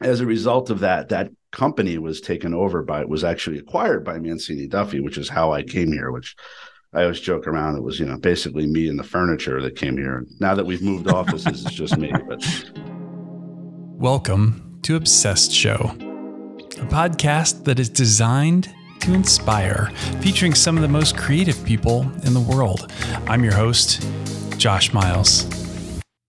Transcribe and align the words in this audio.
as 0.00 0.20
a 0.20 0.26
result 0.26 0.70
of 0.70 0.80
that, 0.80 1.08
that 1.08 1.30
company 1.52 1.98
was 1.98 2.20
taken 2.20 2.52
over 2.52 2.82
by 2.82 3.04
was 3.04 3.24
actually 3.24 3.58
acquired 3.58 4.04
by 4.04 4.18
Mancini 4.18 4.66
Duffy, 4.66 5.00
which 5.00 5.16
is 5.16 5.28
how 5.28 5.52
I 5.52 5.62
came 5.62 5.92
here. 5.92 6.10
Which 6.10 6.36
I 6.92 7.02
always 7.02 7.20
joke 7.20 7.46
around. 7.46 7.76
It 7.76 7.82
was 7.82 7.98
you 7.98 8.06
know 8.06 8.18
basically 8.18 8.66
me 8.66 8.88
and 8.88 8.98
the 8.98 9.04
furniture 9.04 9.62
that 9.62 9.76
came 9.76 9.96
here. 9.96 10.26
Now 10.38 10.54
that 10.54 10.66
we've 10.66 10.82
moved 10.82 11.08
offices, 11.08 11.64
it's 11.64 11.74
just 11.74 11.96
me. 11.96 12.12
But 12.28 12.44
welcome 13.98 14.78
to 14.82 14.96
Obsessed 14.96 15.52
Show, 15.52 15.74
a 15.74 16.86
podcast 16.86 17.64
that 17.64 17.78
is 17.78 17.88
designed 17.88 18.72
to 19.00 19.14
inspire, 19.14 19.90
featuring 20.20 20.54
some 20.54 20.76
of 20.76 20.82
the 20.82 20.88
most 20.88 21.16
creative 21.16 21.62
people 21.64 22.02
in 22.24 22.34
the 22.34 22.40
world. 22.40 22.92
I'm 23.26 23.44
your 23.44 23.54
host, 23.54 24.06
Josh 24.58 24.92
Miles. 24.92 25.65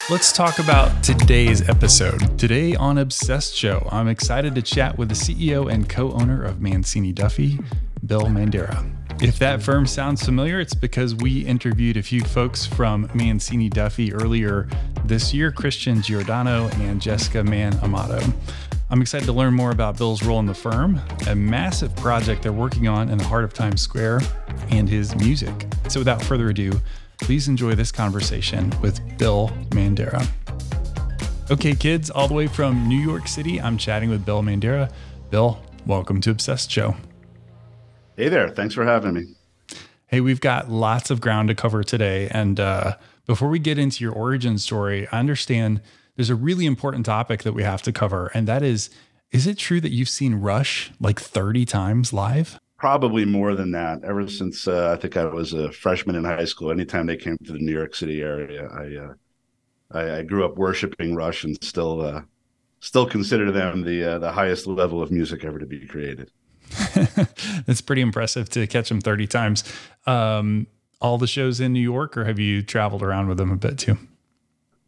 Let's 0.10 0.32
talk 0.32 0.60
about 0.60 1.04
today's 1.04 1.68
episode. 1.68 2.39
Today 2.39 2.74
on 2.76 2.98
Obsessed 2.98 3.54
Show, 3.54 3.86
I'm 3.92 4.07
excited 4.07 4.56
to 4.56 4.62
chat 4.62 4.98
with 4.98 5.10
the 5.10 5.16
CEO 5.16 5.70
and 5.70 5.89
co 5.89 6.14
owner 6.14 6.42
of 6.43 6.61
Mancini 6.61 7.11
Duffy, 7.11 7.60
Bill 8.06 8.21
Mandara. 8.21 8.89
If 9.21 9.38
that 9.39 9.62
firm 9.62 9.86
sounds 9.86 10.24
familiar, 10.24 10.62
it's 10.62 10.74
because 10.74 11.14
we 11.14 11.42
interviewed 11.42 11.98
a 11.98 12.01
few 12.01 12.21
folks 12.21 12.65
from 12.65 13.10
Mancini 13.14 13.68
Duffy 13.68 14.14
earlier 14.14 14.70
this 15.04 15.34
year 15.34 15.51
Christian 15.51 16.01
Giordano 16.01 16.70
and 16.76 17.01
Jessica 17.01 17.43
Man 17.43 17.78
Amato. 17.84 18.21
I'm 18.89 19.01
excited 19.01 19.26
to 19.26 19.34
learn 19.34 19.54
more 19.54 19.71
about 19.71 19.98
Bill's 19.98 20.24
role 20.24 20.39
in 20.39 20.46
the 20.46 20.54
firm, 20.54 21.01
a 21.28 21.36
massive 21.36 21.93
project 21.98 22.43
they're 22.43 22.54
working 22.54 22.87
on 22.87 23.10
in 23.10 23.18
the 23.18 23.26
heart 23.26 23.43
of 23.43 23.54
Times 23.54 23.82
Square, 23.82 24.21
and 24.70 24.87
his 24.87 25.14
music. 25.18 25.68
So, 25.89 26.00
without 26.00 26.21
further 26.21 26.48
ado, 26.48 26.79
please 27.20 27.48
enjoy 27.48 27.76
this 27.76 27.92
conversation 27.92 28.71
with 28.82 29.00
Bill 29.18 29.50
Mandara. 29.70 30.28
Okay, 31.50 31.76
kids, 31.76 32.09
all 32.09 32.28
the 32.28 32.34
way 32.34 32.48
from 32.48 32.88
New 32.88 33.00
York 33.00 33.28
City, 33.28 33.59
I'm 33.59 33.78
chatting 33.78 34.09
with 34.09 34.26
Bill 34.26 34.42
Mandara. 34.42 34.92
Bill, 35.30 35.62
welcome 35.86 36.22
to 36.22 36.31
Obsessed 36.31 36.70
Show. 36.70 36.95
Hey 38.18 38.30
there. 38.30 38.50
Thanks 38.50 38.74
for 38.74 38.84
having 38.84 39.14
me. 39.14 39.26
Hey, 40.08 40.22
we've 40.22 40.42
got 40.42 40.70
lots 40.70 41.12
of 41.12 41.22
ground 41.22 41.50
to 41.50 41.56
cover 41.56 41.84
today. 41.84 42.30
And 42.30 42.59
uh, 42.59 42.98
before 43.26 43.50
we 43.50 43.59
get 43.59 43.78
into 43.78 44.04
your 44.04 44.14
origin 44.14 44.58
story, 44.58 45.08
I 45.12 45.20
understand 45.20 45.81
there's 46.16 46.30
a 46.30 46.36
really 46.36 46.66
important 46.66 47.06
topic 47.06 47.44
that 47.44 47.54
we 47.54 47.64
have 47.64 47.81
to 47.84 47.92
cover. 47.92 48.31
And 48.34 48.48
that 48.48 48.64
is 48.64 48.90
is 49.31 49.46
it 49.46 49.58
true 49.58 49.81
that 49.81 49.92
you've 49.92 50.09
seen 50.09 50.36
Rush 50.36 50.92
like 51.00 51.20
30 51.20 51.66
times 51.66 52.14
live? 52.14 52.58
Probably 52.78 53.25
more 53.25 53.56
than 53.56 53.72
that. 53.72 54.03
Ever 54.03 54.28
since 54.28 54.67
uh, 54.67 54.94
I 54.95 55.02
think 55.02 55.17
I 55.17 55.25
was 55.25 55.53
a 55.53 55.72
freshman 55.72 56.16
in 56.16 56.23
high 56.23 56.45
school, 56.45 56.72
anytime 56.72 57.08
they 57.08 57.17
came 57.17 57.38
to 57.45 57.53
the 57.53 57.59
New 57.59 57.72
York 57.72 57.95
City 57.95 58.22
area, 58.22 58.67
I 58.67 58.95
uh, 58.97 59.14
I, 59.92 60.17
I, 60.19 60.23
grew 60.23 60.45
up 60.45 60.58
worshiping 60.58 61.16
Rush 61.16 61.44
and 61.44 61.58
still 61.64 62.02
uh, 62.02 62.22
still 62.80 63.08
consider 63.08 63.52
them 63.52 63.84
the 63.84 64.03
uh, 64.16 64.19
the 64.19 64.31
highest 64.31 64.67
level 64.67 65.02
of 65.02 65.11
music 65.11 65.44
ever 65.44 65.58
to 65.58 65.66
be 65.66 65.88
created. 65.88 66.31
That's 67.66 67.81
pretty 67.81 68.02
impressive 68.02 68.50
to 68.50 68.67
catch 68.67 68.89
them 68.89 69.02
30 69.02 69.25
times. 69.28 69.64
Um, 70.06 70.67
all 71.00 71.17
the 71.17 71.28
shows 71.28 71.59
in 71.59 71.73
New 71.73 71.80
York, 71.80 72.17
or 72.17 72.25
have 72.25 72.39
you 72.39 72.62
traveled 72.62 73.02
around 73.02 73.28
with 73.28 73.38
them 73.38 73.52
a 73.52 73.56
bit 73.56 73.78
too? 73.78 73.97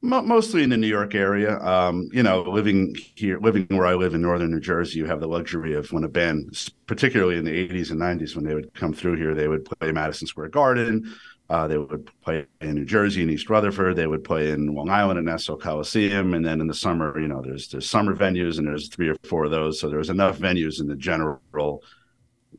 Mostly 0.01 0.63
in 0.63 0.69
the 0.69 0.77
New 0.77 0.87
York 0.87 1.15
area. 1.15 1.59
Um, 1.59 2.09
you 2.13 2.23
know, 2.23 2.41
living 2.41 2.95
here, 3.15 3.39
living 3.39 3.65
where 3.69 3.85
I 3.85 3.95
live 3.95 4.13
in 4.13 4.21
northern 4.21 4.51
New 4.51 4.59
Jersey, 4.59 4.99
you 4.99 5.05
have 5.05 5.19
the 5.19 5.27
luxury 5.27 5.73
of 5.73 5.91
when 5.91 6.03
a 6.03 6.07
band, 6.07 6.69
particularly 6.85 7.37
in 7.37 7.45
the 7.45 7.51
80s 7.51 7.91
and 7.91 7.99
90s, 7.99 8.35
when 8.35 8.45
they 8.45 8.55
would 8.55 8.73
come 8.73 8.93
through 8.93 9.17
here, 9.17 9.35
they 9.35 9.47
would 9.47 9.65
play 9.65 9.91
Madison 9.91 10.27
Square 10.27 10.49
Garden. 10.49 11.13
Uh, 11.49 11.67
they 11.67 11.77
would 11.77 12.09
play 12.21 12.45
in 12.61 12.75
New 12.75 12.85
Jersey 12.85 13.23
and 13.23 13.31
East 13.31 13.49
Rutherford. 13.49 13.95
They 13.95 14.05
would 14.05 14.23
play 14.23 14.51
in 14.51 14.67
Long 14.75 14.89
Island 14.89 15.17
and 15.17 15.25
Nassau 15.25 15.55
Coliseum. 15.55 16.35
And 16.35 16.45
then 16.45 16.61
in 16.61 16.67
the 16.67 16.75
summer, 16.75 17.19
you 17.19 17.27
know, 17.27 17.41
there's 17.41 17.67
there's 17.69 17.89
summer 17.89 18.15
venues 18.15 18.59
and 18.59 18.67
there's 18.67 18.87
three 18.87 19.09
or 19.09 19.15
four 19.23 19.45
of 19.45 19.51
those. 19.51 19.79
So 19.79 19.89
there's 19.89 20.11
enough 20.11 20.37
venues 20.37 20.79
in 20.79 20.87
the 20.87 20.95
general, 20.95 21.81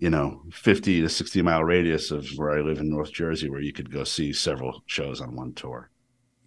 you 0.00 0.10
know, 0.10 0.42
50 0.52 1.02
to 1.02 1.08
60 1.08 1.42
mile 1.42 1.62
radius 1.62 2.10
of 2.10 2.28
where 2.34 2.50
I 2.50 2.62
live 2.62 2.78
in 2.78 2.90
North 2.90 3.12
Jersey 3.12 3.48
where 3.48 3.60
you 3.60 3.72
could 3.72 3.92
go 3.92 4.02
see 4.02 4.32
several 4.32 4.82
shows 4.86 5.20
on 5.20 5.36
one 5.36 5.52
tour. 5.52 5.89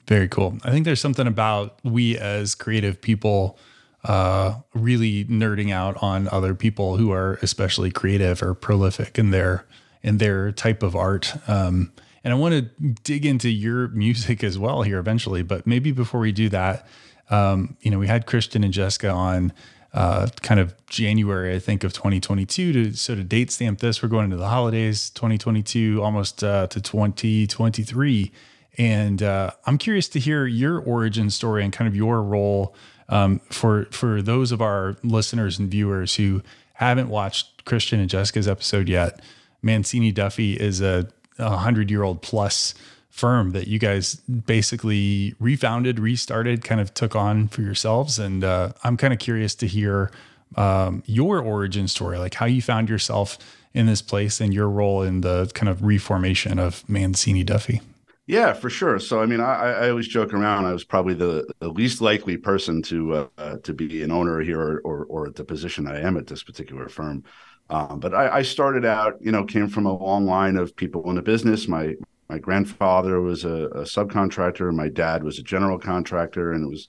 Very 0.08 0.28
cool. 0.28 0.58
I 0.64 0.72
think 0.72 0.86
there's 0.86 1.02
something 1.02 1.28
about 1.28 1.80
we 1.84 2.18
as 2.18 2.56
creative 2.56 3.02
people 3.02 3.58
uh, 4.04 4.56
really 4.74 5.24
nerding 5.26 5.72
out 5.72 6.02
on 6.02 6.28
other 6.30 6.54
people 6.54 6.98
who 6.98 7.12
are 7.12 7.40
especially 7.42 7.90
creative 7.90 8.44
or 8.44 8.54
prolific 8.54 9.18
in 9.18 9.32
their 9.32 9.66
in 10.02 10.18
their 10.18 10.52
type 10.52 10.84
of 10.84 10.96
art. 10.96 11.34
Um, 11.48 11.94
and 12.24 12.34
I 12.34 12.36
want 12.36 12.54
to 12.54 12.62
dig 13.04 13.26
into 13.26 13.50
your 13.50 13.88
music 13.90 14.44
as 14.44 14.60
well 14.60 14.82
here 14.82 15.00
eventually, 15.00 15.44
but 15.44 15.66
maybe 15.66 15.92
before 15.94 16.20
we 16.20 16.34
do 16.34 16.50
that, 16.50 16.86
um, 17.30 17.78
you 17.82 17.90
know, 17.90 18.00
we 18.00 18.08
had 18.08 18.26
Christian 18.26 18.64
and 18.66 18.74
Jessica 18.74 19.10
on 19.10 19.54
uh, 19.94 20.28
kind 20.42 20.60
of 20.60 20.76
January, 20.88 21.56
I 21.56 21.60
think, 21.60 21.84
of 21.84 21.94
2022 21.94 22.74
to 22.74 22.94
sort 22.94 23.20
of 23.20 23.30
date 23.30 23.52
stamp 23.52 23.80
this. 23.80 24.04
We're 24.04 24.10
going 24.10 24.26
into 24.26 24.38
the 24.38 24.50
holidays, 24.50 25.10
2022, 25.12 26.02
almost 26.04 26.44
uh, 26.44 26.68
to 26.68 26.82
2023. 26.82 28.32
And 28.78 29.22
uh, 29.22 29.52
I'm 29.66 29.78
curious 29.78 30.08
to 30.10 30.20
hear 30.20 30.46
your 30.46 30.80
origin 30.80 31.30
story 31.30 31.64
and 31.64 31.72
kind 31.72 31.88
of 31.88 31.96
your 31.96 32.24
role 32.24 32.76
um, 33.10 33.40
for 33.50 33.86
for 33.92 34.22
those 34.22 34.52
of 34.52 34.62
our 34.62 34.96
listeners 35.04 35.60
and 35.60 35.70
viewers 35.70 36.16
who 36.16 36.42
haven't 36.74 37.10
watched 37.10 37.66
Christian 37.66 38.00
and 38.00 38.10
Jessica's 38.10 38.48
episode 38.48 38.90
yet. 38.90 39.22
Mancini 39.62 40.12
Duffy 40.12 40.54
is 40.54 40.82
a, 40.82 41.08
hundred 41.40 41.90
year 41.90 42.04
old 42.04 42.22
plus 42.22 42.76
firm 43.10 43.52
that 43.52 43.68
you 43.68 43.80
guys 43.80 44.16
basically 44.16 45.36
refounded, 45.40 46.00
restarted, 46.00 46.64
kind 46.64 46.82
of 46.82 46.94
took 46.94 47.16
on 47.16 47.48
for 47.48 47.62
yourselves. 47.62 48.20
And 48.20 48.44
uh, 48.44 48.74
I'm 48.84 48.98
kind 48.98 49.14
of 49.14 49.20
curious 49.20 49.56
to 49.56 49.68
hear 49.68 50.12
um, 50.56 51.04
your 51.06 51.40
origin 51.40 51.88
story, 51.88 52.18
like 52.18 52.36
how 52.36 52.46
you 52.46 52.62
found 52.62 52.90
yourself 52.90 53.38
in 53.74 53.86
this 53.88 54.02
place 54.02 54.40
and 54.42 54.54
your 54.54 54.70
role 54.70 55.02
in 55.02 55.22
the 55.22 55.50
kind 55.54 55.70
of 55.70 55.84
reformation 55.84 56.60
of 56.60 56.88
Mancini 56.88 57.44
Duffy. 57.44 57.82
Yeah, 58.26 58.54
for 58.54 58.70
sure. 58.70 59.00
So, 59.00 59.22
I 59.22 59.26
mean, 59.26 59.42
I, 59.42 59.72
I 59.72 59.90
always 59.90 60.08
joke 60.08 60.34
around. 60.34 60.66
I 60.66 60.72
was 60.72 60.86
probably 60.86 61.14
the, 61.14 61.46
the 61.60 61.68
least 61.68 62.00
likely 62.00 62.38
person 62.38 62.82
to 62.84 63.30
uh, 63.38 63.58
to 63.64 63.74
be 63.74 64.02
an 64.02 64.12
owner 64.12 64.40
here 64.40 64.62
or, 64.62 64.82
or, 64.86 65.06
or 65.06 65.28
at 65.28 65.36
the 65.36 65.44
position 65.44 65.88
I 65.88 66.00
am 66.00 66.16
at 66.16 66.28
this 66.28 66.42
particular 66.42 66.88
firm. 66.88 67.26
Um, 67.70 68.00
but 68.00 68.14
I, 68.14 68.38
I, 68.38 68.42
started 68.42 68.86
out, 68.86 69.16
you 69.20 69.32
know, 69.32 69.44
came 69.46 69.68
from 69.68 69.86
a 69.86 69.94
long 69.94 70.26
line 70.26 70.58
of 70.58 70.76
people 70.76 71.10
in 71.10 71.16
the 71.16 71.22
business. 71.22 71.68
My 71.68 71.96
my 72.30 72.38
grandfather 72.38 73.20
was 73.20 73.44
a, 73.44 73.68
a 73.68 73.82
subcontractor. 73.82 74.74
My 74.74 74.88
dad 74.88 75.24
was 75.24 75.38
a 75.38 75.44
general 75.44 75.78
contractor, 75.78 76.54
and 76.54 76.64
it 76.64 76.70
was 76.70 76.88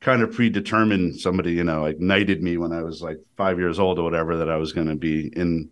kind 0.00 0.22
of 0.22 0.32
predetermined. 0.32 1.20
Somebody, 1.20 1.52
you 1.52 1.64
know, 1.64 1.84
ignited 1.84 2.42
me 2.42 2.56
when 2.56 2.72
I 2.72 2.82
was 2.82 3.02
like 3.02 3.18
five 3.36 3.58
years 3.58 3.78
old 3.78 3.98
or 3.98 4.04
whatever 4.04 4.38
that 4.38 4.50
I 4.50 4.56
was 4.56 4.72
going 4.72 4.88
to 4.88 4.96
be 4.96 5.30
in 5.36 5.70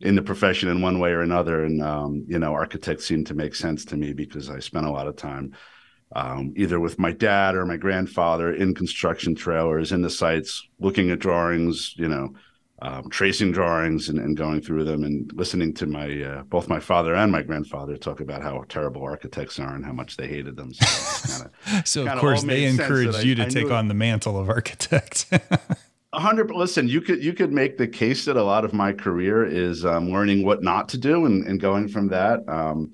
in 0.00 0.14
the 0.14 0.22
profession 0.22 0.68
in 0.68 0.82
one 0.82 0.98
way 0.98 1.10
or 1.10 1.22
another. 1.22 1.64
And 1.64 1.82
um, 1.82 2.24
you 2.28 2.38
know, 2.38 2.52
architects 2.52 3.06
seemed 3.06 3.26
to 3.28 3.34
make 3.34 3.54
sense 3.54 3.84
to 3.86 3.96
me 3.96 4.12
because 4.12 4.50
I 4.50 4.58
spent 4.58 4.86
a 4.86 4.90
lot 4.90 5.06
of 5.06 5.16
time 5.16 5.54
um, 6.14 6.52
either 6.56 6.78
with 6.78 6.98
my 6.98 7.12
dad 7.12 7.54
or 7.54 7.66
my 7.66 7.76
grandfather 7.76 8.54
in 8.54 8.74
construction 8.74 9.34
trailers, 9.34 9.92
in 9.92 10.02
the 10.02 10.10
sites, 10.10 10.66
looking 10.78 11.10
at 11.10 11.18
drawings, 11.18 11.94
you 11.96 12.08
know, 12.08 12.34
um, 12.82 13.08
tracing 13.08 13.52
drawings 13.52 14.10
and, 14.10 14.18
and, 14.18 14.36
going 14.36 14.60
through 14.60 14.84
them 14.84 15.02
and 15.02 15.32
listening 15.34 15.72
to 15.72 15.86
my 15.86 16.22
uh, 16.22 16.42
both 16.42 16.68
my 16.68 16.78
father 16.78 17.14
and 17.14 17.32
my 17.32 17.40
grandfather 17.40 17.96
talk 17.96 18.20
about 18.20 18.42
how 18.42 18.62
terrible 18.68 19.02
architects 19.02 19.58
are 19.58 19.74
and 19.74 19.84
how 19.84 19.92
much 19.92 20.18
they 20.18 20.28
hated 20.28 20.56
them. 20.56 20.74
So, 20.74 21.44
kinda, 21.64 21.82
so 21.86 22.06
of 22.06 22.18
course 22.18 22.42
they 22.42 22.66
encouraged 22.66 23.24
you 23.24 23.32
I, 23.32 23.36
to 23.36 23.42
I 23.44 23.48
take 23.48 23.70
on 23.70 23.88
the 23.88 23.94
mantle 23.94 24.38
of 24.38 24.50
architect. 24.50 25.26
hundred. 26.16 26.50
Listen, 26.50 26.88
you 26.88 27.00
could 27.00 27.22
you 27.22 27.32
could 27.32 27.52
make 27.52 27.76
the 27.78 27.88
case 27.88 28.24
that 28.24 28.36
a 28.36 28.42
lot 28.42 28.64
of 28.64 28.72
my 28.72 28.92
career 28.92 29.44
is 29.44 29.84
um, 29.84 30.10
learning 30.10 30.44
what 30.44 30.62
not 30.62 30.88
to 30.90 30.98
do 30.98 31.26
and, 31.26 31.46
and 31.46 31.60
going 31.60 31.88
from 31.88 32.08
that. 32.08 32.48
Um, 32.48 32.92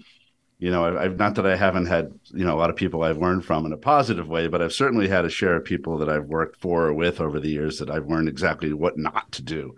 you 0.59 0.71
know, 0.71 0.97
I've, 0.97 1.19
not 1.19 1.34
that 1.34 1.47
I 1.47 1.56
haven't 1.56 1.87
had 1.87 2.12
you 2.32 2.44
know 2.44 2.55
a 2.55 2.59
lot 2.59 2.71
of 2.71 2.77
people 2.77 3.03
I've 3.03 3.19
learned 3.19 3.44
from 3.44 3.66
in 3.66 3.72
a 3.72 3.77
positive 3.77 4.28
way, 4.28 4.49
but 4.49 4.62
I've 4.62 4.72
certainly 4.72 5.09
had 5.09 5.25
a 5.25 5.31
share 5.31 5.56
of 5.56 5.65
people 5.65 5.99
that 5.99 6.09
I've 6.09 6.27
worked 6.27 6.61
for 6.61 6.87
or 6.87 6.94
with 6.94 7.21
over 7.21 7.41
the 7.41 7.49
years 7.50 7.78
that 7.78 7.91
I've 7.91 8.09
learned 8.09 8.28
exactly 8.28 8.72
what 8.72 8.99
not 8.99 9.31
to 9.32 9.43
do. 9.43 9.75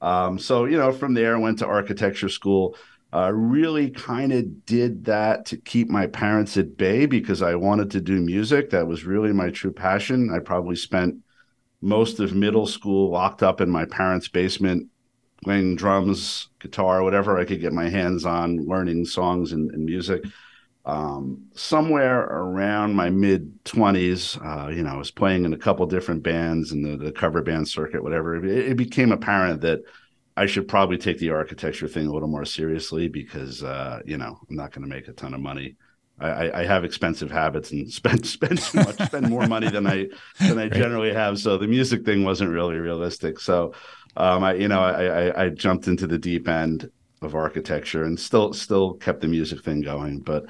Um, 0.00 0.38
so 0.38 0.64
you 0.64 0.76
know, 0.78 0.92
from 0.92 1.14
there, 1.14 1.36
I 1.36 1.38
went 1.38 1.58
to 1.60 1.66
architecture 1.66 2.28
school. 2.28 2.76
Uh, 3.14 3.30
really 3.30 3.90
kind 3.90 4.32
of 4.32 4.64
did 4.64 5.04
that 5.04 5.44
to 5.44 5.56
keep 5.58 5.90
my 5.90 6.06
parents 6.06 6.56
at 6.56 6.78
bay 6.78 7.04
because 7.04 7.42
I 7.42 7.54
wanted 7.56 7.90
to 7.90 8.00
do 8.00 8.22
music. 8.22 8.70
That 8.70 8.86
was 8.86 9.04
really 9.04 9.34
my 9.34 9.50
true 9.50 9.72
passion. 9.72 10.30
I 10.34 10.38
probably 10.38 10.76
spent 10.76 11.16
most 11.82 12.20
of 12.20 12.34
middle 12.34 12.66
school 12.66 13.10
locked 13.10 13.42
up 13.42 13.60
in 13.60 13.68
my 13.68 13.84
parents' 13.84 14.28
basement, 14.28 14.88
playing 15.42 15.74
drums, 15.76 16.48
guitar, 16.60 17.02
whatever 17.02 17.38
I 17.38 17.44
could 17.44 17.60
get 17.60 17.72
my 17.72 17.88
hands 17.88 18.24
on, 18.24 18.66
learning 18.66 19.04
songs 19.04 19.52
and, 19.52 19.70
and 19.72 19.84
music. 19.84 20.24
Um, 20.84 21.44
somewhere 21.54 22.20
around 22.22 22.94
my 22.94 23.10
mid 23.10 23.64
20s, 23.64 24.38
uh, 24.44 24.70
you 24.70 24.82
know, 24.82 24.90
I 24.90 24.96
was 24.96 25.10
playing 25.10 25.44
in 25.44 25.52
a 25.52 25.58
couple 25.58 25.86
different 25.86 26.22
bands 26.22 26.72
and 26.72 26.84
the, 26.84 26.96
the 26.96 27.12
cover 27.12 27.42
band 27.42 27.68
circuit, 27.68 28.02
whatever. 28.02 28.36
It, 28.36 28.70
it, 28.70 28.76
became 28.76 29.12
apparent 29.12 29.60
that 29.60 29.82
I 30.36 30.46
should 30.46 30.66
probably 30.66 30.98
take 30.98 31.18
the 31.18 31.30
architecture 31.30 31.86
thing 31.86 32.08
a 32.08 32.12
little 32.12 32.28
more 32.28 32.44
seriously 32.44 33.08
because, 33.08 33.62
uh, 33.62 34.00
you 34.04 34.16
know, 34.16 34.38
I'm 34.48 34.56
not 34.56 34.72
going 34.72 34.82
to 34.82 34.92
make 34.92 35.06
a 35.06 35.12
ton 35.12 35.34
of 35.34 35.40
money 35.40 35.76
I, 36.22 36.60
I 36.60 36.64
have 36.64 36.84
expensive 36.84 37.30
habits 37.30 37.70
and 37.72 37.90
spend 37.92 38.26
spend 38.26 38.58
too 38.58 38.78
much, 38.78 38.96
spend 38.96 39.28
more 39.28 39.46
money 39.46 39.68
than 39.68 39.86
I 39.86 40.08
than 40.40 40.58
I 40.58 40.62
right. 40.62 40.72
generally 40.72 41.12
have. 41.12 41.38
So 41.38 41.58
the 41.58 41.66
music 41.66 42.04
thing 42.04 42.24
wasn't 42.24 42.50
really 42.50 42.76
realistic. 42.76 43.40
So 43.40 43.74
um, 44.16 44.44
I 44.44 44.54
you 44.54 44.68
know 44.68 44.80
I, 44.80 45.04
I, 45.04 45.44
I 45.44 45.48
jumped 45.50 45.88
into 45.88 46.06
the 46.06 46.18
deep 46.18 46.48
end 46.48 46.90
of 47.22 47.34
architecture 47.34 48.04
and 48.04 48.18
still 48.18 48.52
still 48.52 48.94
kept 48.94 49.20
the 49.20 49.28
music 49.28 49.62
thing 49.62 49.80
going. 49.80 50.20
But 50.20 50.46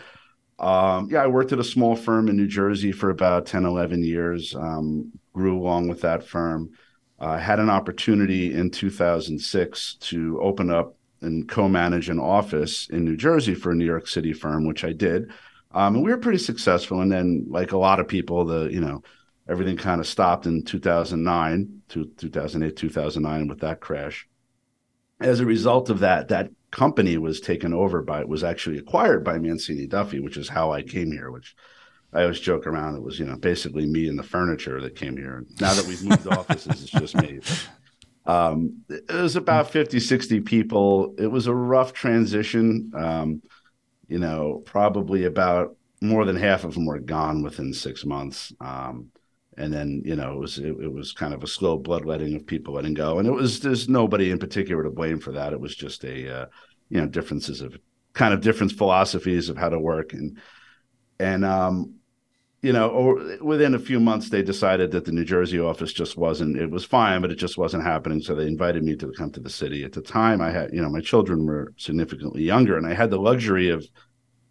um, 0.58 1.08
yeah, 1.10 1.22
I 1.22 1.26
worked 1.26 1.52
at 1.52 1.58
a 1.58 1.64
small 1.64 1.96
firm 1.96 2.28
in 2.28 2.36
New 2.36 2.46
Jersey 2.46 2.92
for 2.92 3.10
about 3.10 3.46
10, 3.46 3.64
11 3.64 4.04
years. 4.04 4.54
Um, 4.54 5.12
grew 5.32 5.58
along 5.58 5.88
with 5.88 6.02
that 6.02 6.26
firm. 6.26 6.70
I 7.18 7.36
uh, 7.36 7.38
had 7.38 7.60
an 7.60 7.70
opportunity 7.70 8.52
in 8.52 8.70
2006 8.70 9.94
to 9.94 10.40
open 10.40 10.70
up 10.70 10.96
and 11.20 11.48
co-manage 11.48 12.08
an 12.08 12.18
office 12.18 12.88
in 12.90 13.04
New 13.04 13.16
Jersey 13.16 13.54
for 13.54 13.70
a 13.70 13.74
New 13.74 13.84
York 13.84 14.08
City 14.08 14.32
firm, 14.32 14.66
which 14.66 14.84
I 14.84 14.92
did. 14.92 15.30
Um, 15.74 15.96
and 15.96 16.04
we 16.04 16.10
were 16.10 16.18
pretty 16.18 16.38
successful. 16.38 17.00
And 17.00 17.10
then, 17.10 17.46
like 17.48 17.72
a 17.72 17.78
lot 17.78 18.00
of 18.00 18.08
people, 18.08 18.44
the 18.44 18.68
you 18.72 18.80
know 18.80 19.02
everything 19.48 19.76
kind 19.76 20.00
of 20.00 20.06
stopped 20.06 20.46
in 20.46 20.64
2009 20.64 21.82
to 21.88 22.06
2008, 22.16 22.76
2009 22.76 23.48
with 23.48 23.60
that 23.60 23.80
crash. 23.80 24.28
As 25.20 25.40
a 25.40 25.46
result 25.46 25.90
of 25.90 26.00
that, 26.00 26.28
that 26.28 26.50
company 26.70 27.18
was 27.18 27.40
taken 27.40 27.72
over 27.72 28.02
by 28.02 28.24
was 28.24 28.44
actually 28.44 28.78
acquired 28.78 29.24
by 29.24 29.38
Mancini 29.38 29.86
Duffy, 29.86 30.20
which 30.20 30.36
is 30.36 30.48
how 30.48 30.72
I 30.72 30.82
came 30.82 31.12
here. 31.12 31.30
Which 31.30 31.54
I 32.12 32.22
always 32.22 32.40
joke 32.40 32.66
around. 32.66 32.96
It 32.96 33.02
was 33.02 33.18
you 33.18 33.26
know 33.26 33.36
basically 33.36 33.86
me 33.86 34.08
and 34.08 34.18
the 34.18 34.24
furniture 34.24 34.80
that 34.80 34.96
came 34.96 35.16
here. 35.16 35.44
Now 35.60 35.74
that 35.74 35.86
we've 35.86 36.04
moved 36.04 36.26
offices, 36.26 36.82
it's 36.82 36.90
just 36.90 37.16
me. 37.16 37.40
Um, 38.24 38.82
it 38.88 39.10
was 39.10 39.34
about 39.34 39.70
50, 39.70 39.98
60 39.98 40.40
people. 40.42 41.14
It 41.18 41.26
was 41.26 41.46
a 41.46 41.54
rough 41.54 41.92
transition. 41.92 42.92
Um, 42.94 43.42
you 44.12 44.18
know, 44.18 44.60
probably 44.66 45.24
about 45.24 45.74
more 46.02 46.26
than 46.26 46.36
half 46.36 46.64
of 46.64 46.74
them 46.74 46.84
were 46.84 46.98
gone 46.98 47.42
within 47.42 47.72
six 47.72 48.04
months. 48.04 48.52
Um, 48.60 49.08
and 49.56 49.72
then, 49.72 50.02
you 50.04 50.16
know, 50.16 50.34
it 50.34 50.38
was, 50.38 50.58
it, 50.58 50.66
it, 50.66 50.92
was 50.92 51.12
kind 51.12 51.32
of 51.32 51.42
a 51.42 51.46
slow 51.46 51.78
bloodletting 51.78 52.36
of 52.36 52.46
people 52.46 52.74
letting 52.74 52.92
go. 52.92 53.18
And 53.18 53.26
it 53.26 53.30
was, 53.30 53.60
there's 53.60 53.88
nobody 53.88 54.30
in 54.30 54.38
particular 54.38 54.82
to 54.82 54.90
blame 54.90 55.18
for 55.18 55.32
that. 55.32 55.54
It 55.54 55.60
was 55.60 55.74
just 55.74 56.04
a, 56.04 56.42
uh, 56.42 56.46
you 56.90 57.00
know, 57.00 57.06
differences 57.06 57.62
of 57.62 57.74
kind 58.12 58.34
of 58.34 58.42
different 58.42 58.72
philosophies 58.72 59.48
of 59.48 59.56
how 59.56 59.70
to 59.70 59.78
work. 59.78 60.12
And, 60.12 60.36
and, 61.18 61.42
um, 61.42 61.94
you 62.62 62.72
know, 62.72 62.88
or 62.88 63.36
within 63.42 63.74
a 63.74 63.78
few 63.78 63.98
months, 63.98 64.28
they 64.28 64.42
decided 64.42 64.92
that 64.92 65.04
the 65.04 65.12
New 65.12 65.24
Jersey 65.24 65.58
office 65.58 65.92
just 65.92 66.16
wasn't. 66.16 66.56
It 66.56 66.70
was 66.70 66.84
fine, 66.84 67.20
but 67.20 67.32
it 67.32 67.36
just 67.36 67.58
wasn't 67.58 67.82
happening. 67.82 68.20
So 68.20 68.34
they 68.34 68.46
invited 68.46 68.84
me 68.84 68.94
to 68.96 69.12
come 69.12 69.32
to 69.32 69.40
the 69.40 69.50
city. 69.50 69.82
At 69.84 69.92
the 69.92 70.00
time, 70.00 70.40
I 70.40 70.50
had, 70.50 70.72
you 70.72 70.80
know, 70.80 70.88
my 70.88 71.00
children 71.00 71.44
were 71.44 71.74
significantly 71.76 72.42
younger, 72.42 72.76
and 72.76 72.86
I 72.86 72.94
had 72.94 73.10
the 73.10 73.18
luxury 73.18 73.70
of, 73.70 73.84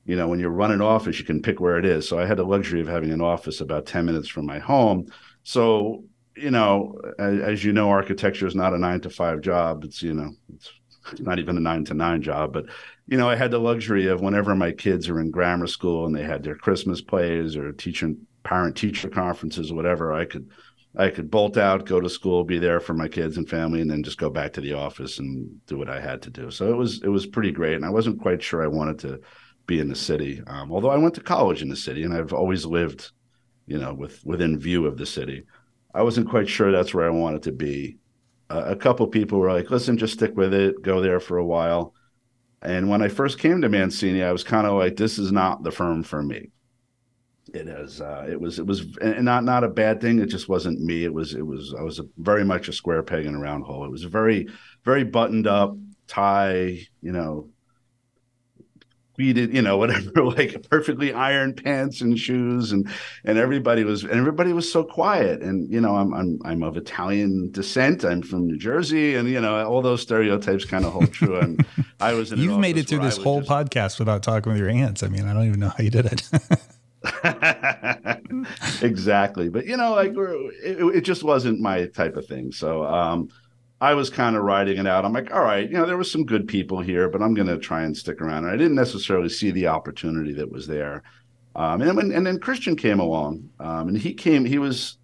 you 0.05 0.17
know, 0.17 0.27
when 0.27 0.41
you 0.41 0.49
run 0.49 0.71
an 0.71 0.81
office, 0.81 1.19
you 1.19 1.25
can 1.25 1.41
pick 1.41 1.61
where 1.61 1.77
it 1.77 1.85
is. 1.85 2.07
So 2.07 2.19
I 2.19 2.25
had 2.25 2.37
the 2.37 2.43
luxury 2.43 2.81
of 2.81 2.87
having 2.87 3.11
an 3.11 3.21
office 3.21 3.61
about 3.61 3.85
ten 3.85 4.05
minutes 4.05 4.27
from 4.27 4.45
my 4.45 4.59
home. 4.59 5.05
So 5.43 6.03
you 6.35 6.51
know, 6.51 6.99
as, 7.19 7.39
as 7.39 7.63
you 7.63 7.73
know, 7.73 7.89
architecture 7.89 8.47
is 8.47 8.55
not 8.55 8.73
a 8.73 8.77
nine 8.77 9.01
to 9.01 9.09
five 9.09 9.41
job. 9.41 9.83
It's 9.83 10.01
you 10.01 10.13
know, 10.13 10.31
it's 10.53 10.71
not 11.19 11.39
even 11.39 11.57
a 11.57 11.61
nine 11.61 11.85
to 11.85 11.93
nine 11.93 12.21
job, 12.21 12.53
but 12.53 12.65
you 13.07 13.17
know, 13.17 13.29
I 13.29 13.35
had 13.35 13.51
the 13.51 13.59
luxury 13.59 14.07
of 14.07 14.21
whenever 14.21 14.55
my 14.55 14.71
kids 14.71 15.09
are 15.09 15.19
in 15.19 15.31
grammar 15.31 15.67
school 15.67 16.05
and 16.05 16.15
they 16.15 16.23
had 16.23 16.43
their 16.43 16.55
Christmas 16.55 17.01
plays 17.01 17.55
or 17.55 17.71
teacher 17.71 18.13
parent 18.43 18.75
teacher 18.75 19.09
conferences 19.09 19.71
or 19.71 19.75
whatever, 19.75 20.13
I 20.13 20.25
could 20.25 20.49
I 20.97 21.09
could 21.09 21.31
bolt 21.31 21.57
out, 21.57 21.85
go 21.85 22.01
to 22.01 22.09
school, 22.09 22.43
be 22.43 22.59
there 22.59 22.81
for 22.81 22.93
my 22.93 23.07
kids 23.07 23.37
and 23.37 23.49
family, 23.49 23.79
and 23.79 23.89
then 23.89 24.03
just 24.03 24.17
go 24.17 24.29
back 24.29 24.51
to 24.53 24.61
the 24.61 24.73
office 24.73 25.19
and 25.19 25.65
do 25.65 25.77
what 25.77 25.89
I 25.89 26.01
had 26.01 26.21
to 26.23 26.29
do. 26.29 26.51
So 26.51 26.69
it 26.69 26.75
was 26.75 27.01
it 27.03 27.07
was 27.07 27.25
pretty 27.25 27.51
great, 27.51 27.75
and 27.75 27.85
I 27.85 27.89
wasn't 27.89 28.21
quite 28.21 28.43
sure 28.43 28.63
I 28.63 28.67
wanted 28.67 28.99
to 28.99 29.21
be 29.67 29.79
in 29.79 29.87
the 29.87 29.95
city. 29.95 30.41
Um, 30.47 30.71
although 30.71 30.89
I 30.89 30.97
went 30.97 31.15
to 31.15 31.21
college 31.21 31.61
in 31.61 31.69
the 31.69 31.75
city, 31.75 32.03
and 32.03 32.13
I've 32.13 32.33
always 32.33 32.65
lived, 32.65 33.11
you 33.67 33.77
know, 33.77 33.93
with 33.93 34.25
within 34.25 34.59
view 34.59 34.85
of 34.85 34.97
the 34.97 35.05
city. 35.05 35.43
I 35.93 36.03
wasn't 36.03 36.29
quite 36.29 36.47
sure 36.47 36.71
that's 36.71 36.93
where 36.93 37.05
I 37.05 37.09
wanted 37.09 37.43
to 37.43 37.51
be 37.51 37.97
a 38.51 38.75
couple 38.75 39.07
people 39.07 39.39
were 39.39 39.51
like, 39.51 39.71
"Listen, 39.71 39.97
just 39.97 40.13
stick 40.13 40.35
with 40.35 40.53
it. 40.53 40.81
Go 40.81 41.01
there 41.01 41.19
for 41.19 41.37
a 41.37 41.45
while." 41.45 41.93
And 42.61 42.89
when 42.89 43.01
I 43.01 43.07
first 43.07 43.39
came 43.39 43.61
to 43.61 43.69
Mancini, 43.69 44.23
I 44.23 44.31
was 44.31 44.43
kind 44.43 44.67
of 44.67 44.73
like, 44.73 44.95
"This 44.95 45.17
is 45.17 45.31
not 45.31 45.63
the 45.63 45.71
firm 45.71 46.03
for 46.03 46.21
me." 46.21 46.51
It 47.53 47.67
is. 47.67 47.99
Uh, 47.99 48.25
it 48.29 48.39
was. 48.39 48.59
It 48.59 48.67
was, 48.67 48.85
not 49.01 49.43
not 49.43 49.63
a 49.63 49.69
bad 49.69 49.99
thing. 49.99 50.19
It 50.19 50.27
just 50.27 50.47
wasn't 50.47 50.79
me. 50.79 51.03
It 51.03 51.13
was. 51.13 51.33
It 51.33 51.45
was. 51.45 51.73
I 51.77 51.81
was 51.81 51.99
a, 51.99 52.03
very 52.17 52.45
much 52.45 52.67
a 52.67 52.73
square 52.73 53.03
peg 53.03 53.25
in 53.25 53.35
a 53.35 53.39
round 53.39 53.63
hole. 53.63 53.83
It 53.83 53.91
was 53.91 54.03
very, 54.03 54.47
very 54.85 55.03
buttoned 55.03 55.47
up, 55.47 55.75
tie. 56.07 56.79
You 57.01 57.11
know, 57.11 57.49
you 59.23 59.61
know, 59.61 59.77
whatever, 59.81 60.23
like 60.23 60.69
perfectly 60.69 61.13
ironed 61.13 61.63
pants 61.63 62.01
and 62.01 62.17
shoes, 62.17 62.71
and 62.71 62.87
and 63.23 63.37
everybody 63.37 63.83
was 63.83 64.03
and 64.03 64.13
everybody 64.13 64.53
was 64.53 64.71
so 64.71 64.83
quiet. 64.83 65.41
And 65.41 65.71
you 65.71 65.81
know, 65.81 65.95
I'm 65.95 66.13
I'm 66.13 66.39
I'm 66.43 66.63
of 66.63 66.77
Italian 66.77 67.51
descent. 67.51 68.03
I'm 68.03 68.21
from 68.21 68.47
New 68.47 68.57
Jersey, 68.57 69.15
and 69.15 69.29
you 69.29 69.41
know, 69.41 69.65
all 69.65 69.81
those 69.81 70.01
stereotypes 70.01 70.65
kind 70.65 70.85
of 70.85 70.93
hold 70.93 71.11
true. 71.11 71.37
And 71.37 71.65
I 71.99 72.13
was. 72.13 72.31
You've 72.31 72.59
made 72.59 72.77
it 72.77 72.87
through 72.87 72.99
this 72.99 73.17
whole 73.17 73.41
just... 73.41 73.51
podcast 73.51 73.99
without 73.99 74.23
talking 74.23 74.51
with 74.51 74.59
your 74.59 74.69
aunts. 74.69 75.03
I 75.03 75.07
mean, 75.07 75.25
I 75.25 75.33
don't 75.33 75.47
even 75.47 75.59
know 75.59 75.69
how 75.69 75.83
you 75.83 75.89
did 75.89 76.05
it. 76.05 76.23
exactly, 78.83 79.49
but 79.49 79.65
you 79.65 79.75
know, 79.77 79.93
like 79.93 80.13
it, 80.63 80.95
it 80.95 81.01
just 81.01 81.23
wasn't 81.23 81.59
my 81.59 81.85
type 81.87 82.15
of 82.15 82.25
thing. 82.25 82.51
So. 82.51 82.83
um 82.85 83.29
I 83.81 83.95
was 83.95 84.11
kind 84.11 84.35
of 84.35 84.43
riding 84.43 84.77
it 84.77 84.85
out. 84.85 85.05
I'm 85.05 85.11
like, 85.11 85.33
all 85.33 85.41
right, 85.41 85.67
you 85.67 85.75
know, 85.75 85.87
there 85.87 85.97
was 85.97 86.11
some 86.11 86.23
good 86.23 86.47
people 86.47 86.81
here, 86.81 87.09
but 87.09 87.19
I'm 87.19 87.33
going 87.33 87.47
to 87.47 87.57
try 87.57 87.81
and 87.81 87.97
stick 87.97 88.21
around. 88.21 88.45
And 88.45 88.53
I 88.53 88.55
didn't 88.55 88.75
necessarily 88.75 89.27
see 89.27 89.49
the 89.49 89.67
opportunity 89.67 90.33
that 90.33 90.51
was 90.51 90.67
there. 90.67 91.01
Um, 91.55 91.81
and, 91.81 92.13
and 92.13 92.25
then 92.25 92.39
Christian 92.39 92.75
came 92.75 92.99
along, 92.99 93.49
um, 93.59 93.87
and 93.87 93.97
he 93.97 94.13
came. 94.13 94.45
He 94.45 94.59
was, 94.59 94.99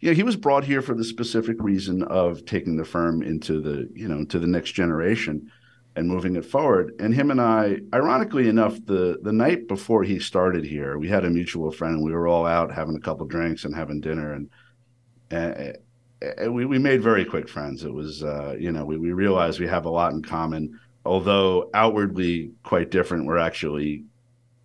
you 0.00 0.10
know, 0.10 0.16
he 0.16 0.24
was 0.24 0.34
brought 0.34 0.64
here 0.64 0.82
for 0.82 0.96
the 0.96 1.04
specific 1.04 1.56
reason 1.60 2.02
of 2.02 2.44
taking 2.44 2.76
the 2.76 2.84
firm 2.84 3.22
into 3.22 3.60
the, 3.60 3.88
you 3.94 4.08
know, 4.08 4.24
to 4.24 4.40
the 4.40 4.48
next 4.48 4.72
generation 4.72 5.50
and 5.94 6.08
moving 6.08 6.34
it 6.34 6.44
forward. 6.44 6.94
And 6.98 7.14
him 7.14 7.30
and 7.30 7.40
I, 7.40 7.78
ironically 7.94 8.48
enough, 8.48 8.74
the 8.84 9.20
the 9.22 9.32
night 9.32 9.68
before 9.68 10.02
he 10.02 10.18
started 10.18 10.64
here, 10.64 10.98
we 10.98 11.08
had 11.08 11.24
a 11.24 11.30
mutual 11.30 11.70
friend, 11.70 11.94
and 11.94 12.04
we 12.04 12.12
were 12.12 12.26
all 12.26 12.46
out 12.46 12.74
having 12.74 12.96
a 12.96 13.00
couple 13.00 13.26
drinks 13.26 13.64
and 13.64 13.76
having 13.76 14.00
dinner, 14.00 14.32
and. 14.32 14.50
and 15.30 15.76
we, 16.48 16.64
we 16.64 16.78
made 16.78 17.02
very 17.02 17.24
quick 17.24 17.48
friends. 17.48 17.84
It 17.84 17.92
was, 17.92 18.22
uh, 18.22 18.56
you 18.58 18.72
know, 18.72 18.84
we, 18.84 18.96
we 18.96 19.12
realized 19.12 19.60
we 19.60 19.68
have 19.68 19.84
a 19.84 19.90
lot 19.90 20.12
in 20.12 20.22
common, 20.22 20.78
although 21.04 21.70
outwardly 21.74 22.52
quite 22.62 22.90
different. 22.90 23.26
We're 23.26 23.38
actually 23.38 24.04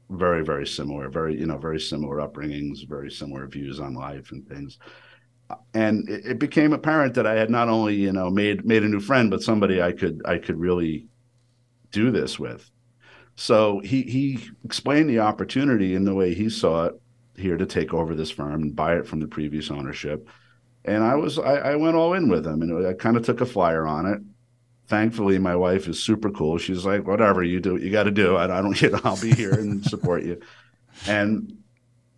very, 0.10 0.44
very 0.44 0.66
similar, 0.66 1.10
very, 1.10 1.40
you 1.40 1.46
know, 1.46 1.58
very 1.58 1.80
similar 1.80 2.18
upbringings, 2.18 2.88
very 2.88 3.12
similar 3.12 3.48
views 3.48 3.80
on 3.80 3.94
life 3.94 4.32
and 4.32 4.48
things. 4.48 4.80
And 5.74 6.10
it, 6.10 6.26
it 6.26 6.40
became 6.40 6.74
apparent 6.74 7.14
that 7.16 7.28
I 7.28 7.36
had 7.36 7.50
not 7.50 7.70
only, 7.70 7.96
you 7.96 8.12
know, 8.12 8.30
made 8.30 8.66
made 8.66 8.84
a 8.84 8.90
new 8.90 9.00
friend, 9.00 9.30
but 9.30 9.44
somebody 9.44 9.82
I 9.82 9.92
could 9.92 10.22
I 10.26 10.38
could 10.40 10.60
really 10.60 11.08
do 11.92 12.10
this 12.12 12.40
with. 12.40 12.70
So 13.36 13.80
he 13.80 14.04
he 14.04 14.40
explained 14.64 15.10
the 15.10 15.20
opportunity 15.20 15.96
in 15.96 16.06
the 16.06 16.16
way 16.16 16.34
he 16.34 16.50
saw 16.50 16.86
it 16.86 17.02
here 17.36 17.58
to 17.58 17.66
take 17.66 17.94
over 17.94 18.16
this 18.16 18.32
firm 18.32 18.62
and 18.62 18.76
buy 18.76 18.96
it 18.96 19.08
from 19.08 19.20
the 19.20 19.28
previous 19.28 19.70
ownership 19.70 20.28
and 20.86 21.04
I 21.04 21.16
was 21.16 21.40
I, 21.40 21.56
I 21.56 21.76
went 21.76 21.96
all 21.96 22.14
in 22.14 22.30
with 22.30 22.46
him, 22.46 22.62
and 22.62 22.86
I 22.86 22.94
kind 22.94 23.18
of 23.18 23.26
took 23.26 23.42
a 23.42 23.46
flyer 23.46 23.88
on 23.88 24.06
it. 24.06 24.22
Thankfully, 24.88 25.40
my 25.40 25.56
wife 25.56 25.88
is 25.88 26.04
super 26.04 26.30
cool. 26.30 26.58
She's 26.58 26.86
like, 26.86 27.08
"Whatever 27.08 27.44
you 27.44 27.60
do, 27.60 27.78
you 27.78 27.92
got 27.92 28.04
to 28.04 28.12
do. 28.12 28.36
I, 28.36 28.46
I 28.46 28.62
don't, 28.62 28.80
you 28.82 28.90
know, 28.90 29.00
I'll 29.04 29.20
be 29.20 29.32
here 29.32 29.54
and 29.54 29.84
support 29.86 30.24
you." 30.24 30.40
And 31.08 31.58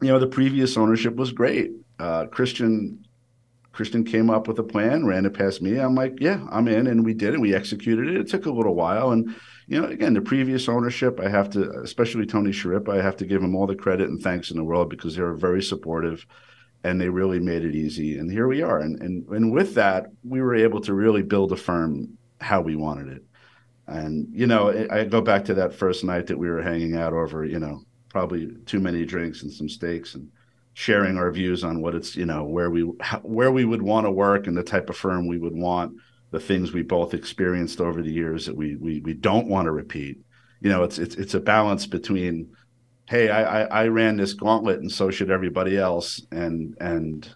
you 0.01 0.09
know, 0.09 0.19
the 0.19 0.27
previous 0.27 0.77
ownership 0.77 1.15
was 1.15 1.31
great. 1.31 1.71
Uh, 1.99 2.25
Christian 2.25 3.05
Christian 3.71 4.03
came 4.03 4.29
up 4.29 4.47
with 4.47 4.57
a 4.57 4.63
plan, 4.63 5.05
ran 5.05 5.25
it 5.25 5.33
past 5.33 5.61
me. 5.61 5.77
I'm 5.77 5.95
like, 5.95 6.17
"Yeah, 6.19 6.45
I'm 6.51 6.67
in," 6.67 6.87
and 6.87 7.05
we 7.05 7.13
did, 7.13 7.33
and 7.33 7.41
we 7.41 7.53
executed 7.53 8.07
it. 8.07 8.17
It 8.17 8.27
took 8.27 8.45
a 8.47 8.51
little 8.51 8.75
while, 8.75 9.11
and 9.11 9.35
you 9.67 9.81
know, 9.81 9.87
again, 9.87 10.13
the 10.13 10.21
previous 10.21 10.69
ownership, 10.69 11.19
I 11.19 11.29
have 11.29 11.49
to, 11.51 11.71
especially 11.81 12.25
Tony 12.25 12.51
Sharip, 12.51 12.87
I 12.87 13.01
have 13.01 13.17
to 13.17 13.25
give 13.25 13.41
him 13.41 13.55
all 13.55 13.65
the 13.67 13.75
credit 13.75 14.09
and 14.09 14.21
thanks 14.21 14.51
in 14.51 14.57
the 14.57 14.63
world 14.63 14.89
because 14.89 15.15
they 15.15 15.23
were 15.23 15.35
very 15.35 15.61
supportive 15.61 16.25
and 16.85 17.01
they 17.01 17.09
really 17.09 17.39
made 17.39 17.65
it 17.65 17.73
easy. 17.73 18.19
And 18.19 18.31
here 18.31 18.47
we 18.47 18.61
are. 18.61 18.79
And, 18.79 19.01
and, 19.01 19.27
and 19.29 19.51
with 19.51 19.73
that, 19.73 20.05
we 20.23 20.39
were 20.39 20.53
able 20.53 20.79
to 20.81 20.93
really 20.93 21.23
build 21.23 21.51
a 21.51 21.55
firm 21.55 22.17
how 22.39 22.61
we 22.61 22.75
wanted 22.75 23.07
it. 23.07 23.23
And, 23.87 24.27
you 24.31 24.45
know, 24.45 24.87
I 24.91 25.03
go 25.05 25.19
back 25.21 25.45
to 25.45 25.55
that 25.55 25.73
first 25.73 26.03
night 26.03 26.27
that 26.27 26.37
we 26.37 26.47
were 26.47 26.61
hanging 26.61 26.95
out 26.95 27.13
over, 27.13 27.43
you 27.43 27.59
know, 27.59 27.81
probably 28.09 28.49
too 28.67 28.79
many 28.79 29.03
drinks 29.03 29.41
and 29.41 29.51
some 29.51 29.67
steaks 29.67 30.13
and 30.13 30.29
sharing 30.73 31.17
our 31.17 31.31
views 31.31 31.63
on 31.63 31.81
what 31.81 31.95
it's, 31.95 32.15
you 32.15 32.27
know, 32.27 32.43
where 32.43 32.69
we, 32.69 32.81
where 33.23 33.51
we 33.51 33.65
would 33.65 33.81
want 33.81 34.05
to 34.05 34.11
work 34.11 34.45
and 34.45 34.55
the 34.55 34.63
type 34.63 34.87
of 34.87 34.95
firm 34.95 35.27
we 35.27 35.39
would 35.39 35.55
want, 35.55 35.95
the 36.29 36.39
things 36.39 36.71
we 36.71 36.83
both 36.83 37.15
experienced 37.15 37.81
over 37.81 38.03
the 38.03 38.11
years 38.11 38.45
that 38.45 38.55
we, 38.55 38.75
we, 38.75 39.01
we 39.01 39.13
don't 39.13 39.47
want 39.47 39.65
to 39.65 39.71
repeat. 39.71 40.19
You 40.61 40.69
know, 40.69 40.83
it's, 40.83 40.99
it's, 40.99 41.15
it's 41.15 41.33
a 41.33 41.39
balance 41.39 41.87
between, 41.87 42.51
hey, 43.07 43.29
I, 43.29 43.61
I, 43.61 43.83
I 43.83 43.87
ran 43.87 44.17
this 44.17 44.33
gauntlet 44.33 44.79
and 44.79 44.91
so 44.91 45.09
should 45.09 45.31
everybody 45.31 45.77
else. 45.77 46.21
And, 46.31 46.75
and, 46.79 47.29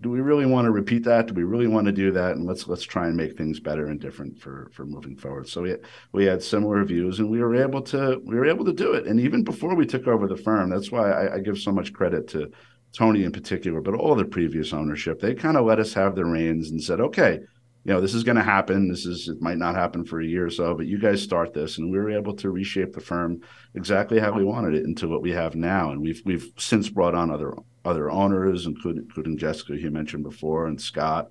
do 0.00 0.10
we 0.10 0.20
really 0.20 0.46
want 0.46 0.64
to 0.66 0.70
repeat 0.70 1.04
that? 1.04 1.26
Do 1.26 1.34
we 1.34 1.42
really 1.42 1.66
want 1.66 1.86
to 1.86 1.92
do 1.92 2.12
that? 2.12 2.36
And 2.36 2.46
let's 2.46 2.68
let's 2.68 2.84
try 2.84 3.08
and 3.08 3.16
make 3.16 3.36
things 3.36 3.58
better 3.58 3.86
and 3.86 4.00
different 4.00 4.38
for 4.38 4.70
for 4.72 4.86
moving 4.86 5.16
forward. 5.16 5.48
So 5.48 5.62
we 5.62 5.76
we 6.12 6.24
had 6.24 6.42
similar 6.42 6.84
views, 6.84 7.18
and 7.18 7.28
we 7.28 7.40
were 7.40 7.56
able 7.56 7.82
to 7.82 8.20
we 8.24 8.36
were 8.36 8.46
able 8.46 8.64
to 8.66 8.72
do 8.72 8.92
it. 8.92 9.06
And 9.06 9.18
even 9.18 9.42
before 9.42 9.74
we 9.74 9.86
took 9.86 10.06
over 10.06 10.28
the 10.28 10.36
firm, 10.36 10.70
that's 10.70 10.92
why 10.92 11.10
I, 11.10 11.34
I 11.34 11.38
give 11.40 11.58
so 11.58 11.72
much 11.72 11.92
credit 11.92 12.28
to 12.28 12.50
Tony 12.96 13.24
in 13.24 13.32
particular, 13.32 13.80
but 13.80 13.94
all 13.94 14.14
the 14.14 14.24
previous 14.24 14.72
ownership. 14.72 15.20
They 15.20 15.34
kind 15.34 15.56
of 15.56 15.66
let 15.66 15.80
us 15.80 15.92
have 15.94 16.14
the 16.14 16.24
reins 16.24 16.70
and 16.70 16.82
said, 16.82 17.00
okay, 17.00 17.40
you 17.84 17.92
know, 17.92 18.00
this 18.00 18.14
is 18.14 18.24
going 18.24 18.36
to 18.36 18.42
happen. 18.42 18.88
This 18.88 19.06
is 19.06 19.28
it 19.28 19.40
might 19.40 19.58
not 19.58 19.74
happen 19.74 20.04
for 20.04 20.20
a 20.20 20.26
year 20.26 20.46
or 20.46 20.50
so, 20.50 20.74
but 20.74 20.86
you 20.86 20.98
guys 20.98 21.22
start 21.22 21.54
this, 21.54 21.78
and 21.78 21.90
we 21.90 21.98
were 21.98 22.10
able 22.10 22.34
to 22.34 22.50
reshape 22.50 22.92
the 22.92 23.00
firm 23.00 23.40
exactly 23.74 24.18
how 24.18 24.32
we 24.32 24.44
wanted 24.44 24.74
it 24.74 24.84
into 24.84 25.08
what 25.08 25.22
we 25.22 25.30
have 25.30 25.54
now. 25.54 25.90
And 25.90 26.00
we've 26.00 26.20
we've 26.24 26.50
since 26.58 26.88
brought 26.88 27.14
on 27.14 27.30
other 27.30 27.54
other 27.84 28.10
owners, 28.10 28.66
including, 28.66 29.04
including 29.04 29.38
Jessica, 29.38 29.72
who 29.72 29.78
you 29.78 29.90
mentioned 29.90 30.24
before, 30.24 30.66
and 30.66 30.80
Scott, 30.80 31.28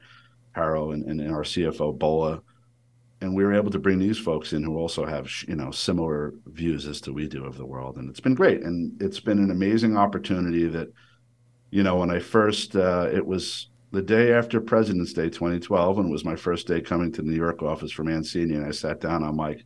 Harrow, 0.53 0.91
and, 0.91 1.03
and, 1.05 1.31
our 1.31 1.43
CFO 1.43 1.97
Bola. 1.97 2.41
And 3.21 3.35
we 3.35 3.43
were 3.43 3.53
able 3.53 3.71
to 3.71 3.79
bring 3.79 3.99
these 3.99 4.17
folks 4.17 4.53
in 4.53 4.63
who 4.63 4.77
also 4.77 5.05
have 5.05 5.29
you 5.47 5.55
know 5.55 5.71
similar 5.71 6.33
views 6.45 6.87
as 6.87 7.01
to 7.01 7.13
we 7.13 7.27
do 7.27 7.45
of 7.45 7.57
the 7.57 7.65
world, 7.65 7.97
and 7.97 8.09
it's 8.09 8.19
been 8.19 8.35
great. 8.35 8.63
And 8.63 8.99
it's 9.01 9.19
been 9.19 9.39
an 9.39 9.51
amazing 9.51 9.97
opportunity 9.97 10.67
that, 10.69 10.87
you 11.69 11.83
know, 11.83 11.97
when 11.97 12.09
I 12.09 12.19
first 12.19 12.75
uh, 12.75 13.09
it 13.11 13.25
was 13.25 13.69
the 13.91 14.01
day 14.01 14.33
after 14.33 14.59
President's 14.59 15.13
Day 15.13 15.29
2012, 15.29 15.99
and 15.99 16.09
it 16.09 16.11
was 16.11 16.25
my 16.25 16.35
first 16.35 16.67
day 16.67 16.81
coming 16.81 17.11
to 17.13 17.21
the 17.21 17.29
New 17.29 17.37
York 17.37 17.63
office 17.63 17.91
for 17.91 18.03
Mancini, 18.03 18.55
and 18.55 18.65
I 18.65 18.71
sat 18.71 18.99
down. 18.99 19.23
I'm 19.23 19.37
like, 19.37 19.65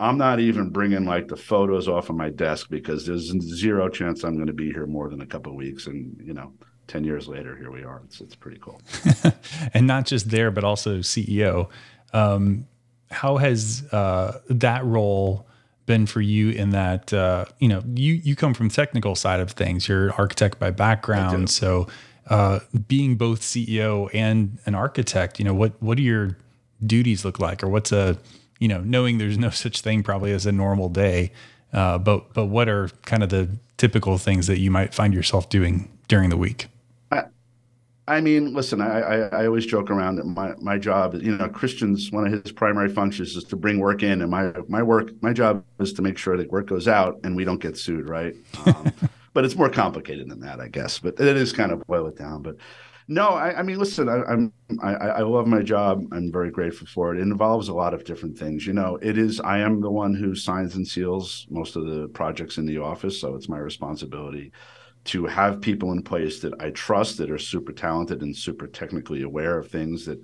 I'm 0.00 0.16
not 0.16 0.38
even 0.38 0.70
bringing 0.70 1.04
like 1.04 1.26
the 1.26 1.36
photos 1.36 1.88
off 1.88 2.08
of 2.08 2.16
my 2.16 2.30
desk 2.30 2.68
because 2.70 3.04
there's 3.04 3.32
zero 3.40 3.88
chance 3.88 4.22
I'm 4.22 4.36
going 4.36 4.46
to 4.46 4.52
be 4.52 4.70
here 4.72 4.86
more 4.86 5.10
than 5.10 5.22
a 5.22 5.26
couple 5.26 5.54
weeks. 5.56 5.88
And 5.88 6.20
you 6.22 6.34
know, 6.34 6.52
ten 6.86 7.02
years 7.02 7.26
later, 7.26 7.56
here 7.56 7.72
we 7.72 7.82
are. 7.82 8.02
It's 8.04 8.20
it's 8.20 8.36
pretty 8.36 8.58
cool. 8.60 8.80
and 9.74 9.86
not 9.86 10.06
just 10.06 10.30
there, 10.30 10.52
but 10.52 10.62
also 10.62 10.98
CEO. 10.98 11.68
Um, 12.12 12.66
how 13.10 13.38
has 13.38 13.84
uh, 13.92 14.40
that 14.48 14.84
role? 14.84 15.46
been 15.86 16.04
for 16.04 16.20
you 16.20 16.50
in 16.50 16.68
that 16.68 17.14
uh, 17.14 17.46
you 17.60 17.66
know 17.66 17.82
you 17.94 18.12
you 18.12 18.36
come 18.36 18.52
from 18.52 18.68
technical 18.68 19.14
side 19.14 19.40
of 19.40 19.52
things 19.52 19.88
you're 19.88 20.08
an 20.08 20.14
architect 20.18 20.58
by 20.58 20.70
background 20.70 21.48
so 21.48 21.86
uh, 22.28 22.60
being 22.86 23.16
both 23.16 23.40
CEO 23.40 24.10
and 24.12 24.58
an 24.66 24.74
architect, 24.74 25.38
you 25.38 25.44
know, 25.44 25.54
what 25.54 25.80
what 25.82 25.96
do 25.96 26.02
your 26.02 26.36
duties 26.84 27.24
look 27.24 27.40
like, 27.40 27.62
or 27.62 27.68
what's 27.68 27.90
a, 27.92 28.18
you 28.58 28.68
know, 28.68 28.80
knowing 28.80 29.18
there's 29.18 29.38
no 29.38 29.50
such 29.50 29.80
thing 29.80 30.02
probably 30.02 30.32
as 30.32 30.46
a 30.46 30.52
normal 30.52 30.88
day, 30.88 31.32
uh, 31.72 31.98
but 31.98 32.34
but 32.34 32.46
what 32.46 32.68
are 32.68 32.88
kind 33.04 33.22
of 33.22 33.30
the 33.30 33.48
typical 33.76 34.18
things 34.18 34.46
that 34.46 34.58
you 34.58 34.70
might 34.70 34.94
find 34.94 35.14
yourself 35.14 35.48
doing 35.48 35.90
during 36.06 36.28
the 36.28 36.36
week? 36.36 36.68
I, 37.10 37.24
I 38.06 38.20
mean, 38.20 38.52
listen, 38.52 38.80
I, 38.80 39.00
I, 39.00 39.16
I 39.42 39.46
always 39.46 39.64
joke 39.64 39.90
around 39.90 40.16
that 40.16 40.24
my 40.24 40.54
my 40.60 40.76
job, 40.76 41.14
you 41.14 41.34
know, 41.34 41.48
Christian's 41.48 42.12
one 42.12 42.26
of 42.26 42.42
his 42.42 42.52
primary 42.52 42.90
functions 42.90 43.36
is 43.36 43.44
to 43.44 43.56
bring 43.56 43.78
work 43.78 44.02
in, 44.02 44.20
and 44.20 44.30
my 44.30 44.52
my 44.68 44.82
work 44.82 45.12
my 45.22 45.32
job 45.32 45.64
is 45.80 45.94
to 45.94 46.02
make 46.02 46.18
sure 46.18 46.36
that 46.36 46.50
work 46.50 46.66
goes 46.66 46.88
out 46.88 47.20
and 47.24 47.34
we 47.34 47.44
don't 47.44 47.60
get 47.60 47.78
sued, 47.78 48.08
right? 48.08 48.36
Um, 48.66 48.92
but 49.38 49.44
it's 49.44 49.54
more 49.54 49.70
complicated 49.70 50.28
than 50.28 50.40
that, 50.40 50.58
I 50.58 50.66
guess. 50.66 50.98
But 50.98 51.20
it 51.20 51.36
is 51.36 51.52
kind 51.52 51.70
of 51.70 51.86
boil 51.86 52.08
it 52.08 52.18
down. 52.18 52.42
But 52.42 52.56
no, 53.06 53.28
I, 53.28 53.60
I 53.60 53.62
mean, 53.62 53.78
listen, 53.78 54.08
I, 54.08 54.24
I'm 54.24 54.52
I, 54.82 54.94
I 54.94 55.20
love 55.20 55.46
my 55.46 55.62
job. 55.62 56.02
I'm 56.10 56.32
very 56.32 56.50
grateful 56.50 56.88
for 56.88 57.14
it. 57.14 57.20
It 57.20 57.22
involves 57.22 57.68
a 57.68 57.72
lot 57.72 57.94
of 57.94 58.02
different 58.02 58.36
things. 58.36 58.66
You 58.66 58.72
know, 58.72 58.98
it 59.00 59.16
is. 59.16 59.38
I 59.38 59.58
am 59.58 59.80
the 59.80 59.92
one 59.92 60.12
who 60.12 60.34
signs 60.34 60.74
and 60.74 60.84
seals 60.84 61.46
most 61.50 61.76
of 61.76 61.86
the 61.86 62.08
projects 62.08 62.58
in 62.58 62.66
the 62.66 62.78
office, 62.78 63.20
so 63.20 63.36
it's 63.36 63.48
my 63.48 63.58
responsibility 63.58 64.50
to 65.04 65.24
have 65.26 65.60
people 65.60 65.92
in 65.92 66.02
place 66.02 66.40
that 66.40 66.60
I 66.60 66.70
trust 66.70 67.16
that 67.18 67.30
are 67.30 67.38
super 67.38 67.72
talented 67.72 68.22
and 68.22 68.34
super 68.34 68.66
technically 68.66 69.22
aware 69.22 69.56
of 69.56 69.70
things 69.70 70.04
that 70.06 70.20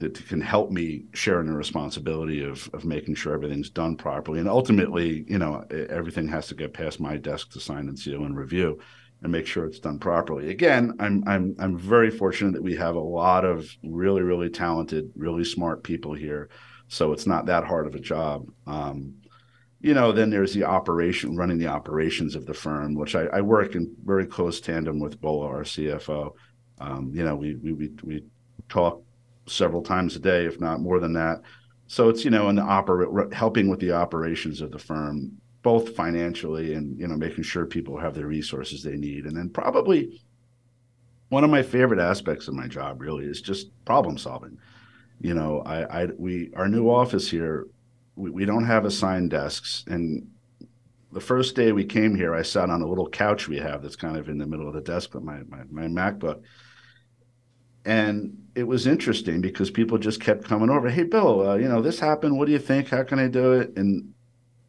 that 0.00 0.26
can 0.28 0.40
help 0.40 0.70
me 0.70 1.04
share 1.12 1.40
in 1.40 1.46
the 1.46 1.52
responsibility 1.52 2.42
of 2.42 2.68
of 2.72 2.84
making 2.84 3.14
sure 3.14 3.34
everything's 3.34 3.70
done 3.70 3.96
properly. 3.96 4.40
And 4.40 4.48
ultimately, 4.48 5.24
you 5.28 5.38
know, 5.38 5.64
everything 5.70 6.26
has 6.28 6.48
to 6.48 6.54
get 6.54 6.74
past 6.74 7.00
my 7.00 7.16
desk 7.16 7.52
to 7.52 7.60
sign 7.60 7.88
and 7.88 7.98
seal 7.98 8.24
and 8.24 8.36
review 8.36 8.80
and 9.22 9.30
make 9.30 9.46
sure 9.46 9.66
it's 9.66 9.78
done 9.78 9.98
properly. 9.98 10.50
Again, 10.50 10.94
I'm 10.98 11.22
I'm 11.26 11.54
I'm 11.58 11.78
very 11.78 12.10
fortunate 12.10 12.54
that 12.54 12.62
we 12.62 12.76
have 12.76 12.96
a 12.96 13.00
lot 13.00 13.44
of 13.44 13.70
really 13.84 14.22
really 14.22 14.48
talented, 14.48 15.12
really 15.14 15.44
smart 15.44 15.84
people 15.84 16.14
here, 16.14 16.48
so 16.88 17.12
it's 17.12 17.26
not 17.26 17.46
that 17.46 17.64
hard 17.64 17.86
of 17.86 17.94
a 17.94 18.00
job. 18.00 18.46
Um, 18.66 19.14
you 19.82 19.94
know, 19.94 20.12
then 20.12 20.28
there's 20.28 20.52
the 20.52 20.64
operation, 20.64 21.36
running 21.36 21.58
the 21.58 21.66
operations 21.66 22.34
of 22.34 22.44
the 22.44 22.52
firm, 22.52 22.94
which 22.94 23.14
I, 23.14 23.24
I 23.26 23.40
work 23.40 23.74
in 23.74 23.94
very 24.04 24.26
close 24.26 24.60
tandem 24.60 25.00
with 25.00 25.20
Bola, 25.20 25.46
our 25.46 25.62
CFO. 25.62 26.32
Um, 26.78 27.12
you 27.14 27.24
know, 27.24 27.36
we 27.36 27.56
we 27.56 27.72
we, 27.72 27.90
we 28.02 28.24
talk 28.68 29.02
several 29.50 29.82
times 29.82 30.16
a 30.16 30.20
day, 30.20 30.46
if 30.46 30.60
not 30.60 30.80
more 30.80 31.00
than 31.00 31.12
that. 31.14 31.42
So 31.86 32.08
it's 32.08 32.24
you 32.24 32.30
know, 32.30 32.48
in 32.48 32.56
the 32.56 32.62
oper- 32.62 33.32
helping 33.32 33.68
with 33.68 33.80
the 33.80 33.92
operations 33.92 34.60
of 34.60 34.70
the 34.70 34.78
firm, 34.78 35.32
both 35.62 35.96
financially 35.96 36.74
and 36.74 36.98
you 36.98 37.08
know, 37.08 37.16
making 37.16 37.44
sure 37.44 37.66
people 37.66 37.98
have 37.98 38.14
the 38.14 38.24
resources 38.24 38.82
they 38.82 38.96
need, 38.96 39.24
and 39.24 39.36
then 39.36 39.50
probably 39.50 40.20
one 41.28 41.44
of 41.44 41.50
my 41.50 41.62
favorite 41.62 42.00
aspects 42.00 42.48
of 42.48 42.54
my 42.54 42.68
job 42.68 43.00
really 43.00 43.24
is 43.24 43.40
just 43.40 43.68
problem 43.84 44.18
solving. 44.18 44.58
You 45.20 45.34
know, 45.34 45.62
I, 45.66 46.02
I 46.02 46.06
we 46.16 46.50
our 46.54 46.68
new 46.68 46.88
office 46.88 47.30
here, 47.30 47.66
we, 48.16 48.30
we 48.30 48.44
don't 48.44 48.66
have 48.66 48.84
assigned 48.84 49.30
desks, 49.30 49.84
and 49.86 50.28
the 51.12 51.20
first 51.20 51.56
day 51.56 51.72
we 51.72 51.84
came 51.84 52.14
here, 52.14 52.34
I 52.34 52.42
sat 52.42 52.70
on 52.70 52.82
a 52.82 52.86
little 52.86 53.08
couch 53.08 53.48
we 53.48 53.58
have 53.58 53.82
that's 53.82 53.96
kind 53.96 54.16
of 54.16 54.28
in 54.28 54.38
the 54.38 54.46
middle 54.46 54.68
of 54.68 54.74
the 54.74 54.80
desk 54.80 55.14
with 55.14 55.24
my 55.24 55.40
my, 55.48 55.62
my 55.70 55.86
MacBook 55.88 56.42
and 57.90 58.38
it 58.54 58.62
was 58.62 58.86
interesting 58.86 59.40
because 59.40 59.68
people 59.68 59.98
just 59.98 60.20
kept 60.20 60.44
coming 60.44 60.70
over. 60.70 60.88
Hey, 60.88 61.02
Bill, 61.02 61.48
uh, 61.48 61.56
you 61.56 61.68
know 61.68 61.82
this 61.82 61.98
happened. 61.98 62.38
What 62.38 62.46
do 62.46 62.52
you 62.52 62.58
think? 62.60 62.88
How 62.88 63.02
can 63.02 63.18
I 63.18 63.26
do 63.26 63.54
it? 63.54 63.76
And 63.76 64.14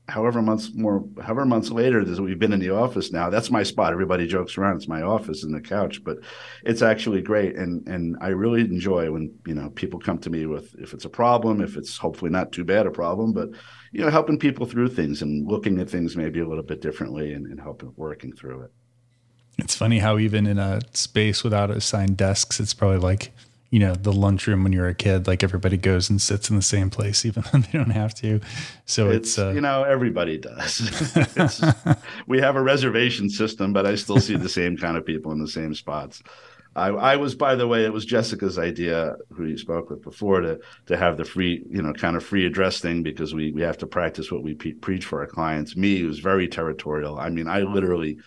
however 0.08 0.42
months 0.42 0.72
more, 0.74 1.06
however 1.22 1.46
months 1.46 1.70
later, 1.70 2.04
that 2.04 2.20
we've 2.20 2.40
been 2.40 2.52
in 2.52 2.60
the 2.60 2.72
office 2.72 3.12
now. 3.12 3.30
That's 3.30 3.52
my 3.52 3.62
spot. 3.62 3.94
Everybody 3.94 4.26
jokes 4.26 4.58
around. 4.58 4.78
It's 4.78 4.88
my 4.88 5.04
office 5.04 5.44
in 5.44 5.52
the 5.52 5.62
couch, 5.62 6.04
but 6.04 6.18
it's 6.66 6.82
actually 6.82 7.22
great. 7.22 7.56
And 7.58 7.88
and 7.88 8.18
I 8.22 8.30
really 8.30 8.62
enjoy 8.62 9.12
when 9.12 9.36
you 9.46 9.54
know 9.54 9.70
people 9.70 10.00
come 10.00 10.18
to 10.18 10.32
me 10.32 10.48
with 10.48 10.74
if 10.80 10.96
it's 10.96 11.06
a 11.06 11.10
problem, 11.10 11.62
if 11.62 11.78
it's 11.78 12.00
hopefully 12.00 12.32
not 12.32 12.52
too 12.52 12.64
bad 12.64 12.88
a 12.88 12.92
problem, 12.92 13.34
but 13.34 13.50
you 13.92 14.02
know 14.02 14.10
helping 14.10 14.40
people 14.40 14.66
through 14.66 14.90
things 14.90 15.22
and 15.22 15.48
looking 15.48 15.80
at 15.80 15.92
things 15.92 16.18
maybe 16.18 16.40
a 16.40 16.48
little 16.48 16.64
bit 16.64 16.82
differently 16.82 17.34
and, 17.34 17.46
and 17.46 17.60
helping 17.60 17.94
working 17.98 18.34
through 18.34 18.64
it. 18.64 18.72
It's 19.62 19.76
funny 19.76 20.00
how 20.00 20.18
even 20.18 20.48
in 20.48 20.58
a 20.58 20.82
space 20.94 21.44
without 21.44 21.70
assigned 21.70 22.18
desks, 22.18 22.60
it's 22.60 22.74
probably 22.74 22.98
like, 22.98 23.32
you 23.70 23.80
know, 23.80 23.94
the 23.94 24.12
lunchroom 24.12 24.64
when 24.64 24.74
you're 24.74 24.88
a 24.88 24.96
kid, 24.96 25.28
like 25.28 25.44
everybody 25.44 25.78
goes 25.78 26.10
and 26.10 26.22
sits 26.22 26.50
in 26.50 26.56
the 26.56 26.62
same 26.62 26.90
place, 26.90 27.26
even 27.28 27.44
though 27.52 27.60
they 27.60 27.78
don't 27.78 27.92
have 27.92 28.14
to. 28.16 28.42
So 28.86 29.10
it's, 29.10 29.30
it's 29.30 29.40
uh, 29.40 29.52
you 29.52 29.62
know, 29.62 29.84
everybody 29.84 30.38
does. 30.38 30.92
we 32.28 32.40
have 32.40 32.56
a 32.56 32.62
reservation 32.62 33.30
system, 33.30 33.72
but 33.72 33.86
I 33.86 33.96
still 33.96 34.20
see 34.20 34.36
the 34.36 34.50
same 34.50 34.76
kind 34.78 34.98
of 34.98 35.06
people 35.06 35.32
in 35.32 35.40
the 35.40 35.48
same 35.48 35.74
spots. 35.74 36.22
I, 36.74 36.88
I, 36.88 37.16
was, 37.18 37.36
by 37.36 37.56
the 37.56 37.68
way, 37.68 37.84
it 37.84 37.92
was 37.92 38.06
Jessica's 38.06 38.58
idea, 38.58 39.16
who 39.34 39.46
you 39.46 39.58
spoke 39.58 39.90
with 39.90 40.02
before, 40.02 40.40
to 40.40 40.58
to 40.86 40.96
have 40.96 41.18
the 41.18 41.26
free, 41.26 41.66
you 41.70 41.82
know, 41.82 41.92
kind 41.92 42.16
of 42.16 42.24
free 42.24 42.46
address 42.46 42.80
thing 42.80 43.04
because 43.04 43.34
we 43.34 43.52
we 43.52 43.62
have 43.62 43.78
to 43.80 43.88
practice 43.88 44.32
what 44.32 44.42
we 44.42 44.54
pe- 44.54 44.72
preach 44.72 45.04
for 45.04 45.20
our 45.20 45.28
clients. 45.28 45.76
Me, 45.76 46.04
was 46.04 46.20
very 46.20 46.48
territorial. 46.48 47.20
I 47.20 47.30
mean, 47.30 47.50
I 47.50 47.64
literally, 47.64 48.20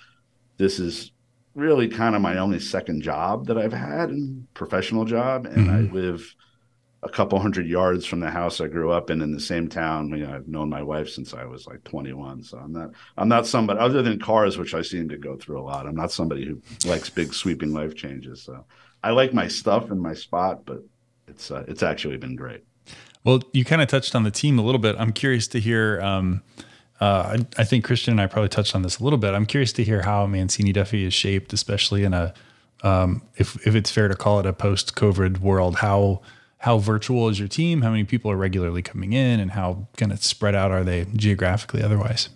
this 0.58 0.78
is 0.78 1.13
really 1.54 1.88
kind 1.88 2.14
of 2.14 2.22
my 2.22 2.38
only 2.38 2.60
second 2.60 3.02
job 3.02 3.46
that 3.46 3.58
I've 3.58 3.72
had, 3.72 4.10
professional 4.54 5.04
job, 5.04 5.46
and 5.46 5.68
mm-hmm. 5.68 5.70
I 5.70 5.80
live 5.92 6.34
a 7.04 7.08
couple 7.08 7.38
hundred 7.38 7.66
yards 7.66 8.06
from 8.06 8.20
the 8.20 8.30
house 8.30 8.60
I 8.60 8.66
grew 8.66 8.90
up 8.90 9.10
in 9.10 9.20
in 9.20 9.32
the 9.32 9.40
same 9.40 9.68
town. 9.68 10.08
You 10.10 10.26
know, 10.26 10.34
I've 10.34 10.48
known 10.48 10.70
my 10.70 10.82
wife 10.82 11.08
since 11.08 11.34
I 11.34 11.44
was 11.44 11.66
like 11.66 11.84
21, 11.84 12.42
so 12.42 12.58
I'm 12.58 12.72
not 12.72 12.90
I'm 13.16 13.28
not 13.28 13.46
somebody 13.46 13.78
other 13.78 14.02
than 14.02 14.18
cars, 14.18 14.56
which 14.58 14.74
I 14.74 14.82
seem 14.82 15.08
to 15.10 15.18
go 15.18 15.36
through 15.36 15.60
a 15.60 15.62
lot. 15.62 15.86
I'm 15.86 15.94
not 15.94 16.12
somebody 16.12 16.46
who 16.46 16.60
likes 16.88 17.10
big 17.10 17.34
sweeping 17.34 17.72
life 17.74 17.94
changes. 17.94 18.42
So 18.42 18.64
I 19.02 19.10
like 19.10 19.34
my 19.34 19.48
stuff 19.48 19.90
and 19.90 20.00
my 20.00 20.14
spot, 20.14 20.64
but 20.64 20.82
it's 21.28 21.50
uh, 21.50 21.64
it's 21.68 21.82
actually 21.82 22.16
been 22.16 22.36
great. 22.36 22.64
Well, 23.22 23.42
you 23.52 23.64
kind 23.64 23.80
of 23.80 23.88
touched 23.88 24.14
on 24.14 24.22
the 24.22 24.30
team 24.30 24.58
a 24.58 24.62
little 24.62 24.80
bit. 24.80 24.96
I'm 24.98 25.12
curious 25.12 25.46
to 25.48 25.60
hear. 25.60 26.00
Um, 26.00 26.42
uh, 27.00 27.36
I, 27.36 27.62
I, 27.62 27.64
think 27.64 27.84
Christian 27.84 28.12
and 28.12 28.20
I 28.20 28.26
probably 28.26 28.48
touched 28.48 28.74
on 28.74 28.82
this 28.82 28.98
a 28.98 29.04
little 29.04 29.18
bit. 29.18 29.34
I'm 29.34 29.46
curious 29.46 29.72
to 29.74 29.84
hear 29.84 30.02
how 30.02 30.26
Mancini 30.26 30.72
Duffy 30.72 31.04
is 31.04 31.12
shaped, 31.12 31.52
especially 31.52 32.04
in 32.04 32.14
a, 32.14 32.32
um, 32.82 33.22
if 33.36 33.66
if 33.66 33.74
it's 33.74 33.90
fair 33.90 34.08
to 34.08 34.14
call 34.14 34.38
it 34.40 34.46
a 34.46 34.52
post-COVID 34.52 35.38
world. 35.38 35.76
How 35.76 36.22
how 36.58 36.78
virtual 36.78 37.28
is 37.28 37.38
your 37.38 37.48
team? 37.48 37.82
How 37.82 37.90
many 37.90 38.04
people 38.04 38.30
are 38.30 38.36
regularly 38.36 38.80
coming 38.80 39.12
in, 39.12 39.40
and 39.40 39.50
how 39.50 39.88
kind 39.96 40.12
of 40.12 40.22
spread 40.22 40.54
out 40.54 40.70
are 40.70 40.84
they 40.84 41.06
geographically? 41.16 41.82
Otherwise. 41.82 42.28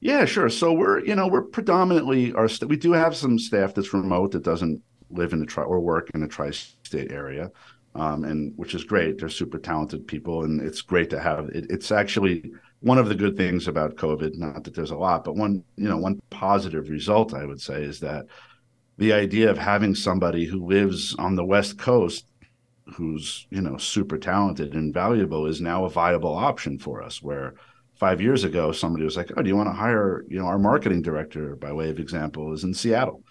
Yeah, 0.00 0.24
sure. 0.24 0.48
So 0.48 0.72
we're 0.72 1.04
you 1.04 1.16
know 1.16 1.26
we're 1.26 1.42
predominantly 1.42 2.32
our 2.34 2.48
st- 2.48 2.68
we 2.68 2.76
do 2.76 2.92
have 2.92 3.16
some 3.16 3.38
staff 3.38 3.74
that's 3.74 3.92
remote 3.92 4.30
that 4.32 4.44
doesn't 4.44 4.80
live 5.10 5.32
in 5.32 5.40
the 5.40 5.46
tri 5.46 5.64
or 5.64 5.80
work 5.80 6.10
in 6.14 6.20
the 6.20 6.28
tri-state 6.28 7.10
area, 7.10 7.50
um, 7.94 8.24
and 8.24 8.52
which 8.56 8.74
is 8.74 8.84
great. 8.84 9.18
They're 9.18 9.28
super 9.28 9.58
talented 9.58 10.06
people, 10.06 10.44
and 10.44 10.60
it's 10.60 10.82
great 10.82 11.10
to 11.10 11.18
have 11.18 11.48
it. 11.48 11.66
It's 11.68 11.90
actually 11.90 12.52
one 12.80 12.98
of 12.98 13.08
the 13.08 13.14
good 13.14 13.36
things 13.36 13.66
about 13.66 13.96
COVID, 13.96 14.36
not 14.36 14.64
that 14.64 14.74
there's 14.74 14.92
a 14.92 14.96
lot, 14.96 15.24
but 15.24 15.36
one, 15.36 15.64
you 15.76 15.88
know, 15.88 15.96
one 15.96 16.20
positive 16.30 16.88
result 16.88 17.34
I 17.34 17.44
would 17.44 17.60
say 17.60 17.82
is 17.82 18.00
that 18.00 18.26
the 18.98 19.12
idea 19.12 19.50
of 19.50 19.58
having 19.58 19.94
somebody 19.94 20.44
who 20.44 20.66
lives 20.66 21.14
on 21.16 21.34
the 21.34 21.44
West 21.44 21.78
Coast 21.78 22.24
who's 22.94 23.46
you 23.50 23.60
know 23.60 23.76
super 23.76 24.18
talented 24.18 24.74
and 24.74 24.94
valuable 24.94 25.46
is 25.46 25.60
now 25.60 25.84
a 25.84 25.90
viable 25.90 26.34
option 26.34 26.78
for 26.78 27.02
us 27.02 27.22
where 27.22 27.54
five 27.96 28.20
years 28.20 28.44
ago 28.44 28.72
somebody 28.72 29.04
was 29.04 29.16
like 29.16 29.30
oh 29.36 29.42
do 29.42 29.48
you 29.48 29.56
want 29.56 29.68
to 29.68 29.74
hire 29.74 30.24
you 30.28 30.38
know 30.38 30.46
our 30.46 30.58
marketing 30.58 31.02
director 31.02 31.56
by 31.56 31.72
way 31.72 31.90
of 31.90 31.98
example 31.98 32.52
is 32.52 32.64
in 32.64 32.74
seattle. 32.74 33.22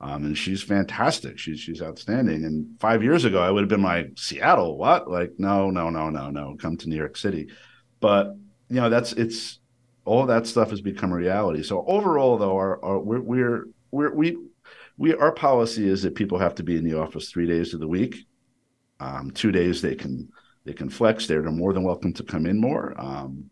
Um, 0.00 0.24
and 0.24 0.36
she's 0.36 0.64
fantastic. 0.64 1.38
She's 1.38 1.60
she's 1.60 1.80
outstanding. 1.80 2.44
And 2.44 2.80
five 2.80 3.04
years 3.04 3.24
ago 3.24 3.40
i 3.40 3.50
would 3.50 3.60
have 3.60 3.68
been 3.68 3.82
like 3.82 4.10
seattle? 4.16 4.76
What? 4.76 5.08
Like 5.08 5.32
no 5.38 5.70
no 5.70 5.90
no 5.90 6.10
no 6.10 6.30
no. 6.30 6.56
Come 6.60 6.76
to 6.78 6.88
new 6.88 6.96
york 6.96 7.16
city. 7.16 7.48
But 8.00 8.34
you 8.72 8.80
know 8.80 8.88
that's 8.88 9.12
it's 9.12 9.58
all 10.04 10.26
that 10.26 10.46
stuff 10.46 10.70
has 10.70 10.80
become 10.80 11.12
a 11.12 11.16
reality 11.16 11.62
so 11.62 11.84
overall 11.86 12.36
though 12.38 12.56
our, 12.56 12.84
our 12.84 12.98
we're, 12.98 13.64
we're 13.90 14.14
we 14.14 14.36
we 14.96 15.14
our 15.14 15.32
policy 15.32 15.88
is 15.88 16.02
that 16.02 16.14
people 16.14 16.38
have 16.38 16.54
to 16.54 16.62
be 16.62 16.76
in 16.76 16.84
the 16.84 16.98
office 16.98 17.30
three 17.30 17.46
days 17.46 17.74
of 17.74 17.80
the 17.80 17.88
week 17.88 18.16
um, 19.00 19.30
two 19.32 19.50
days 19.52 19.82
they 19.82 19.94
can 19.94 20.28
they 20.64 20.72
can 20.72 20.88
flex. 20.88 21.26
They're 21.26 21.42
more 21.42 21.72
than 21.72 21.82
welcome 21.82 22.12
to 22.14 22.22
come 22.22 22.46
in 22.46 22.60
more, 22.60 22.94
um, 23.00 23.50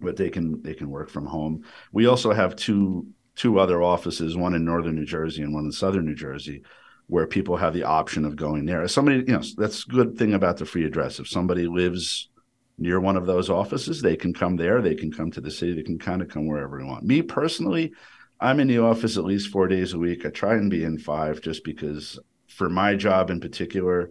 but 0.00 0.16
they 0.16 0.30
can 0.30 0.62
they 0.62 0.74
can 0.74 0.90
work 0.90 1.10
from 1.10 1.26
home. 1.26 1.64
We 1.92 2.06
also 2.06 2.32
have 2.32 2.56
two 2.56 3.06
two 3.36 3.58
other 3.58 3.82
offices, 3.82 4.36
one 4.36 4.54
in 4.54 4.64
northern 4.64 4.94
New 4.94 5.04
Jersey 5.04 5.42
and 5.42 5.54
one 5.54 5.64
in 5.64 5.72
southern 5.72 6.06
New 6.06 6.14
Jersey, 6.14 6.62
where 7.06 7.26
people 7.26 7.56
have 7.56 7.74
the 7.74 7.84
option 7.84 8.24
of 8.24 8.36
going 8.36 8.64
there. 8.64 8.86
Somebody, 8.88 9.18
you 9.18 9.34
know, 9.34 9.42
that's 9.56 9.84
a 9.84 9.90
good 9.90 10.16
thing 10.16 10.34
about 10.34 10.56
the 10.56 10.66
free 10.66 10.84
address. 10.84 11.18
If 11.18 11.28
somebody 11.28 11.66
lives 11.66 12.30
near 12.78 13.00
one 13.00 13.16
of 13.16 13.26
those 13.26 13.50
offices, 13.50 14.00
they 14.00 14.16
can 14.16 14.32
come 14.32 14.56
there. 14.56 14.80
They 14.80 14.94
can 14.94 15.12
come 15.12 15.30
to 15.32 15.40
the 15.40 15.50
city. 15.50 15.74
They 15.74 15.82
can 15.82 15.98
kind 15.98 16.22
of 16.22 16.28
come 16.28 16.46
wherever 16.46 16.78
they 16.78 16.84
want. 16.84 17.04
Me 17.04 17.22
personally, 17.22 17.92
I'm 18.40 18.60
in 18.60 18.68
the 18.68 18.78
office 18.78 19.16
at 19.16 19.24
least 19.24 19.50
four 19.50 19.68
days 19.68 19.92
a 19.92 19.98
week. 19.98 20.26
I 20.26 20.30
try 20.30 20.54
and 20.54 20.70
be 20.70 20.84
in 20.84 20.98
five 20.98 21.40
just 21.40 21.64
because 21.64 22.18
for 22.48 22.68
my 22.68 22.94
job 22.94 23.30
in 23.30 23.40
particular, 23.40 24.10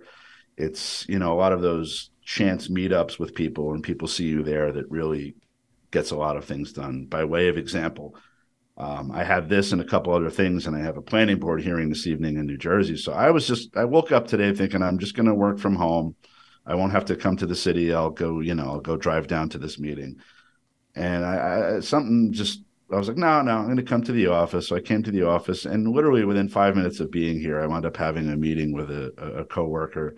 it's 0.57 1.07
you 1.09 1.19
know 1.19 1.33
a 1.33 1.39
lot 1.39 1.53
of 1.53 1.61
those 1.61 2.11
chance 2.23 2.67
meetups 2.67 3.19
with 3.19 3.35
people 3.35 3.73
and 3.73 3.83
people 3.83 4.07
see 4.07 4.25
you 4.25 4.43
there 4.43 4.71
that 4.71 4.89
really 4.89 5.35
gets 5.91 6.11
a 6.11 6.15
lot 6.15 6.37
of 6.37 6.45
things 6.45 6.71
done 6.71 7.05
by 7.05 7.23
way 7.23 7.47
of 7.47 7.57
example 7.57 8.15
um, 8.77 9.11
i 9.11 9.23
have 9.23 9.49
this 9.49 9.71
and 9.71 9.81
a 9.81 9.85
couple 9.85 10.13
other 10.13 10.29
things 10.29 10.67
and 10.67 10.75
i 10.75 10.79
have 10.79 10.97
a 10.97 11.01
planning 11.01 11.39
board 11.39 11.61
hearing 11.61 11.89
this 11.89 12.07
evening 12.07 12.37
in 12.37 12.45
new 12.45 12.57
jersey 12.57 12.95
so 12.95 13.11
i 13.11 13.31
was 13.31 13.47
just 13.47 13.75
i 13.75 13.83
woke 13.83 14.11
up 14.11 14.27
today 14.27 14.53
thinking 14.53 14.81
i'm 14.81 14.99
just 14.99 15.15
going 15.15 15.25
to 15.25 15.33
work 15.33 15.59
from 15.59 15.75
home 15.75 16.15
i 16.65 16.75
won't 16.75 16.91
have 16.91 17.05
to 17.05 17.15
come 17.15 17.37
to 17.37 17.47
the 17.47 17.55
city. 17.55 17.93
I'll 17.93 18.09
go 18.09 18.39
you 18.39 18.55
know 18.55 18.65
i'll 18.65 18.79
go 18.79 18.97
drive 18.97 19.27
down 19.27 19.49
to 19.49 19.57
this 19.57 19.79
meeting. 19.79 20.17
And 20.95 21.25
i, 21.25 21.75
I 21.77 21.79
something 21.79 22.33
just 22.33 22.63
I 22.91 22.97
was 22.97 23.07
like, 23.07 23.15
no, 23.15 23.41
no, 23.41 23.57
I'm 23.57 23.65
going 23.65 23.77
to 23.77 23.83
come 23.83 24.03
to 24.03 24.11
the 24.11 24.27
office. 24.27 24.67
So 24.67 24.75
I 24.75 24.81
came 24.81 25.01
to 25.03 25.11
the 25.11 25.25
office, 25.25 25.65
and 25.65 25.87
literally 25.87 26.25
within 26.25 26.49
five 26.49 26.75
minutes 26.75 26.99
of 26.99 27.09
being 27.09 27.39
here, 27.39 27.61
I 27.61 27.65
wound 27.65 27.85
up 27.85 27.95
having 27.95 28.29
a 28.29 28.35
meeting 28.35 28.73
with 28.73 28.91
a, 28.91 29.13
a 29.37 29.45
coworker 29.45 30.17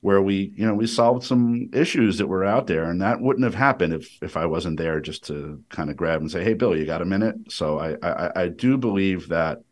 where 0.00 0.22
we 0.22 0.52
you 0.56 0.66
know 0.66 0.74
we 0.74 0.86
solved 0.86 1.24
some 1.24 1.68
issues 1.72 2.18
that 2.18 2.26
were 2.26 2.44
out 2.44 2.66
there 2.66 2.84
and 2.84 3.02
that 3.02 3.20
wouldn't 3.20 3.44
have 3.44 3.54
happened 3.54 3.92
if 3.92 4.22
if 4.22 4.36
i 4.36 4.46
wasn't 4.46 4.76
there 4.78 5.00
just 5.00 5.24
to 5.26 5.62
kind 5.68 5.90
of 5.90 5.96
grab 5.96 6.20
and 6.20 6.30
say 6.30 6.42
hey 6.42 6.54
bill 6.54 6.76
you 6.76 6.86
got 6.86 7.02
a 7.02 7.04
minute? 7.04 7.36
So 7.48 7.78
i 7.78 7.96
i, 8.02 8.42
I 8.42 8.48
do 8.48 8.76
believe 8.76 9.28
that 9.28 9.62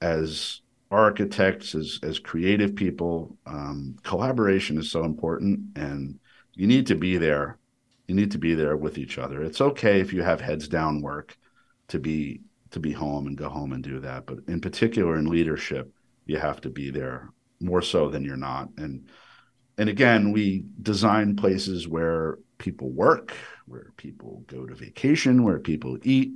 as 0.00 0.60
architects 0.90 1.74
as 1.74 2.00
as 2.02 2.18
creative 2.18 2.74
people 2.74 3.36
um, 3.46 3.96
collaboration 4.02 4.78
is 4.78 4.90
so 4.90 5.04
important 5.04 5.60
and 5.76 6.18
you 6.54 6.66
need 6.66 6.86
to 6.86 6.94
be 6.94 7.18
there. 7.18 7.58
You 8.06 8.14
need 8.14 8.32
to 8.32 8.38
be 8.38 8.54
there 8.54 8.76
with 8.76 8.98
each 8.98 9.18
other. 9.18 9.42
It's 9.42 9.60
okay 9.60 10.00
if 10.00 10.12
you 10.12 10.22
have 10.22 10.40
heads 10.40 10.66
down 10.66 11.02
work 11.02 11.36
to 11.88 11.98
be 11.98 12.40
to 12.70 12.80
be 12.80 12.92
home 12.92 13.26
and 13.26 13.36
go 13.36 13.48
home 13.48 13.72
and 13.72 13.82
do 13.82 13.98
that 14.00 14.26
but 14.26 14.38
in 14.46 14.60
particular 14.60 15.16
in 15.16 15.24
leadership 15.24 15.90
you 16.26 16.36
have 16.36 16.60
to 16.60 16.68
be 16.68 16.90
there 16.90 17.30
more 17.60 17.82
so 17.82 18.08
than 18.08 18.24
you're 18.24 18.36
not. 18.36 18.68
And 18.76 19.08
and 19.76 19.88
again, 19.88 20.32
we 20.32 20.64
design 20.82 21.36
places 21.36 21.86
where 21.86 22.38
people 22.58 22.90
work, 22.90 23.32
where 23.66 23.92
people 23.96 24.42
go 24.48 24.66
to 24.66 24.74
vacation, 24.74 25.44
where 25.44 25.60
people 25.60 25.98
eat, 26.02 26.32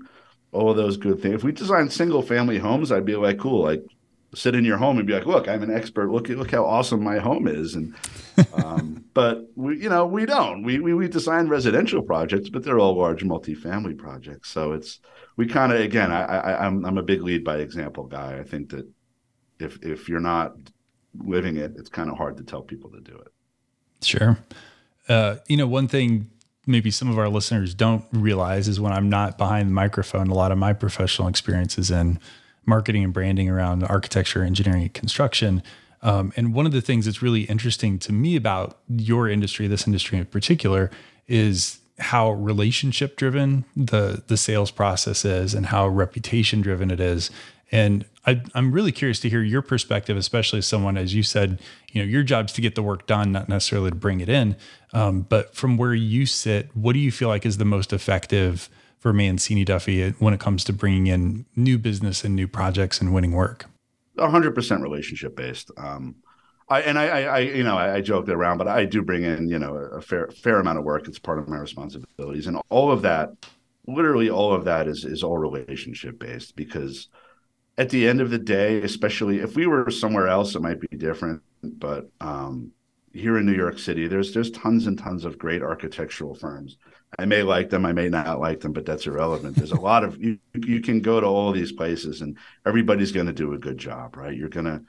all 0.53 0.71
of 0.71 0.77
those 0.77 0.97
good 0.97 1.21
things. 1.21 1.37
If 1.37 1.45
we 1.45 1.51
design 1.51 1.91
single 1.91 2.23
family 2.23 2.59
homes, 2.59 2.93
I'd 2.93 3.05
be 3.05 3.17
like, 3.17 3.41
cool, 3.41 3.63
like 3.63 3.83
sit 4.35 4.55
in 4.55 4.65
your 4.65 4.79
home 4.79 4.99
and 4.99 5.07
be 5.07 5.12
like, 5.12 5.27
look, 5.27 5.49
I'm 5.49 5.62
an 5.62 5.75
expert. 5.75 6.11
Look 6.11 6.29
look 6.29 6.51
how 6.51 6.65
awesome 6.65 7.03
my 7.03 7.19
home 7.19 7.47
is. 7.47 7.75
And 7.75 7.95
um, 8.55 9.05
but 9.15 9.47
we, 9.57 9.83
you 9.83 9.89
know, 9.89 10.07
we 10.07 10.27
don't. 10.27 10.62
We, 10.62 10.81
we 10.81 10.95
we 10.95 11.09
design 11.09 11.49
residential 11.49 12.03
projects, 12.03 12.49
but 12.49 12.64
they're 12.64 12.79
all 12.79 12.97
large 12.97 13.23
multifamily 13.23 13.99
projects. 13.99 14.51
So 14.51 14.73
it's 14.73 15.01
we 15.37 15.47
kind 15.47 15.73
of 15.73 15.81
again, 15.81 16.11
I, 16.11 16.25
I 16.25 16.66
I'm 16.66 16.85
I'm 16.85 16.99
a 16.99 17.03
big 17.03 17.23
lead 17.23 17.45
by 17.45 17.59
example 17.59 18.05
guy. 18.05 18.38
I 18.38 18.45
think 18.45 18.71
that 18.71 18.88
if 19.59 19.83
if 19.83 20.09
you're 20.09 20.21
not 20.21 20.55
living 21.18 21.57
it, 21.57 21.75
it's 21.77 21.90
kind 21.90 22.11
of 22.11 22.16
hard 22.16 22.37
to 22.38 22.42
tell 22.42 22.62
people 22.62 22.90
to 22.90 23.01
do 23.01 23.16
it. 23.16 23.33
Sure. 24.03 24.38
Uh, 25.09 25.37
you 25.49 25.57
know, 25.57 25.66
one 25.66 25.88
thing 25.88 26.31
maybe 26.66 26.90
some 26.90 27.11
of 27.11 27.18
our 27.18 27.29
listeners 27.29 27.75
don't 27.75 28.05
realize 28.12 28.68
is 28.68 28.81
when 28.81 28.92
I'm 28.92 29.09
not 29.09 29.37
behind 29.37 29.68
the 29.68 29.73
microphone, 29.73 30.29
a 30.29 30.35
lot 30.35 30.53
of 30.53 30.59
my 30.59 30.73
professional 30.73 31.29
experiences 31.29 31.90
in 31.90 32.21
marketing 32.66 33.05
and 33.05 33.12
branding 33.12 33.48
around 33.48 33.85
architecture, 33.85 34.42
engineering, 34.42 34.83
and 34.83 34.94
construction. 34.94 35.62
Um, 36.03 36.33
and 36.37 36.55
one 36.55 36.66
of 36.66 36.72
the 36.72 36.81
things 36.81 37.07
that's 37.07 37.22
really 37.22 37.42
interesting 37.42 37.98
to 38.01 38.12
me 38.12 38.37
about 38.37 38.79
your 38.88 39.29
industry, 39.29 39.66
this 39.66 39.87
industry 39.87 40.18
in 40.18 40.27
particular, 40.27 40.90
is 41.29 41.79
how 41.98 42.33
relationship 42.33 43.16
driven 43.16 43.64
the 43.77 44.25
the 44.27 44.37
sales 44.37 44.70
process 44.70 45.25
is 45.25 45.55
and 45.55 45.66
how 45.66 45.87
reputation 45.87 46.61
driven 46.61 46.90
it 46.90 46.98
is 46.98 47.31
and 47.72 48.05
I, 48.27 48.42
am 48.55 48.70
really 48.70 48.92
curious 48.92 49.18
to 49.20 49.31
hear 49.31 49.42
your 49.42 49.62
perspective, 49.62 50.16
especially 50.16 50.59
as 50.59 50.66
someone, 50.66 50.98
as 50.98 51.14
you 51.14 51.22
said, 51.22 51.59
you 51.90 52.03
know, 52.03 52.07
your 52.07 52.22
job's 52.22 52.53
to 52.53 52.61
get 52.61 52.75
the 52.75 52.83
work 52.83 53.07
done, 53.07 53.33
not 53.33 53.48
necessarily 53.48 53.90
to 53.90 53.96
bring 53.96 54.20
it 54.20 54.29
in. 54.29 54.57
Um, 54.92 55.22
but 55.22 55.55
from 55.57 55.79
where 55.79 55.94
you 55.94 56.27
sit, 56.27 56.68
what 56.77 56.92
do 56.92 56.98
you 56.98 57.11
feel 57.11 57.29
like 57.29 57.46
is 57.46 57.57
the 57.57 57.64
most 57.64 57.92
effective 57.92 58.68
for 59.03 59.12
Mancini 59.12 59.65
Duffy 59.65 60.11
when 60.21 60.33
it 60.33 60.38
comes 60.38 60.62
to 60.62 60.73
bringing 60.73 61.09
in 61.09 61.45
new 61.57 61.77
business 61.77 62.23
and 62.23 62.37
new 62.37 62.47
projects 62.47 63.01
and 63.01 63.12
winning 63.12 63.33
work? 63.33 63.67
100% 64.17 64.81
relationship 64.81 65.35
based. 65.35 65.73
Um, 65.77 66.15
I, 66.69 66.83
and 66.83 66.97
I, 66.97 67.23
I, 67.25 67.38
you 67.41 67.65
know, 67.65 67.77
I, 67.77 67.97
I 67.97 68.01
joked 68.01 68.29
around, 68.29 68.59
but 68.59 68.69
I 68.69 68.85
do 68.85 69.03
bring 69.03 69.25
in, 69.25 69.49
you 69.49 69.59
know, 69.59 69.75
a 69.75 70.01
fair, 70.01 70.29
fair 70.29 70.61
amount 70.61 70.79
of 70.79 70.85
work. 70.85 71.09
It's 71.09 71.19
part 71.19 71.41
of 71.41 71.49
my 71.49 71.59
responsibilities, 71.59 72.47
and 72.47 72.61
all 72.69 72.93
of 72.93 73.03
that, 73.03 73.31
literally 73.88 74.31
all 74.31 74.55
of 74.55 74.65
that, 74.67 74.87
is 74.87 75.05
is 75.05 75.25
all 75.25 75.37
relationship 75.37 76.21
based 76.21 76.55
because 76.55 77.09
at 77.77 77.91
the 77.91 78.07
end 78.07 78.21
of 78.21 78.31
the 78.31 78.38
day, 78.38 78.81
especially 78.83 79.41
if 79.41 79.57
we 79.57 79.67
were 79.67 79.91
somewhere 79.91 80.29
else, 80.29 80.55
it 80.55 80.62
might 80.62 80.81
be 80.81 80.97
different. 80.97 81.43
But 81.65 82.09
um, 82.21 82.71
here 83.12 83.37
in 83.37 83.47
New 83.47 83.57
York 83.57 83.81
City, 83.81 84.07
there's 84.07 84.33
there's 84.33 84.53
tons 84.53 84.87
and 84.87 84.97
tons 84.97 85.25
of 85.25 85.38
great 85.38 85.62
architectural 85.62 86.37
firms. 86.37 86.77
I 87.18 87.27
may 87.27 87.42
like 87.42 87.68
them, 87.68 87.85
I 87.85 87.92
may 87.92 88.09
not 88.09 88.40
like 88.40 88.61
them, 88.61 88.72
but 88.72 88.87
that's 88.87 89.07
irrelevant. 89.07 89.57
There's 89.57 89.72
a 89.72 89.81
lot 89.81 90.03
of 90.03 90.20
you. 90.22 90.38
You 90.55 90.81
can 90.81 91.01
go 91.01 91.20
to 91.20 91.27
all 91.27 91.53
these 91.53 91.72
places, 91.72 92.22
and 92.22 92.38
everybody's 92.64 93.12
going 93.12 93.27
to 93.27 93.33
do 93.33 93.53
a 93.53 93.59
good 93.59 93.77
job, 93.77 94.16
right? 94.16 94.37
You're 94.37 94.48
going 94.48 94.66
to, 94.66 94.83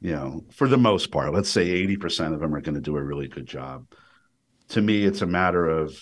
you 0.00 0.12
know, 0.12 0.44
for 0.52 0.66
the 0.66 0.76
most 0.76 1.12
part, 1.12 1.32
let's 1.32 1.50
say 1.50 1.86
80% 1.86 2.34
of 2.34 2.40
them 2.40 2.54
are 2.54 2.60
going 2.60 2.74
to 2.74 2.80
do 2.80 2.96
a 2.96 3.02
really 3.02 3.28
good 3.28 3.46
job. 3.46 3.86
To 4.70 4.82
me, 4.82 5.04
it's 5.04 5.22
a 5.22 5.26
matter 5.26 5.68
of 5.68 5.96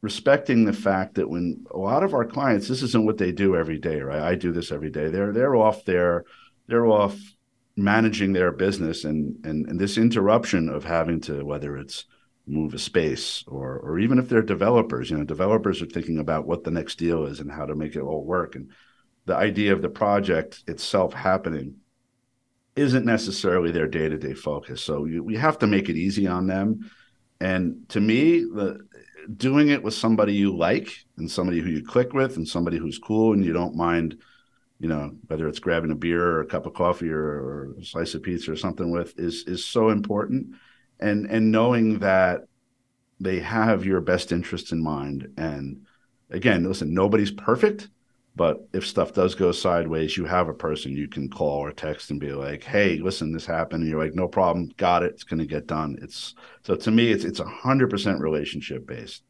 respecting 0.00 0.64
the 0.64 0.72
fact 0.72 1.16
that 1.16 1.28
when 1.28 1.66
a 1.70 1.78
lot 1.78 2.02
of 2.02 2.14
our 2.14 2.24
clients, 2.24 2.68
this 2.68 2.82
isn't 2.82 3.04
what 3.04 3.18
they 3.18 3.32
do 3.32 3.56
every 3.56 3.78
day, 3.78 4.00
right? 4.00 4.22
I 4.22 4.34
do 4.34 4.52
this 4.52 4.72
every 4.72 4.90
day. 4.90 5.08
They're 5.08 5.32
they're 5.32 5.56
off 5.56 5.84
there, 5.84 6.24
they're 6.68 6.86
off 6.86 7.18
managing 7.76 8.32
their 8.32 8.52
business 8.52 9.04
and 9.04 9.44
and 9.44 9.68
and 9.68 9.80
this 9.80 9.98
interruption 9.98 10.68
of 10.68 10.84
having 10.84 11.20
to 11.20 11.44
whether 11.44 11.76
it's 11.76 12.04
move 12.48 12.74
a 12.74 12.78
space 12.78 13.44
or 13.46 13.78
or 13.78 13.98
even 13.98 14.18
if 14.18 14.28
they're 14.28 14.42
developers, 14.42 15.10
you 15.10 15.16
know, 15.16 15.24
developers 15.24 15.82
are 15.82 15.86
thinking 15.86 16.18
about 16.18 16.46
what 16.46 16.64
the 16.64 16.70
next 16.70 16.96
deal 16.96 17.26
is 17.26 17.40
and 17.40 17.50
how 17.50 17.66
to 17.66 17.74
make 17.74 17.94
it 17.94 18.00
all 18.00 18.24
work. 18.24 18.56
And 18.56 18.70
the 19.26 19.36
idea 19.36 19.72
of 19.72 19.82
the 19.82 19.88
project 19.88 20.62
itself 20.66 21.12
happening 21.12 21.76
isn't 22.76 23.04
necessarily 23.04 23.72
their 23.72 23.88
day-to-day 23.88 24.34
focus. 24.34 24.80
So 24.82 25.04
you, 25.04 25.22
we 25.22 25.36
have 25.36 25.58
to 25.58 25.66
make 25.66 25.88
it 25.88 25.96
easy 25.96 26.26
on 26.26 26.46
them. 26.46 26.90
And 27.40 27.88
to 27.90 28.00
me, 28.00 28.40
the 28.40 28.86
doing 29.36 29.68
it 29.68 29.82
with 29.82 29.94
somebody 29.94 30.32
you 30.32 30.56
like 30.56 31.04
and 31.18 31.30
somebody 31.30 31.60
who 31.60 31.68
you 31.68 31.84
click 31.84 32.14
with 32.14 32.36
and 32.36 32.48
somebody 32.48 32.78
who's 32.78 32.98
cool 32.98 33.34
and 33.34 33.44
you 33.44 33.52
don't 33.52 33.76
mind, 33.76 34.18
you 34.80 34.88
know, 34.88 35.12
whether 35.26 35.46
it's 35.48 35.58
grabbing 35.58 35.90
a 35.90 35.94
beer 35.94 36.24
or 36.24 36.40
a 36.40 36.46
cup 36.46 36.64
of 36.66 36.72
coffee 36.72 37.10
or, 37.10 37.20
or 37.20 37.74
a 37.78 37.84
slice 37.84 38.14
of 38.14 38.22
pizza 38.22 38.52
or 38.52 38.56
something 38.56 38.90
with 38.90 39.18
is 39.18 39.44
is 39.46 39.64
so 39.64 39.90
important. 39.90 40.54
And 41.00 41.26
and 41.26 41.52
knowing 41.52 42.00
that 42.00 42.42
they 43.20 43.40
have 43.40 43.84
your 43.84 44.00
best 44.00 44.32
interest 44.32 44.72
in 44.72 44.82
mind. 44.82 45.32
And 45.36 45.86
again, 46.30 46.64
listen, 46.64 46.94
nobody's 46.94 47.30
perfect, 47.30 47.88
but 48.36 48.68
if 48.72 48.86
stuff 48.86 49.12
does 49.12 49.34
go 49.34 49.50
sideways, 49.50 50.16
you 50.16 50.24
have 50.24 50.48
a 50.48 50.54
person 50.54 50.96
you 50.96 51.08
can 51.08 51.28
call 51.28 51.58
or 51.58 51.72
text 51.72 52.10
and 52.10 52.20
be 52.20 52.32
like, 52.32 52.62
"Hey, 52.64 52.98
listen, 52.98 53.32
this 53.32 53.46
happened." 53.46 53.82
And 53.82 53.90
you're 53.90 54.02
like, 54.02 54.14
"No 54.14 54.28
problem, 54.28 54.70
got 54.76 55.02
it. 55.02 55.12
It's 55.12 55.24
going 55.24 55.40
to 55.40 55.46
get 55.46 55.66
done." 55.66 55.98
It's 56.00 56.34
so 56.62 56.76
to 56.76 56.90
me, 56.90 57.10
it's 57.10 57.24
it's 57.24 57.40
a 57.40 57.44
hundred 57.44 57.90
percent 57.90 58.20
relationship 58.20 58.86
based. 58.86 59.22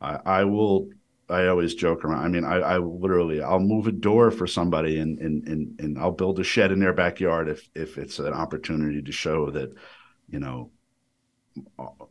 I, 0.00 0.18
I 0.24 0.44
will 0.44 0.88
I 1.28 1.46
always 1.46 1.74
joke 1.74 2.04
around. 2.04 2.24
I 2.24 2.28
mean, 2.28 2.44
I, 2.44 2.56
I 2.56 2.78
literally 2.78 3.42
I'll 3.42 3.60
move 3.60 3.86
a 3.86 3.92
door 3.92 4.30
for 4.30 4.46
somebody 4.46 4.98
and 4.98 5.18
and 5.18 5.48
and 5.48 5.80
and 5.80 5.98
I'll 5.98 6.12
build 6.12 6.38
a 6.38 6.44
shed 6.44 6.70
in 6.70 6.80
their 6.80 6.92
backyard 6.92 7.48
if 7.48 7.68
if 7.74 7.98
it's 7.98 8.18
an 8.18 8.32
opportunity 8.34 9.02
to 9.02 9.12
show 9.12 9.50
that, 9.50 9.72
you 10.28 10.38
know, 10.38 10.70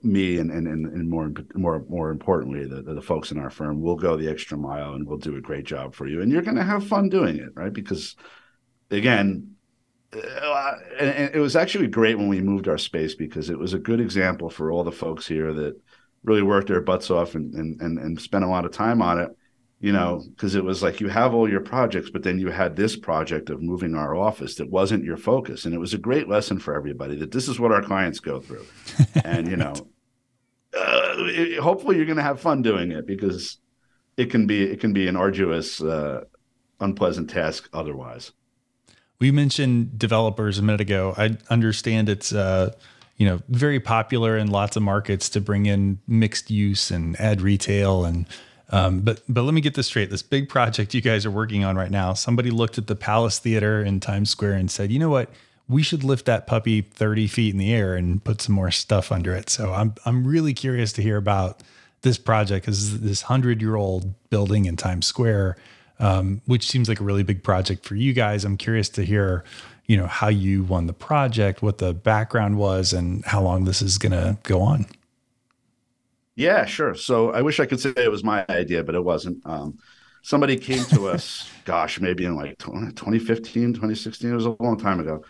me 0.01 0.37
and 0.37 0.51
and 0.51 0.67
and 0.67 1.09
more 1.09 1.31
more 1.55 1.83
more 1.89 2.09
importantly 2.11 2.65
the, 2.65 2.81
the 2.81 3.01
folks 3.01 3.31
in 3.31 3.37
our 3.37 3.49
firm 3.49 3.81
will 3.81 3.95
go 3.95 4.15
the 4.15 4.29
extra 4.29 4.57
mile 4.57 4.93
and 4.93 5.05
we'll 5.05 5.17
do 5.17 5.35
a 5.35 5.41
great 5.41 5.65
job 5.65 5.93
for 5.93 6.07
you. 6.07 6.21
And 6.21 6.31
you're 6.31 6.41
going 6.41 6.57
to 6.57 6.63
have 6.63 6.87
fun 6.87 7.09
doing 7.09 7.37
it 7.37 7.49
right? 7.55 7.73
Because 7.73 8.15
again 8.89 9.55
uh, 10.13 10.73
and, 10.99 11.33
it 11.33 11.39
was 11.39 11.55
actually 11.55 11.87
great 11.87 12.17
when 12.17 12.27
we 12.27 12.39
moved 12.39 12.67
our 12.67 12.77
space 12.77 13.15
because 13.15 13.49
it 13.49 13.57
was 13.57 13.73
a 13.73 13.79
good 13.79 13.99
example 13.99 14.49
for 14.49 14.71
all 14.71 14.83
the 14.83 14.91
folks 14.91 15.27
here 15.27 15.51
that 15.53 15.75
really 16.23 16.43
worked 16.43 16.67
their 16.67 16.81
butts 16.81 17.09
off 17.09 17.35
and 17.35 17.53
and 17.55 17.81
and, 17.81 17.97
and 17.99 18.21
spent 18.21 18.45
a 18.45 18.49
lot 18.49 18.65
of 18.65 18.71
time 18.71 19.01
on 19.01 19.19
it 19.19 19.29
you 19.83 19.91
know 19.91 20.23
because 20.29 20.55
it 20.55 20.63
was 20.63 20.81
like 20.81 21.01
you 21.01 21.09
have 21.09 21.33
all 21.33 21.49
your 21.49 21.59
projects 21.59 22.09
but 22.09 22.23
then 22.23 22.39
you 22.39 22.47
had 22.47 22.77
this 22.77 22.95
project 22.95 23.49
of 23.49 23.61
moving 23.61 23.95
our 23.95 24.15
office 24.15 24.55
that 24.55 24.69
wasn't 24.69 25.03
your 25.03 25.17
focus. 25.17 25.65
And 25.65 25.75
it 25.75 25.77
was 25.77 25.93
a 25.93 25.97
great 25.97 26.29
lesson 26.29 26.57
for 26.57 26.73
everybody 26.73 27.17
that 27.17 27.31
this 27.31 27.49
is 27.49 27.59
what 27.59 27.73
our 27.73 27.81
clients 27.81 28.21
go 28.21 28.39
through. 28.39 28.65
And 29.25 29.45
you 29.45 29.57
know 29.63 29.73
uh, 30.73 31.15
it, 31.17 31.59
hopefully 31.59 31.97
you're 31.97 32.05
going 32.05 32.17
to 32.17 32.23
have 32.23 32.39
fun 32.39 32.61
doing 32.61 32.93
it 32.93 33.05
because 33.05 33.57
it 34.15 34.31
can 34.31 34.47
be 34.47 34.63
it 34.63 34.79
can 34.79 34.93
be 34.93 35.09
an 35.09 35.17
arduous 35.17 35.81
uh, 35.81 36.23
unpleasant 36.79 37.29
task 37.29 37.67
otherwise. 37.73 38.31
We 39.19 39.31
mentioned 39.31 39.99
developers 39.99 40.59
a 40.59 40.61
minute 40.61 40.81
ago. 40.81 41.13
I 41.17 41.35
understand 41.49 42.07
it's 42.07 42.31
uh, 42.31 42.71
you 43.17 43.27
know 43.27 43.41
very 43.49 43.81
popular 43.81 44.37
in 44.37 44.47
lots 44.47 44.77
of 44.77 44.83
markets 44.83 45.27
to 45.31 45.41
bring 45.41 45.65
in 45.65 45.99
mixed 46.07 46.49
use 46.49 46.89
and 46.89 47.19
add 47.19 47.41
retail 47.41 48.05
and 48.05 48.25
um, 48.73 49.01
but 49.01 49.21
but 49.29 49.43
let 49.43 49.53
me 49.53 49.61
get 49.61 49.75
this 49.75 49.87
straight. 49.87 50.09
This 50.09 50.23
big 50.23 50.49
project 50.49 50.93
you 50.93 51.01
guys 51.01 51.25
are 51.25 51.31
working 51.31 51.63
on 51.63 51.75
right 51.75 51.91
now. 51.91 52.13
Somebody 52.13 52.51
looked 52.51 52.77
at 52.77 52.87
the 52.87 52.95
Palace 52.95 53.39
Theater 53.39 53.81
in 53.81 53.99
Times 53.99 54.29
Square 54.29 54.53
and 54.53 54.69
said, 54.69 54.91
you 54.91 54.99
know 54.99 55.09
what? 55.09 55.29
We 55.69 55.81
should 55.81 56.03
lift 56.03 56.25
that 56.25 56.45
puppy 56.45 56.81
30 56.81 57.27
feet 57.27 57.53
in 57.53 57.57
the 57.57 57.73
air 57.73 57.95
and 57.95 58.21
put 58.21 58.41
some 58.41 58.53
more 58.53 58.71
stuff 58.71 59.11
under 59.11 59.33
it. 59.33 59.49
So 59.49 59.73
I'm 59.73 59.95
I'm 60.05 60.27
really 60.27 60.53
curious 60.53 60.91
to 60.93 61.01
hear 61.01 61.17
about 61.17 61.61
this 62.01 62.17
project 62.17 62.65
because 62.65 62.99
this 62.99 63.21
hundred 63.21 63.61
year 63.61 63.75
old 63.75 64.13
building 64.29 64.65
in 64.65 64.75
Times 64.75 65.05
Square 65.07 65.55
um, 65.99 66.41
which 66.45 66.67
seems 66.67 66.89
like 66.89 66.99
a 66.99 67.03
really 67.03 67.23
big 67.23 67.43
project 67.43 67.85
for 67.85 67.95
you 67.95 68.13
guys. 68.13 68.43
I'm 68.43 68.57
curious 68.57 68.89
to 68.89 69.05
hear, 69.05 69.43
you 69.87 69.95
know, 69.97 70.07
how 70.07 70.27
you 70.27 70.63
won 70.63 70.87
the 70.87 70.93
project, 70.93 71.61
what 71.61 71.77
the 71.77 71.93
background 71.93 72.57
was, 72.57 72.93
and 72.93 73.23
how 73.25 73.41
long 73.41 73.65
this 73.65 73.81
is 73.81 73.97
going 73.97 74.11
to 74.11 74.37
go 74.43 74.61
on. 74.61 74.85
Yeah, 76.35 76.65
sure. 76.65 76.95
So 76.95 77.31
I 77.31 77.41
wish 77.41 77.59
I 77.59 77.65
could 77.65 77.79
say 77.79 77.93
it 77.95 78.11
was 78.11 78.23
my 78.23 78.45
idea, 78.49 78.83
but 78.83 78.95
it 78.95 79.03
wasn't. 79.03 79.41
Um, 79.45 79.77
somebody 80.23 80.57
came 80.57 80.83
to 80.85 81.07
us, 81.09 81.49
gosh, 81.65 81.99
maybe 81.99 82.25
in 82.25 82.35
like 82.35 82.57
2015, 82.57 83.73
2016. 83.73 84.31
It 84.31 84.35
was 84.35 84.45
a 84.45 84.55
long 84.59 84.77
time 84.77 84.99
ago. 84.99 85.23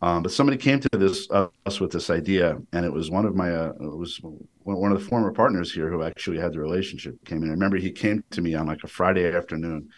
Um, 0.00 0.22
but 0.22 0.30
somebody 0.30 0.56
came 0.56 0.78
to 0.80 0.88
this 0.92 1.28
uh, 1.30 1.48
us 1.66 1.80
with 1.80 1.90
this 1.90 2.08
idea, 2.08 2.56
and 2.72 2.84
it 2.86 2.92
was 2.92 3.10
one 3.10 3.24
of 3.26 3.34
my 3.34 3.50
uh, 3.52 3.72
it 3.80 3.96
was 3.96 4.20
one 4.62 4.92
of 4.92 4.98
the 5.00 5.04
former 5.04 5.32
partners 5.32 5.72
here 5.72 5.90
who 5.90 6.04
actually 6.04 6.38
had 6.38 6.52
the 6.52 6.60
relationship 6.60 7.16
came 7.24 7.42
in. 7.42 7.48
I 7.48 7.52
remember 7.52 7.78
he 7.78 7.90
came 7.90 8.22
to 8.30 8.40
me 8.40 8.54
on 8.54 8.66
like 8.66 8.84
a 8.84 8.88
Friday 8.88 9.34
afternoon, 9.34 9.88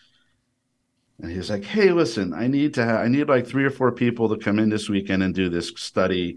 and 1.21 1.31
he's 1.31 1.51
like, 1.51 1.65
"Hey, 1.65 1.93
listen, 1.93 2.33
I 2.33 2.47
need 2.47 2.75
to 2.75 2.85
have, 2.85 3.01
I 3.01 3.09
need 3.09 3.29
like 3.29 3.47
three 3.47 3.65
or 3.65 3.71
four 3.71 3.93
people 3.93 4.29
to 4.31 4.43
come 4.43 4.59
in 4.59 4.71
this 4.71 4.89
weekend 4.89 5.23
and 5.23 5.35
do 5.35 5.49
this 5.51 5.73
study. 5.77 6.37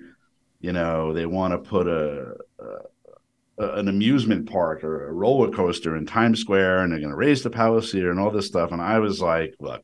You 0.59 0.73
know, 0.73 1.13
they 1.13 1.25
want 1.25 1.53
to 1.53 1.57
put 1.69 1.87
a, 1.87 2.35
a, 2.59 2.65
an 3.57 3.87
amusement 3.87 4.49
park 4.49 4.83
or 4.83 5.07
a 5.07 5.13
roller 5.13 5.51
coaster 5.51 5.95
in 5.95 6.05
Times 6.05 6.39
Square, 6.39 6.79
and 6.79 6.91
they're 6.91 6.99
going 6.99 7.11
to 7.11 7.15
raise 7.15 7.43
the 7.43 7.49
Palace 7.49 7.91
Theater 7.91 8.11
and 8.11 8.19
all 8.19 8.31
this 8.31 8.47
stuff." 8.47 8.71
And 8.71 8.81
I 8.81 8.99
was 8.99 9.21
like, 9.21 9.55
"Look, 9.59 9.83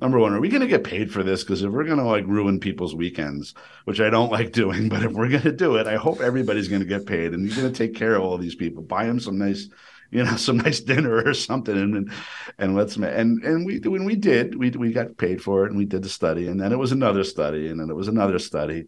number 0.00 0.18
one, 0.18 0.32
are 0.32 0.40
we 0.40 0.48
going 0.48 0.62
to 0.62 0.66
get 0.66 0.84
paid 0.84 1.12
for 1.12 1.22
this? 1.22 1.44
Because 1.44 1.62
if 1.62 1.70
we're 1.70 1.84
going 1.84 1.98
to 1.98 2.04
like 2.04 2.26
ruin 2.26 2.60
people's 2.60 2.94
weekends, 2.94 3.54
which 3.84 4.00
I 4.00 4.10
don't 4.10 4.32
like 4.38 4.52
doing, 4.52 4.88
but 4.88 5.02
if 5.02 5.12
we're 5.12 5.28
going 5.28 5.42
to 5.42 5.52
do 5.52 5.76
it, 5.76 5.86
I 5.86 5.96
hope 5.96 6.20
everybody's 6.20 6.68
going 6.68 6.82
to 6.82 6.88
get 6.88 7.06
paid, 7.06 7.34
and 7.34 7.46
you're 7.46 7.56
going 7.56 7.72
to 7.72 7.78
take 7.78 7.94
care 7.94 8.14
of 8.14 8.22
all 8.22 8.38
these 8.38 8.54
people, 8.54 8.82
buy 8.82 9.06
them 9.06 9.20
some 9.20 9.38
nice." 9.38 9.68
you 10.10 10.24
know, 10.24 10.36
some 10.36 10.58
nice 10.58 10.80
dinner 10.80 11.22
or 11.22 11.34
something, 11.34 11.76
and 11.76 12.10
and 12.58 12.74
let's 12.74 12.96
and 12.96 13.42
and 13.44 13.66
we 13.66 13.78
when 13.80 14.04
we 14.04 14.16
did, 14.16 14.54
we 14.54 14.70
we 14.70 14.92
got 14.92 15.16
paid 15.16 15.42
for 15.42 15.64
it, 15.64 15.70
and 15.70 15.78
we 15.78 15.84
did 15.84 16.02
the 16.02 16.08
study, 16.08 16.48
and 16.48 16.60
then 16.60 16.72
it 16.72 16.78
was 16.78 16.92
another 16.92 17.24
study, 17.24 17.68
and 17.68 17.80
then 17.80 17.90
it 17.90 17.94
was 17.94 18.08
another 18.08 18.38
study, 18.38 18.86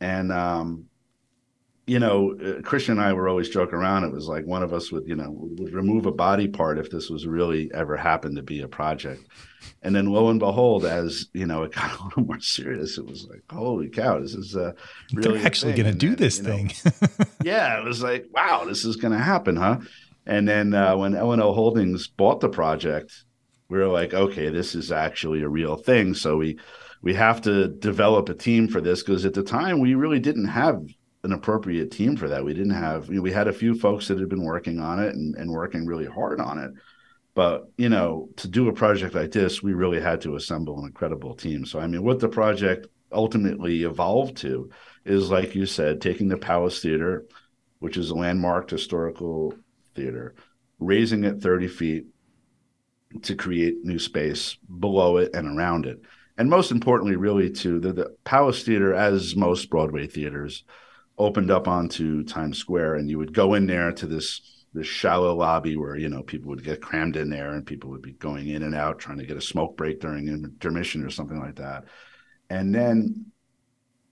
and 0.00 0.32
um, 0.32 0.86
you 1.86 2.00
know, 2.00 2.36
uh, 2.44 2.62
Christian 2.62 2.98
and 2.98 3.00
I 3.00 3.12
were 3.12 3.28
always 3.28 3.48
joking 3.48 3.76
around. 3.76 4.02
It 4.02 4.12
was 4.12 4.26
like 4.26 4.44
one 4.44 4.64
of 4.64 4.72
us 4.72 4.90
would, 4.90 5.06
you 5.06 5.14
know, 5.14 5.30
would 5.30 5.72
remove 5.72 6.06
a 6.06 6.12
body 6.12 6.48
part 6.48 6.78
if 6.78 6.90
this 6.90 7.08
was 7.08 7.28
really 7.28 7.70
ever 7.72 7.96
happened 7.96 8.36
to 8.36 8.42
be 8.42 8.60
a 8.62 8.68
project. 8.68 9.22
And 9.82 9.94
then 9.94 10.06
lo 10.06 10.28
and 10.28 10.40
behold, 10.40 10.84
as 10.84 11.26
you 11.32 11.46
know, 11.46 11.62
it 11.62 11.72
got 11.74 11.98
a 11.98 12.04
little 12.04 12.24
more 12.24 12.40
serious. 12.40 12.98
It 12.98 13.06
was 13.06 13.28
like, 13.30 13.42
holy 13.48 13.88
cow, 13.88 14.18
this 14.18 14.34
is 14.34 14.56
uh, 14.56 14.72
really 15.12 15.38
They're 15.38 15.46
actually 15.46 15.74
going 15.74 15.92
to 15.92 15.98
do 15.98 16.16
this 16.16 16.38
thing. 16.38 16.72
Know, 16.84 17.24
yeah, 17.44 17.78
it 17.78 17.84
was 17.84 18.02
like, 18.02 18.26
wow, 18.32 18.64
this 18.64 18.84
is 18.84 18.96
going 18.96 19.12
to 19.12 19.22
happen, 19.22 19.54
huh? 19.54 19.78
And 20.26 20.48
then 20.48 20.74
uh, 20.74 20.96
when 20.96 21.14
O&O 21.14 21.52
Holdings 21.52 22.08
bought 22.08 22.40
the 22.40 22.48
project, 22.48 23.12
we 23.68 23.78
were 23.78 23.86
like, 23.86 24.12
okay, 24.12 24.48
this 24.48 24.74
is 24.74 24.90
actually 24.90 25.42
a 25.42 25.48
real 25.48 25.76
thing. 25.76 26.14
So 26.14 26.36
we 26.36 26.58
we 27.02 27.14
have 27.14 27.40
to 27.42 27.68
develop 27.68 28.28
a 28.28 28.34
team 28.34 28.66
for 28.66 28.80
this 28.80 29.04
because 29.04 29.24
at 29.24 29.34
the 29.34 29.42
time 29.44 29.78
we 29.78 29.94
really 29.94 30.18
didn't 30.18 30.48
have 30.48 30.82
an 31.26 31.32
appropriate 31.32 31.90
team 31.90 32.16
for 32.16 32.28
that. 32.28 32.44
We 32.44 32.54
didn't 32.54 32.70
have 32.70 33.08
you 33.08 33.16
know, 33.16 33.22
we 33.22 33.32
had 33.32 33.48
a 33.48 33.52
few 33.52 33.78
folks 33.78 34.08
that 34.08 34.18
had 34.18 34.30
been 34.30 34.44
working 34.44 34.80
on 34.80 34.98
it 34.98 35.14
and, 35.14 35.34
and 35.34 35.50
working 35.50 35.84
really 35.84 36.06
hard 36.06 36.40
on 36.40 36.58
it. 36.58 36.70
But 37.34 37.64
you 37.76 37.90
know, 37.90 38.30
to 38.36 38.48
do 38.48 38.68
a 38.68 38.72
project 38.72 39.14
like 39.14 39.32
this, 39.32 39.62
we 39.62 39.74
really 39.74 40.00
had 40.00 40.22
to 40.22 40.36
assemble 40.36 40.78
an 40.78 40.86
incredible 40.86 41.34
team. 41.34 41.66
So 41.66 41.78
I 41.78 41.86
mean, 41.86 42.02
what 42.02 42.20
the 42.20 42.28
project 42.28 42.86
ultimately 43.12 43.82
evolved 43.82 44.38
to 44.38 44.70
is, 45.04 45.30
like 45.30 45.54
you 45.54 45.66
said, 45.66 46.00
taking 46.00 46.28
the 46.28 46.38
Palace 46.38 46.80
Theater, 46.80 47.26
which 47.80 47.96
is 47.96 48.10
a 48.10 48.14
landmark 48.14 48.70
historical 48.70 49.54
theater, 49.94 50.34
raising 50.78 51.24
it 51.24 51.42
30 51.42 51.68
feet 51.68 52.04
to 53.22 53.34
create 53.34 53.84
new 53.84 53.98
space 53.98 54.56
below 54.80 55.18
it 55.18 55.34
and 55.34 55.58
around 55.58 55.86
it. 55.86 56.00
And 56.38 56.50
most 56.50 56.70
importantly, 56.70 57.16
really, 57.16 57.50
to 57.50 57.80
the, 57.80 57.92
the 57.92 58.16
Palace 58.24 58.62
Theater, 58.62 58.94
as 58.94 59.36
most 59.36 59.70
Broadway 59.70 60.06
theaters, 60.06 60.64
opened 61.18 61.50
up 61.50 61.66
onto 61.68 62.24
Times 62.24 62.58
Square, 62.58 62.96
and 62.96 63.08
you 63.08 63.18
would 63.18 63.32
go 63.32 63.54
in 63.54 63.66
there 63.66 63.92
to 63.92 64.06
this 64.06 64.52
this 64.74 64.86
shallow 64.86 65.34
lobby 65.34 65.74
where 65.76 65.96
you 65.96 66.08
know 66.08 66.22
people 66.22 66.50
would 66.50 66.64
get 66.64 66.82
crammed 66.82 67.16
in 67.16 67.30
there, 67.30 67.52
and 67.52 67.66
people 67.66 67.90
would 67.90 68.02
be 68.02 68.12
going 68.12 68.48
in 68.48 68.62
and 68.62 68.74
out 68.74 68.98
trying 68.98 69.18
to 69.18 69.26
get 69.26 69.36
a 69.36 69.40
smoke 69.40 69.76
break 69.76 70.00
during 70.00 70.28
intermission 70.28 71.02
or 71.02 71.10
something 71.10 71.40
like 71.40 71.56
that. 71.56 71.84
And 72.50 72.74
then 72.74 73.26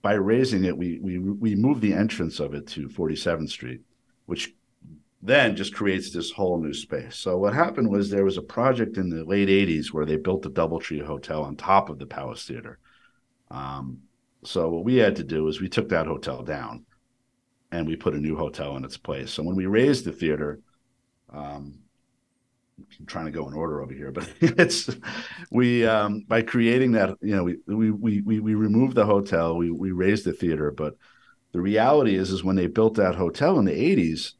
by 0.03 0.15
raising 0.15 0.65
it, 0.65 0.77
we 0.77 0.99
we 1.01 1.19
we 1.19 1.55
moved 1.55 1.83
the 1.83 1.95
entrance 1.95 2.41
of 2.41 2.55
it 2.55 2.67
to 2.69 2.89
47th 2.89 3.51
Street, 3.51 3.83
which 4.27 4.55
then 5.23 5.57
just 5.57 5.75
creates 5.75 6.13
this 6.13 6.31
whole 6.31 6.61
new 6.61 6.75
space. 6.75 7.17
So 7.17 7.39
what 7.39 7.55
happened 7.55 7.91
was 7.91 8.11
there 8.11 8.27
was 8.27 8.37
a 8.37 8.43
project 8.43 8.99
in 8.99 9.09
the 9.09 9.25
late 9.25 9.49
80s 9.49 9.87
where 9.87 10.05
they 10.05 10.17
built 10.17 10.43
the 10.43 10.51
Doubletree 10.51 11.03
Hotel 11.03 11.43
on 11.43 11.57
top 11.57 11.89
of 11.89 11.99
the 11.99 12.05
Palace 12.05 12.45
Theater. 12.47 12.79
Um, 13.51 14.01
so 14.45 14.69
what 14.69 14.85
we 14.85 14.97
had 14.97 15.17
to 15.17 15.25
do 15.25 15.49
is 15.49 15.63
we 15.63 15.71
took 15.71 15.89
that 15.89 16.07
hotel 16.07 16.43
down 16.43 16.85
and 17.75 17.89
we 17.89 17.97
put 17.97 18.15
a 18.15 18.21
new 18.21 18.37
hotel 18.37 18.77
in 18.77 18.85
its 18.85 18.97
place. 18.97 19.33
So 19.33 19.43
when 19.43 19.57
we 19.57 19.67
raised 19.67 20.05
the 20.05 20.13
theater, 20.13 20.61
um, 21.33 21.81
I'm 22.79 23.07
trying 23.07 23.25
to 23.25 23.33
go 23.33 23.49
in 23.49 23.55
order 23.55 23.83
over 23.83 23.93
here, 23.93 24.13
but 24.13 24.29
it's 24.41 24.89
we 25.51 25.85
um, 25.85 26.25
by 26.29 26.43
creating 26.43 26.93
that, 26.93 27.17
you 27.21 27.35
know, 27.35 27.43
we 27.43 27.57
we 27.67 27.91
we 27.91 28.21
we, 28.21 28.41
we 28.41 28.55
removed 28.55 28.95
the 28.95 29.05
hotel, 29.05 29.57
we 29.57 29.73
we 29.73 29.91
raised 29.91 30.25
the 30.25 30.33
theater, 30.33 30.71
but 30.71 30.95
the 31.53 31.61
reality 31.61 32.15
is 32.15 32.31
is 32.31 32.45
when 32.45 32.57
they 32.57 32.69
built 32.69 32.95
that 32.95 33.17
hotel 33.17 33.59
in 33.59 33.65
the 33.65 33.73
80s, 33.73 34.35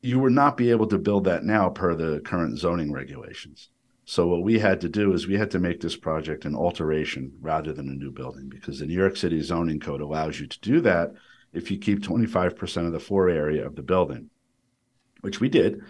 you 0.00 0.18
would 0.18 0.32
not 0.32 0.56
be 0.56 0.70
able 0.70 0.86
to 0.88 0.98
build 0.98 1.24
that 1.24 1.44
now 1.44 1.68
per 1.68 1.94
the 1.94 2.20
current 2.20 2.58
zoning 2.58 2.90
regulations. 2.90 3.68
So 4.06 4.26
what 4.26 4.42
we 4.42 4.58
had 4.58 4.80
to 4.80 4.88
do 4.88 5.12
is 5.12 5.26
we 5.26 5.38
had 5.38 5.50
to 5.52 5.58
make 5.58 5.80
this 5.80 5.96
project 5.96 6.46
an 6.46 6.56
alteration 6.56 7.32
rather 7.40 7.72
than 7.72 7.88
a 7.88 7.92
new 7.92 8.10
building 8.10 8.48
because 8.48 8.78
the 8.78 8.86
New 8.86 8.98
York 8.98 9.16
City 9.16 9.40
zoning 9.42 9.78
code 9.78 10.00
allows 10.00 10.40
you 10.40 10.46
to 10.46 10.60
do 10.60 10.80
that 10.80 11.12
if 11.52 11.70
you 11.70 11.78
keep 11.78 12.00
25% 12.00 12.86
of 12.86 12.92
the 12.92 13.00
floor 13.00 13.28
area 13.28 13.66
of 13.66 13.76
the 13.76 13.82
building, 13.82 14.30
which 15.20 15.40
we 15.40 15.48
did. 15.48 15.82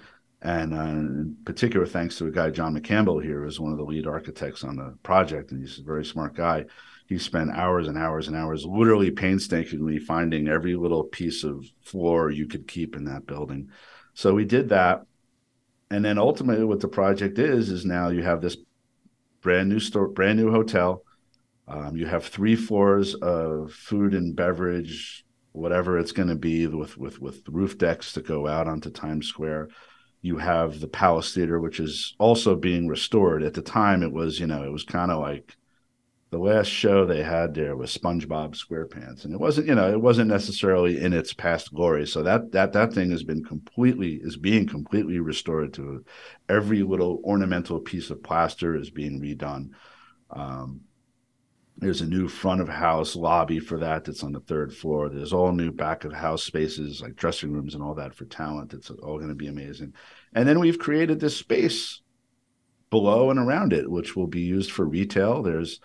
And 0.43 0.75
uh, 0.75 0.83
in 0.83 1.37
particular, 1.45 1.85
thanks 1.85 2.17
to 2.17 2.27
a 2.27 2.31
guy, 2.31 2.51
John 2.51 2.75
McCampbell 2.75 3.23
here, 3.23 3.43
who's 3.43 3.61
one 3.61 3.73
of 3.73 3.79
the 3.79 3.85
lead 3.85 4.07
architects 4.07 4.65
on 4.65 4.77
the 4.77 4.97
project, 5.03 5.53
and 5.53 5.61
he's 5.61 5.79
a 5.79 5.83
very 5.83 6.05
smart 6.05 6.35
guy. 6.35 6.65
He 7.07 7.19
spent 7.19 7.51
hours 7.51 7.89
and 7.89 7.99
hours 7.99 8.27
and 8.27 8.37
hours 8.37 8.65
literally 8.65 9.11
painstakingly 9.11 9.99
finding 9.99 10.49
every 10.49 10.77
little 10.77 11.05
piece 11.05 11.45
of 11.45 11.67
floor 11.83 12.31
you 12.31 12.47
could 12.47 12.67
keep 12.67 12.97
in 12.97 13.05
that 13.05 13.27
building 13.27 13.71
so 14.15 14.35
we 14.35 14.45
did 14.45 14.69
that. 14.71 15.03
And 15.91 16.05
then 16.05 16.19
ultimately 16.19 16.65
what 16.65 16.81
the 16.81 16.89
project 16.89 17.39
is 17.39 17.71
is 17.71 17.85
now 17.85 18.11
you 18.11 18.23
have 18.23 18.41
this 18.41 18.57
brand 19.41 19.69
new 19.69 19.81
store, 19.81 20.09
brand 20.09 20.39
new 20.39 20.51
hotel. 20.51 21.03
Um, 21.67 21.97
you 21.97 22.07
have 22.07 22.27
three 22.27 22.57
floors 22.57 23.15
of 23.15 23.73
food 23.73 24.15
and 24.15 24.35
beverage, 24.35 25.25
whatever 25.53 25.99
it's 25.99 26.13
going 26.13 26.29
to 26.29 26.37
be, 26.37 26.67
with 26.67 26.97
with 26.99 27.21
with 27.21 27.43
roof 27.49 27.79
decks 27.79 28.13
to 28.15 28.23
go 28.23 28.47
out 28.47 28.69
onto 28.69 28.91
Times 28.91 29.27
Square. 29.29 29.69
you 30.23 30.37
have 30.39 30.81
the 30.81 30.89
Palace 30.89 31.35
Theater, 31.35 31.61
which 31.61 31.81
is 31.81 32.15
also 32.19 32.55
being 32.55 32.89
restored. 32.89 33.43
At 33.43 33.55
the 33.55 33.63
time, 33.63 34.03
it 34.03 34.13
was, 34.13 34.39
you 34.39 34.47
know, 34.47 34.65
it 34.65 34.73
was 34.73 34.85
kind 34.85 35.11
of 35.11 35.19
like 35.21 35.57
the 36.31 36.39
last 36.39 36.69
show 36.69 37.05
they 37.05 37.23
had 37.23 37.55
there 37.55 37.77
was 37.77 37.97
SpongeBob 37.97 38.55
SquarePants, 38.55 39.25
and 39.25 39.35
it 39.35 39.41
wasn't, 39.41 39.67
you 39.67 39.75
know, 39.75 39.91
it 39.91 40.01
wasn't 40.01 40.29
necessarily 40.29 41.01
in 41.01 41.13
its 41.13 41.33
past 41.33 41.73
glory. 41.75 42.07
So 42.07 42.23
that 42.23 42.53
that 42.53 42.73
that 42.75 42.93
thing 42.93 43.11
has 43.11 43.25
been 43.25 43.45
completely 43.45 44.21
is 44.23 44.37
being 44.37 44.67
completely 44.67 45.19
restored 45.19 45.75
to 45.75 46.05
every 46.49 46.83
little 46.83 47.21
ornamental 47.25 47.81
piece 47.81 48.11
of 48.11 48.23
plaster 48.23 48.77
is 48.77 48.91
being 48.91 49.21
redone. 49.21 49.71
Um, 50.31 50.83
there's 51.81 52.03
a 52.03 52.07
new 52.07 52.29
front 52.29 52.61
of 52.61 52.69
house 52.69 53.17
lobby 53.17 53.59
for 53.59 53.79
that 53.79 54.05
that's 54.05 54.23
on 54.23 54.33
the 54.33 54.41
third 54.41 54.73
floor. 54.75 55.09
There's 55.09 55.33
all 55.33 55.51
new 55.51 55.73
back 55.73 56.05
of 56.05 56.13
house 56.13 56.43
spaces 56.43 57.01
like 57.01 57.17
dressing 57.17 57.53
rooms 57.53 57.75
and 57.75 57.83
all 57.83 57.95
that 57.95 58.15
for 58.15 58.27
talent. 58.27 58.75
It's 58.75 58.91
all 58.91 59.17
going 59.17 59.31
to 59.31 59.35
be 59.35 59.49
amazing. 59.49 59.95
And 60.35 60.47
then 60.47 60.61
we've 60.61 60.79
created 60.79 61.19
this 61.19 61.39
space 61.39 62.03
below 62.91 63.31
and 63.31 63.39
around 63.39 63.73
it, 63.73 63.91
which 63.91 64.15
will 64.15 64.27
be 64.27 64.43
used 64.43 64.71
for 64.71 64.85
retail. 64.85 65.43
There's 65.43 65.81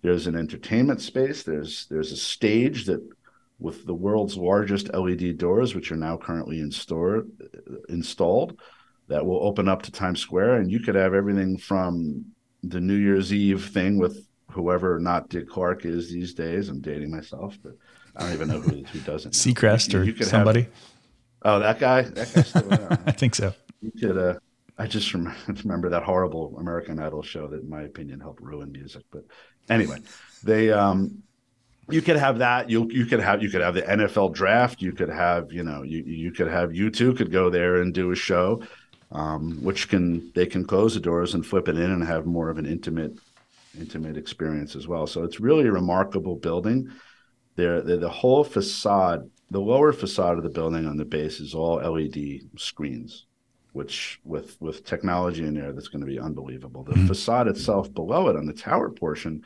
there's 0.00 0.26
an 0.26 0.34
entertainment 0.34 1.02
space. 1.02 1.42
There's 1.42 1.86
there's 1.90 2.12
a 2.12 2.16
stage 2.16 2.86
that 2.86 3.06
with 3.58 3.84
the 3.86 3.94
world's 3.94 4.38
largest 4.38 4.92
LED 4.94 5.36
doors, 5.36 5.74
which 5.74 5.92
are 5.92 5.96
now 5.96 6.16
currently 6.16 6.60
in 6.60 6.70
store, 6.70 7.26
installed, 7.88 8.58
that 9.08 9.24
will 9.24 9.44
open 9.44 9.68
up 9.68 9.82
to 9.82 9.92
Times 9.92 10.20
Square, 10.20 10.56
and 10.56 10.72
you 10.72 10.80
could 10.80 10.94
have 10.94 11.14
everything 11.14 11.58
from 11.58 12.24
the 12.62 12.80
New 12.80 12.96
Year's 12.96 13.32
Eve 13.32 13.68
thing 13.68 13.98
with 13.98 14.26
whoever 14.54 14.98
not 15.00 15.28
Dick 15.28 15.48
Clark 15.48 15.84
is 15.84 16.10
these 16.10 16.32
days. 16.32 16.68
I'm 16.68 16.80
dating 16.80 17.10
myself, 17.10 17.58
but 17.62 17.74
I 18.16 18.22
don't 18.22 18.32
even 18.32 18.48
know 18.48 18.60
who, 18.60 18.84
who 18.84 19.00
doesn't. 19.00 19.32
Seacrest 19.32 19.92
you, 19.92 20.00
or 20.00 20.04
you 20.04 20.24
somebody. 20.24 20.62
Have, 20.62 20.72
oh, 21.42 21.58
that 21.58 21.78
guy. 21.80 22.02
That 22.02 22.32
guy's 22.32 22.48
still 22.48 22.72
around. 22.72 23.02
I 23.06 23.12
think 23.12 23.34
so. 23.34 23.52
You 23.82 23.90
could. 23.90 24.16
Uh, 24.16 24.34
I 24.78 24.86
just 24.86 25.12
remember, 25.12 25.36
remember 25.64 25.88
that 25.90 26.04
horrible 26.04 26.56
American 26.58 26.98
Idol 27.00 27.22
show 27.22 27.48
that, 27.48 27.62
in 27.62 27.68
my 27.68 27.82
opinion, 27.82 28.20
helped 28.20 28.40
ruin 28.40 28.70
music. 28.72 29.04
But 29.10 29.24
anyway, 29.68 29.98
they. 30.42 30.70
Um, 30.70 31.22
you 31.90 32.00
could 32.00 32.16
have 32.16 32.38
that. 32.38 32.70
You 32.70 32.88
you 32.90 33.06
could 33.06 33.20
have 33.20 33.42
you 33.42 33.50
could 33.50 33.60
have 33.60 33.74
the 33.74 33.82
NFL 33.82 34.32
draft. 34.32 34.80
You 34.80 34.92
could 34.92 35.10
have 35.10 35.52
you 35.52 35.64
know 35.64 35.82
you 35.82 36.02
you 36.04 36.30
could 36.30 36.48
have 36.48 36.70
U2 36.70 37.16
could 37.16 37.30
go 37.32 37.50
there 37.50 37.82
and 37.82 37.92
do 37.92 38.10
a 38.12 38.16
show, 38.16 38.62
um, 39.12 39.58
which 39.62 39.88
can 39.88 40.32
they 40.34 40.46
can 40.46 40.64
close 40.64 40.94
the 40.94 41.00
doors 41.00 41.34
and 41.34 41.44
flip 41.44 41.68
it 41.68 41.76
in 41.76 41.90
and 41.90 42.04
have 42.04 42.24
more 42.24 42.48
of 42.48 42.56
an 42.58 42.64
intimate 42.64 43.18
intimate 43.78 44.16
experience 44.16 44.76
as 44.76 44.86
well. 44.86 45.06
So 45.06 45.24
it's 45.24 45.40
really 45.40 45.66
a 45.66 45.72
remarkable 45.72 46.36
building. 46.36 46.90
There, 47.56 47.82
the 47.82 48.08
whole 48.08 48.44
facade, 48.44 49.30
the 49.50 49.60
lower 49.60 49.92
facade 49.92 50.36
of 50.36 50.44
the 50.44 50.50
building 50.50 50.86
on 50.86 50.96
the 50.96 51.04
base 51.04 51.40
is 51.40 51.54
all 51.54 51.76
LED 51.76 52.40
screens, 52.56 53.26
which 53.72 54.20
with 54.24 54.60
with 54.60 54.84
technology 54.84 55.44
in 55.44 55.54
there 55.54 55.72
that's 55.72 55.88
going 55.88 56.00
to 56.00 56.10
be 56.10 56.18
unbelievable. 56.18 56.82
The 56.82 56.92
mm-hmm. 56.92 57.06
facade 57.06 57.48
itself 57.48 57.92
below 57.94 58.28
it 58.28 58.36
on 58.36 58.46
the 58.46 58.52
tower 58.52 58.90
portion 58.90 59.42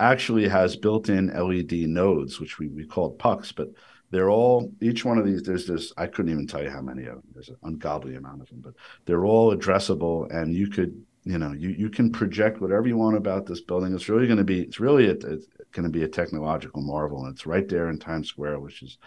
actually 0.00 0.48
has 0.48 0.76
built-in 0.76 1.28
LED 1.28 1.72
nodes, 1.88 2.40
which 2.40 2.58
we, 2.58 2.68
we 2.68 2.84
called 2.84 3.18
pucks, 3.18 3.52
but 3.52 3.68
they're 4.10 4.30
all 4.30 4.70
each 4.80 5.04
one 5.04 5.18
of 5.18 5.26
these 5.26 5.42
there's 5.42 5.66
this 5.66 5.92
i 5.96 6.06
couldn't 6.06 6.30
even 6.30 6.46
tell 6.46 6.62
you 6.62 6.70
how 6.70 6.80
many 6.80 7.02
of 7.02 7.16
them 7.16 7.24
there's 7.32 7.48
an 7.48 7.56
ungodly 7.64 8.14
amount 8.14 8.40
of 8.40 8.48
them 8.48 8.60
but 8.60 8.74
they're 9.06 9.24
all 9.24 9.54
addressable 9.54 10.30
and 10.32 10.54
you 10.54 10.68
could 10.68 11.04
you 11.24 11.38
know 11.38 11.52
you, 11.52 11.70
you 11.70 11.88
can 11.88 12.12
project 12.12 12.60
whatever 12.60 12.86
you 12.86 12.96
want 12.96 13.16
about 13.16 13.46
this 13.46 13.60
building. 13.60 13.94
It's 13.94 14.08
really 14.08 14.26
going 14.26 14.38
to 14.38 14.44
be 14.44 14.60
it's 14.60 14.80
really 14.80 15.06
a, 15.08 15.12
it's 15.12 15.46
going 15.72 15.84
to 15.84 15.90
be 15.90 16.04
a 16.04 16.08
technological 16.08 16.82
marvel. 16.82 17.24
And 17.24 17.34
it's 17.34 17.46
right 17.46 17.68
there 17.68 17.88
in 17.88 17.98
times 17.98 18.28
square 18.28 18.60
which 18.60 18.82
is 18.82 18.98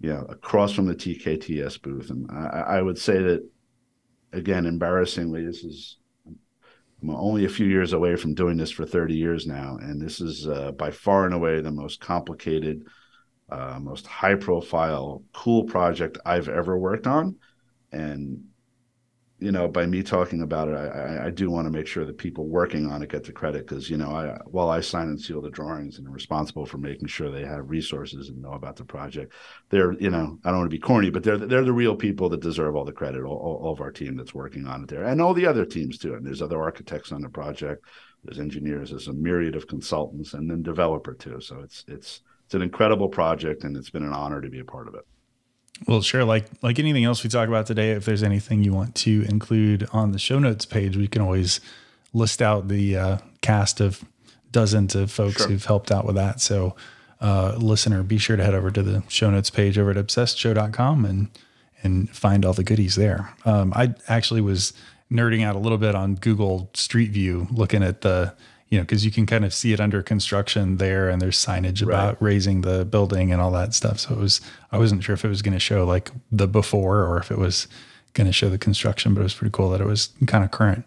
you 0.00 0.12
know 0.12 0.26
across 0.28 0.72
from 0.72 0.86
the 0.86 0.94
tkts 0.94 1.80
booth. 1.80 2.10
And 2.10 2.30
i, 2.30 2.76
I 2.76 2.82
would 2.82 2.98
say 2.98 3.22
that 3.22 3.48
again 4.32 4.66
embarrassingly 4.66 5.44
this 5.44 5.64
is 5.64 5.96
I'm 7.02 7.10
only 7.10 7.44
a 7.44 7.50
few 7.50 7.66
years 7.66 7.92
away 7.92 8.16
from 8.16 8.34
doing 8.34 8.56
this 8.56 8.70
for 8.70 8.86
30 8.86 9.14
years 9.14 9.46
now. 9.46 9.76
And 9.78 10.00
this 10.00 10.22
is 10.22 10.48
uh, 10.48 10.72
by 10.72 10.90
far 10.90 11.26
and 11.26 11.34
away 11.34 11.60
the 11.60 11.70
most 11.70 12.00
complicated 12.00 12.86
uh, 13.50 13.78
most 13.78 14.06
high 14.06 14.34
profile 14.34 15.22
cool 15.34 15.64
project 15.64 16.18
i've 16.26 16.48
ever 16.48 16.78
worked 16.78 17.06
on. 17.06 17.36
And 17.92 18.44
you 19.44 19.52
know, 19.52 19.68
by 19.68 19.84
me 19.84 20.02
talking 20.02 20.40
about 20.40 20.68
it, 20.68 20.74
I, 20.74 21.26
I 21.26 21.30
do 21.30 21.50
want 21.50 21.66
to 21.66 21.70
make 21.70 21.86
sure 21.86 22.06
that 22.06 22.16
people 22.16 22.46
working 22.46 22.90
on 22.90 23.02
it 23.02 23.10
get 23.10 23.24
the 23.24 23.32
credit 23.32 23.66
because, 23.66 23.90
you 23.90 23.98
know, 23.98 24.08
I 24.08 24.38
while 24.46 24.70
I 24.70 24.80
sign 24.80 25.08
and 25.08 25.20
seal 25.20 25.42
the 25.42 25.50
drawings 25.50 25.98
and 25.98 26.06
am 26.06 26.14
responsible 26.14 26.64
for 26.64 26.78
making 26.78 27.08
sure 27.08 27.30
they 27.30 27.44
have 27.44 27.68
resources 27.68 28.30
and 28.30 28.40
know 28.40 28.52
about 28.52 28.76
the 28.76 28.86
project, 28.86 29.34
they're, 29.68 29.92
you 30.00 30.08
know, 30.08 30.38
I 30.44 30.48
don't 30.48 30.60
want 30.60 30.70
to 30.70 30.74
be 30.74 30.80
corny, 30.80 31.10
but 31.10 31.22
they're 31.22 31.36
they're 31.36 31.62
the 31.62 31.74
real 31.74 31.94
people 31.94 32.30
that 32.30 32.40
deserve 32.40 32.74
all 32.74 32.86
the 32.86 32.92
credit, 32.92 33.22
all, 33.22 33.60
all 33.62 33.72
of 33.72 33.82
our 33.82 33.92
team 33.92 34.16
that's 34.16 34.34
working 34.34 34.66
on 34.66 34.84
it 34.84 34.88
there, 34.88 35.04
and 35.04 35.20
all 35.20 35.34
the 35.34 35.46
other 35.46 35.66
teams 35.66 35.98
too. 35.98 36.14
And 36.14 36.24
there's 36.24 36.40
other 36.40 36.62
architects 36.62 37.12
on 37.12 37.20
the 37.20 37.28
project, 37.28 37.84
there's 38.24 38.40
engineers, 38.40 38.90
there's 38.90 39.08
a 39.08 39.12
myriad 39.12 39.56
of 39.56 39.66
consultants, 39.66 40.32
and 40.32 40.50
then 40.50 40.62
developer 40.62 41.12
too. 41.12 41.40
So 41.42 41.60
it's 41.60 41.84
it's 41.86 42.22
it's 42.46 42.54
an 42.54 42.62
incredible 42.62 43.10
project, 43.10 43.64
and 43.64 43.76
it's 43.76 43.90
been 43.90 44.04
an 44.04 44.14
honor 44.14 44.40
to 44.40 44.48
be 44.48 44.60
a 44.60 44.64
part 44.64 44.88
of 44.88 44.94
it. 44.94 45.06
Well, 45.86 46.02
sure. 46.02 46.24
Like 46.24 46.46
like 46.62 46.78
anything 46.78 47.04
else 47.04 47.22
we 47.24 47.30
talk 47.30 47.48
about 47.48 47.66
today, 47.66 47.90
if 47.90 48.04
there's 48.04 48.22
anything 48.22 48.62
you 48.62 48.72
want 48.72 48.94
to 48.96 49.24
include 49.28 49.88
on 49.92 50.12
the 50.12 50.18
show 50.18 50.38
notes 50.38 50.64
page, 50.64 50.96
we 50.96 51.08
can 51.08 51.20
always 51.20 51.60
list 52.12 52.40
out 52.40 52.68
the 52.68 52.96
uh, 52.96 53.18
cast 53.42 53.80
of 53.80 54.04
dozens 54.50 54.94
of 54.94 55.10
folks 55.10 55.38
sure. 55.38 55.48
who've 55.48 55.64
helped 55.64 55.90
out 55.90 56.06
with 56.06 56.14
that. 56.14 56.40
So, 56.40 56.76
uh, 57.20 57.56
listener, 57.58 58.02
be 58.02 58.18
sure 58.18 58.36
to 58.36 58.44
head 58.44 58.54
over 58.54 58.70
to 58.70 58.82
the 58.82 59.02
show 59.08 59.30
notes 59.30 59.50
page 59.50 59.78
over 59.78 59.90
at 59.90 59.96
obsessedshow.com 59.96 61.04
and 61.04 61.28
and 61.82 62.08
find 62.10 62.44
all 62.44 62.54
the 62.54 62.64
goodies 62.64 62.94
there. 62.94 63.34
Um, 63.44 63.72
I 63.76 63.94
actually 64.08 64.40
was 64.40 64.72
nerding 65.12 65.44
out 65.44 65.54
a 65.54 65.58
little 65.58 65.76
bit 65.76 65.94
on 65.94 66.14
Google 66.14 66.70
Street 66.72 67.10
View, 67.10 67.46
looking 67.50 67.82
at 67.82 68.00
the 68.00 68.34
you 68.74 68.80
know, 68.80 68.82
because 68.82 69.04
you 69.04 69.12
can 69.12 69.24
kind 69.24 69.44
of 69.44 69.54
see 69.54 69.72
it 69.72 69.78
under 69.78 70.02
construction 70.02 70.78
there, 70.78 71.08
and 71.08 71.22
there's 71.22 71.38
signage 71.38 71.80
about 71.80 72.14
right. 72.14 72.22
raising 72.22 72.62
the 72.62 72.84
building 72.84 73.30
and 73.30 73.40
all 73.40 73.52
that 73.52 73.72
stuff. 73.72 74.00
So 74.00 74.14
it 74.14 74.18
was, 74.18 74.40
I 74.72 74.78
wasn't 74.78 75.04
sure 75.04 75.14
if 75.14 75.24
it 75.24 75.28
was 75.28 75.42
going 75.42 75.52
to 75.52 75.60
show 75.60 75.84
like 75.84 76.10
the 76.32 76.48
before 76.48 77.04
or 77.04 77.18
if 77.18 77.30
it 77.30 77.38
was 77.38 77.68
going 78.14 78.26
to 78.26 78.32
show 78.32 78.48
the 78.48 78.58
construction, 78.58 79.14
but 79.14 79.20
it 79.20 79.22
was 79.22 79.34
pretty 79.34 79.52
cool 79.52 79.70
that 79.70 79.80
it 79.80 79.86
was 79.86 80.08
kind 80.26 80.42
of 80.42 80.50
current 80.50 80.84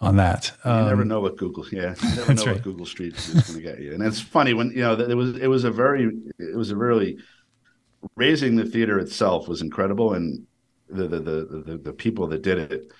on 0.00 0.16
that. 0.16 0.50
Um, 0.64 0.80
you 0.80 0.88
never 0.88 1.02
um, 1.02 1.08
know 1.08 1.20
what 1.20 1.36
Google, 1.36 1.64
yeah, 1.70 1.94
you 2.02 2.08
never 2.16 2.34
know 2.34 2.44
right. 2.46 2.54
what 2.54 2.62
Google 2.64 2.86
Street 2.86 3.14
is 3.14 3.28
going 3.28 3.44
to 3.44 3.62
get 3.62 3.78
you. 3.80 3.94
And 3.94 4.02
it's 4.02 4.20
funny 4.20 4.52
when 4.52 4.72
you 4.72 4.80
know 4.80 4.94
it 4.94 5.14
was 5.14 5.36
it 5.36 5.46
was 5.46 5.62
a 5.62 5.70
very 5.70 6.10
it 6.40 6.56
was 6.56 6.72
a 6.72 6.76
really 6.76 7.16
raising 8.16 8.56
the 8.56 8.64
theater 8.64 8.98
itself 8.98 9.46
was 9.46 9.62
incredible, 9.62 10.14
and 10.14 10.44
the 10.88 11.06
the 11.06 11.20
the 11.20 11.62
the, 11.64 11.76
the 11.76 11.92
people 11.92 12.26
that 12.26 12.42
did 12.42 12.58
it 12.58 12.90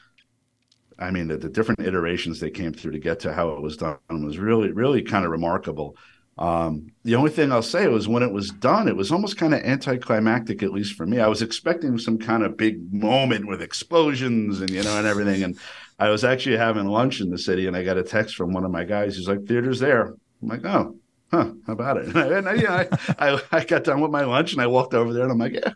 I 1.01 1.11
mean, 1.11 1.29
the, 1.29 1.39
the, 1.39 1.49
different 1.49 1.81
iterations 1.81 2.41
they 2.41 2.51
came 2.51 2.73
through 2.73 2.93
to 2.93 2.99
get 2.99 3.21
to 3.21 3.33
how 3.33 3.51
it 3.51 3.63
was 3.63 3.77
done 3.77 3.99
was 4.11 4.39
really, 4.39 4.71
really 4.71 5.03
kind 5.03 5.25
of 5.25 5.31
remarkable. 5.31 5.97
Um, 6.39 6.93
the 7.05 7.17
only 7.17 7.31
thing 7.31 7.53
I'll 7.53 7.63
say 7.63 7.87
was 7.89 8.09
when 8.09 8.23
it 8.23 8.33
was 8.33 8.51
done, 8.51 8.89
it 8.89 8.97
was 8.97 9.13
almost 9.13 9.37
kind 9.37 9.53
of 9.55 9.61
anticlimactic, 9.61 10.63
at 10.63 10.73
least 10.73 10.95
for 10.95 11.07
me. 11.07 11.21
I 11.21 11.29
was 11.29 11.43
expecting 11.43 11.99
some 11.99 12.19
kind 12.19 12.43
of 12.43 12.57
big 12.57 12.93
moment 12.93 13.47
with 13.47 13.61
explosions 13.61 14.61
and 14.61 14.71
you 14.71 14.83
know 14.83 14.97
and 14.97 15.07
everything. 15.07 15.43
And 15.43 15.59
I 15.99 16.09
was 16.09 16.25
actually 16.25 16.57
having 16.57 16.87
lunch 16.87 17.21
in 17.21 17.31
the 17.31 17.37
city, 17.37 17.67
and 17.67 17.77
I 17.77 17.85
got 17.85 17.99
a 17.99 18.03
text 18.03 18.37
from 18.37 18.53
one 18.53 18.65
of 18.65 18.71
my 18.71 18.85
guys. 18.85 19.17
He's 19.17 19.29
like, 19.29 19.45
"Theater's 19.47 19.81
there." 19.81 20.15
I'm 20.41 20.49
like, 20.49 20.65
"Oh, 20.65 20.97
huh? 21.31 21.53
How 21.67 21.73
about 21.73 21.99
it?" 21.99 22.17
And 22.17 22.49
I, 22.49 22.55
yeah, 22.55 22.85
I, 23.19 23.33
I, 23.33 23.43
I 23.53 23.65
got 23.65 23.85
done 23.85 24.01
with 24.01 24.11
my 24.11 24.25
lunch, 24.25 24.53
and 24.53 24.63
I 24.63 24.67
walked 24.67 24.95
over 24.95 25.13
there, 25.13 25.25
and 25.25 25.33
I'm 25.33 25.39
like, 25.39 25.53
"Yeah, 25.53 25.73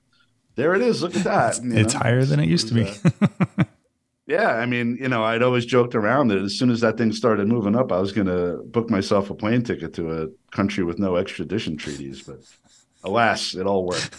there 0.54 0.74
it 0.74 0.80
is. 0.80 1.02
Look 1.02 1.14
at 1.14 1.24
that." 1.24 1.58
It's, 1.58 1.60
it's 1.62 1.92
higher 1.92 2.24
than 2.24 2.40
it 2.40 2.48
used 2.48 2.74
it 2.74 2.84
was, 2.84 3.00
to 3.02 3.10
be. 3.58 3.64
Yeah, 4.26 4.52
I 4.52 4.64
mean, 4.64 4.96
you 4.98 5.08
know, 5.08 5.22
I'd 5.22 5.42
always 5.42 5.66
joked 5.66 5.94
around 5.94 6.28
that 6.28 6.38
as 6.38 6.58
soon 6.58 6.70
as 6.70 6.80
that 6.80 6.96
thing 6.96 7.12
started 7.12 7.46
moving 7.46 7.76
up, 7.76 7.92
I 7.92 8.00
was 8.00 8.12
going 8.12 8.26
to 8.26 8.62
book 8.64 8.88
myself 8.88 9.28
a 9.28 9.34
plane 9.34 9.62
ticket 9.62 9.92
to 9.94 10.22
a 10.22 10.28
country 10.50 10.82
with 10.82 10.98
no 10.98 11.16
extradition 11.16 11.76
treaties. 11.76 12.22
But 12.22 12.38
alas, 13.02 13.54
it 13.54 13.66
all 13.66 13.84
worked. 13.84 14.16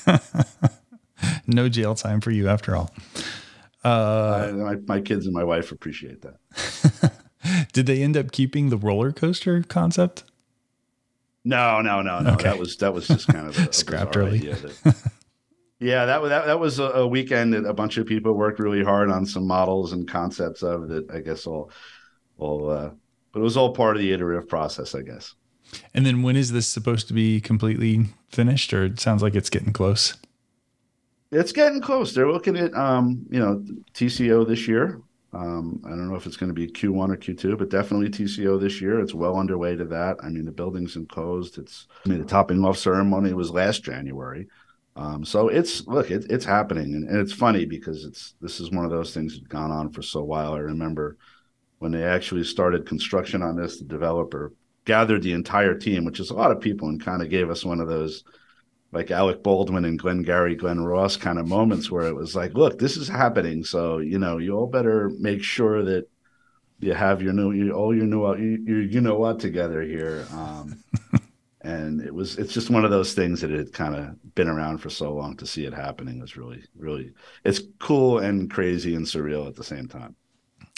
no 1.48 1.70
jail 1.70 1.96
time 1.96 2.22
for 2.22 2.30
you 2.30 2.48
after 2.48 2.76
all. 2.76 2.92
Uh, 3.84 4.52
my, 4.56 4.76
my 4.88 5.02
kids 5.02 5.26
and 5.26 5.34
my 5.34 5.44
wife 5.44 5.72
appreciate 5.72 6.22
that. 6.22 7.12
Did 7.74 7.88
they 7.88 8.02
end 8.02 8.16
up 8.16 8.32
keeping 8.32 8.70
the 8.70 8.78
roller 8.78 9.12
coaster 9.12 9.64
concept? 9.64 10.24
No, 11.44 11.82
no, 11.82 12.02
no, 12.02 12.20
no. 12.20 12.34
Okay. 12.34 12.44
That 12.44 12.58
was 12.58 12.78
that 12.78 12.94
was 12.94 13.08
just 13.08 13.28
kind 13.28 13.48
of 13.48 13.58
a, 13.58 13.72
scrapped 13.74 14.18
early. 14.18 14.40
That, 14.40 15.14
yeah, 15.80 16.06
that 16.06 16.22
that 16.24 16.46
that 16.46 16.60
was 16.60 16.80
a, 16.80 17.06
weekend 17.06 17.54
that 17.54 17.66
a 17.66 17.74
bunch 17.74 17.98
of 17.98 18.06
people 18.06 18.34
worked 18.34 18.60
really 18.60 18.84
hard 18.84 19.10
on 19.10 19.26
some 19.26 19.46
models 19.46 19.92
and 19.92 20.08
concepts 20.08 20.64
of 20.64 20.88
that. 20.88 21.10
I 21.12 21.20
guess 21.20 21.46
all, 21.46 21.72
all, 22.38 22.70
uh, 22.70 22.92
but 23.32 23.40
it 23.40 23.44
was 23.44 23.58
all 23.58 23.74
part 23.74 23.96
of 23.96 24.02
the 24.02 24.12
iterative 24.14 24.48
process, 24.48 24.96
I 24.96 25.02
guess. 25.02 25.36
And 25.94 26.06
then 26.06 26.22
when 26.22 26.36
is 26.36 26.52
this 26.52 26.68
supposed 26.68 27.08
to 27.10 27.14
be 27.14 27.42
completely 27.42 28.06
finished, 28.30 28.74
or 28.74 28.86
it 28.86 29.00
sounds 29.00 29.22
like 29.22 29.36
it's 29.36 29.50
getting 29.50 29.74
close? 29.74 30.16
It's 31.32 31.52
getting 31.52 31.82
close. 31.82 32.14
They're 32.14 32.32
looking 32.32 32.56
at, 32.56 32.74
um, 32.76 33.26
you 33.30 33.40
know, 33.40 33.66
TCO 33.94 34.48
this 34.48 34.68
year. 34.68 35.02
Um, 35.34 35.82
I 35.86 35.90
don't 35.90 36.08
know 36.08 36.16
if 36.16 36.26
it's 36.26 36.38
going 36.38 36.50
to 36.50 36.54
be 36.54 36.68
Q1 36.68 37.10
or 37.12 37.18
Q2, 37.18 37.58
but 37.58 37.70
definitely 37.70 38.10
TCO 38.10 38.58
this 38.58 38.80
year. 38.80 39.02
It's 39.02 39.14
well 39.14 39.36
underway 39.36 39.76
to 39.76 39.84
that. 39.86 40.18
I 40.24 40.30
mean, 40.30 40.46
the 40.46 40.52
building's 40.52 40.96
enclosed. 40.96 41.58
It's, 41.58 41.88
I 42.06 42.10
mean, 42.10 42.20
the 42.20 42.26
topping 42.26 42.64
off 42.64 42.78
ceremony 42.78 43.34
was 43.34 43.52
last 43.52 43.84
January. 43.84 44.48
Um, 44.96 45.26
so 45.26 45.50
it's 45.50 45.86
look, 45.88 46.10
it, 46.10 46.26
it's 46.30 46.46
happening, 46.46 46.94
and, 46.94 47.10
and, 47.10 47.20
it's 47.20 47.34
funny 47.34 47.66
because 47.66 48.06
it's 48.06 48.36
this 48.40 48.62
is 48.62 48.72
one 48.72 48.86
of 48.86 48.92
those 48.92 49.14
things 49.14 49.34
that's 49.34 49.48
gone 49.48 49.70
on 49.70 49.92
for 49.92 50.02
so 50.02 50.24
while. 50.24 50.54
I 50.54 50.60
remember 50.60 51.18
when 51.80 51.92
they 51.92 52.04
actually 52.04 52.46
started 52.46 52.86
construction 52.88 53.42
on 53.42 53.58
this, 53.58 53.78
the 53.78 53.86
developer 53.86 54.54
gathered 54.86 55.24
the 55.24 55.34
entire 55.34 55.76
team, 55.78 56.06
which 56.06 56.22
is 56.22 56.30
a 56.30 56.36
lot 56.36 56.52
of 56.52 56.62
people, 56.62 56.88
and 56.88 57.04
kind 57.04 57.22
of 57.22 57.30
gave 57.30 57.50
us 57.50 57.66
one 57.66 57.82
of 57.82 57.90
those 57.90 58.24
like 58.96 59.12
Alec 59.12 59.44
Baldwin 59.44 59.84
and 59.84 60.00
Glengarry 60.00 60.56
Glen 60.56 60.80
Ross 60.80 61.18
kind 61.18 61.38
of 61.38 61.48
moments 61.48 61.92
where 61.92 62.08
it 62.08 62.16
was 62.16 62.34
like, 62.34 62.54
look, 62.54 62.80
this 62.80 62.96
is 62.96 63.10
happening. 63.10 63.64
So, 63.64 63.98
you 63.98 64.18
know, 64.18 64.38
you 64.38 64.54
all 64.54 64.68
better 64.68 65.12
make 65.20 65.44
sure 65.44 65.84
that 65.84 66.08
you 66.80 66.94
have 66.94 67.22
your 67.22 67.34
new, 67.34 67.72
all 67.72 67.94
your 67.94 68.06
new, 68.06 68.34
you, 68.38 68.64
you, 68.66 68.76
you 68.78 69.02
know 69.02 69.16
what 69.16 69.40
together 69.40 69.82
here. 69.82 70.26
Um, 70.32 70.82
and 71.66 72.02
it 72.02 72.14
was, 72.14 72.38
it's 72.38 72.54
just 72.54 72.70
one 72.70 72.86
of 72.86 72.92
those 72.92 73.14
things 73.14 73.42
that 73.42 73.50
had 73.52 73.74
kind 73.74 73.96
of 73.96 74.36
been 74.36 74.48
around 74.48 74.78
for 74.78 74.90
so 74.90 75.14
long 75.14 75.36
to 75.38 75.46
see 75.46 75.66
it 75.66 75.74
happening 75.74 76.20
was 76.20 76.38
really, 76.38 76.64
really, 76.78 77.12
it's 77.44 77.62
cool 77.80 78.20
and 78.20 78.52
crazy 78.52 78.96
and 78.96 79.06
surreal 79.06 79.48
at 79.48 79.56
the 79.56 79.64
same 79.64 79.88
time 79.88 80.16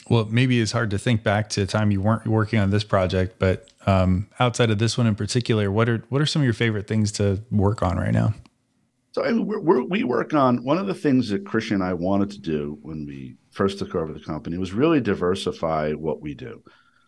well, 0.09 0.25
maybe 0.29 0.59
it's 0.61 0.71
hard 0.71 0.91
to 0.91 0.97
think 0.97 1.23
back 1.23 1.49
to 1.49 1.61
a 1.61 1.65
time 1.65 1.91
you 1.91 2.01
weren't 2.01 2.27
working 2.27 2.59
on 2.59 2.69
this 2.69 2.83
project, 2.83 3.39
but 3.39 3.69
um, 3.85 4.27
outside 4.39 4.69
of 4.69 4.79
this 4.79 4.97
one 4.97 5.07
in 5.07 5.15
particular, 5.15 5.71
what 5.71 5.89
are 5.89 6.03
what 6.09 6.21
are 6.21 6.25
some 6.25 6.41
of 6.41 6.45
your 6.45 6.53
favorite 6.53 6.87
things 6.87 7.11
to 7.13 7.41
work 7.51 7.81
on 7.81 7.97
right 7.97 8.13
now? 8.13 8.33
So 9.11 9.25
I 9.25 9.31
mean, 9.31 9.47
we're, 9.47 9.59
we're, 9.59 9.83
we 9.83 10.03
work 10.03 10.33
on 10.33 10.63
one 10.63 10.77
of 10.77 10.87
the 10.87 10.93
things 10.93 11.29
that 11.29 11.45
Christian 11.45 11.75
and 11.75 11.83
I 11.83 11.93
wanted 11.93 12.31
to 12.31 12.39
do 12.39 12.77
when 12.81 13.05
we 13.05 13.35
first 13.51 13.79
took 13.79 13.95
over 13.95 14.13
the 14.13 14.19
company 14.19 14.57
was 14.57 14.73
really 14.73 15.01
diversify 15.01 15.93
what 15.93 16.21
we 16.21 16.33
do. 16.33 16.63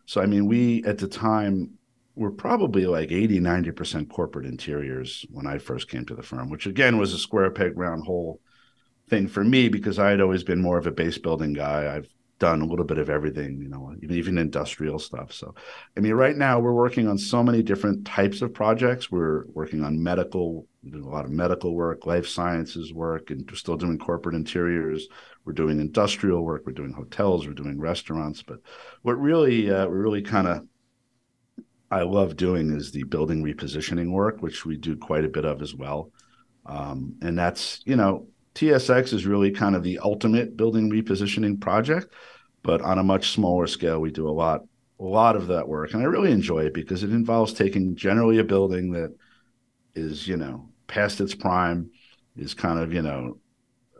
So 0.05 0.21
I 0.21 0.25
mean, 0.25 0.47
we 0.47 0.83
at 0.85 0.97
the 0.97 1.07
time 1.07 1.71
were 2.19 2.31
probably 2.31 2.85
like 2.85 3.11
80, 3.11 3.39
90% 3.39 4.09
corporate 4.09 4.45
interiors 4.45 5.25
when 5.31 5.47
I 5.47 5.57
first 5.57 5.89
came 5.89 6.05
to 6.05 6.15
the 6.15 6.21
firm, 6.21 6.49
which 6.49 6.65
again 6.65 6.97
was 6.97 7.13
a 7.13 7.17
square 7.17 7.49
peg 7.49 7.77
round 7.77 8.03
hole 8.03 8.41
thing 9.09 9.27
for 9.27 9.43
me 9.43 9.69
because 9.69 9.97
I 9.97 10.09
had 10.09 10.19
always 10.19 10.43
been 10.43 10.61
more 10.61 10.77
of 10.77 10.85
a 10.85 10.91
base 10.91 11.17
building 11.17 11.53
guy. 11.53 11.95
I've 11.95 12.09
done 12.37 12.61
a 12.61 12.65
little 12.65 12.85
bit 12.85 12.97
of 12.97 13.09
everything, 13.09 13.61
you 13.61 13.69
know, 13.69 13.95
even 14.01 14.17
even 14.17 14.37
industrial 14.37 14.99
stuff. 14.99 15.31
So, 15.31 15.55
I 15.95 16.01
mean, 16.01 16.13
right 16.13 16.35
now 16.35 16.59
we're 16.59 16.73
working 16.73 17.07
on 17.07 17.17
so 17.17 17.41
many 17.41 17.63
different 17.63 18.05
types 18.05 18.41
of 18.41 18.53
projects. 18.53 19.09
We're 19.09 19.45
working 19.53 19.83
on 19.83 20.03
medical, 20.03 20.67
a 20.93 20.97
lot 20.97 21.23
of 21.23 21.31
medical 21.31 21.73
work, 21.73 22.05
life 22.05 22.27
sciences 22.27 22.93
work, 22.93 23.31
and 23.31 23.49
we're 23.49 23.55
still 23.55 23.77
doing 23.77 23.97
corporate 23.97 24.35
interiors. 24.35 25.07
We're 25.45 25.53
doing 25.53 25.79
industrial 25.79 26.43
work. 26.43 26.63
We're 26.65 26.73
doing 26.73 26.91
hotels. 26.93 27.47
We're 27.47 27.53
doing 27.53 27.79
restaurants. 27.79 28.43
But 28.43 28.59
what 29.03 29.19
really, 29.19 29.71
uh, 29.71 29.87
we 29.87 29.97
really 29.97 30.21
kind 30.21 30.47
of 30.47 30.65
I 31.91 32.03
love 32.03 32.35
doing 32.35 32.75
is 32.75 32.91
the 32.91 33.03
building 33.03 33.43
repositioning 33.43 34.11
work, 34.11 34.41
which 34.41 34.65
we 34.65 34.77
do 34.77 34.95
quite 34.95 35.25
a 35.25 35.29
bit 35.29 35.45
of 35.45 35.61
as 35.61 35.73
well. 35.73 36.11
Um, 36.65 37.15
and 37.21 37.37
that's 37.37 37.81
you 37.85 37.95
know 37.95 38.27
TSX 38.55 39.13
is 39.13 39.25
really 39.25 39.51
kind 39.51 39.75
of 39.75 39.83
the 39.83 39.99
ultimate 39.99 40.57
building 40.57 40.89
repositioning 40.89 41.59
project, 41.61 42.13
but 42.61 42.81
on 42.81 42.99
a 42.99 43.03
much 43.03 43.31
smaller 43.31 43.67
scale. 43.67 43.99
We 43.99 44.11
do 44.11 44.27
a 44.27 44.31
lot, 44.31 44.61
a 44.99 45.03
lot 45.03 45.35
of 45.35 45.47
that 45.47 45.67
work, 45.67 45.93
and 45.93 46.01
I 46.01 46.05
really 46.05 46.31
enjoy 46.31 46.65
it 46.65 46.73
because 46.73 47.03
it 47.03 47.11
involves 47.11 47.53
taking 47.53 47.95
generally 47.95 48.39
a 48.39 48.43
building 48.43 48.91
that 48.91 49.15
is, 49.95 50.27
you 50.27 50.37
know, 50.37 50.69
past 50.87 51.21
its 51.21 51.33
prime, 51.33 51.89
is 52.35 52.53
kind 52.53 52.79
of, 52.79 52.93
you 52.93 53.01
know, 53.01 53.37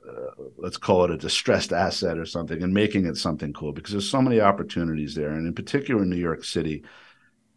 uh, 0.08 0.44
let's 0.58 0.78
call 0.78 1.06
it 1.06 1.12
a 1.12 1.18
distressed 1.18 1.72
asset 1.72 2.18
or 2.18 2.26
something, 2.26 2.62
and 2.62 2.74
making 2.74 3.06
it 3.06 3.16
something 3.16 3.54
cool 3.54 3.72
because 3.72 3.92
there's 3.92 4.10
so 4.10 4.22
many 4.22 4.42
opportunities 4.42 5.16
there, 5.16 5.30
and 5.30 5.48
in 5.48 5.54
particular 5.54 6.04
in 6.04 6.10
New 6.10 6.18
York 6.18 6.44
City, 6.44 6.84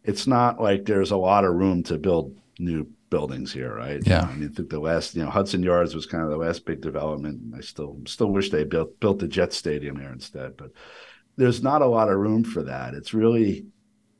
it's 0.05 0.27
not 0.27 0.61
like 0.61 0.85
there's 0.85 1.11
a 1.11 1.17
lot 1.17 1.45
of 1.45 1.55
room 1.55 1.83
to 1.85 1.99
build 1.99 2.37
new 2.59 2.87
buildings 3.11 3.53
here, 3.53 3.75
right? 3.75 4.01
Yeah. 4.07 4.23
I 4.23 4.35
mean, 4.35 4.49
I 4.51 4.55
think 4.55 4.71
the 4.71 4.81
last, 4.81 5.15
you 5.15 5.23
know, 5.23 5.31
Hudson 5.31 5.63
Yards 5.63 5.95
was 5.95 6.07
kind 6.07 6.25
of 6.25 6.31
the 6.31 6.37
last 6.37 6.65
big 6.65 6.81
development. 6.81 7.55
I 7.55 7.61
still 7.61 7.99
still 8.07 8.31
wish 8.31 8.51
they 8.51 8.65
built 8.65 8.99
built 9.01 9.19
the 9.19 9.29
Jet 9.29 9.53
Stadium 9.53 9.99
there 9.99 10.13
instead, 10.13 10.57
but 10.57 10.71
there's 11.37 11.63
not 11.63 11.83
a 11.83 11.87
lot 11.87 12.09
of 12.09 12.19
room 12.19 12.43
for 12.43 12.63
that. 12.63 12.95
It's 12.95 13.15
really 13.15 13.67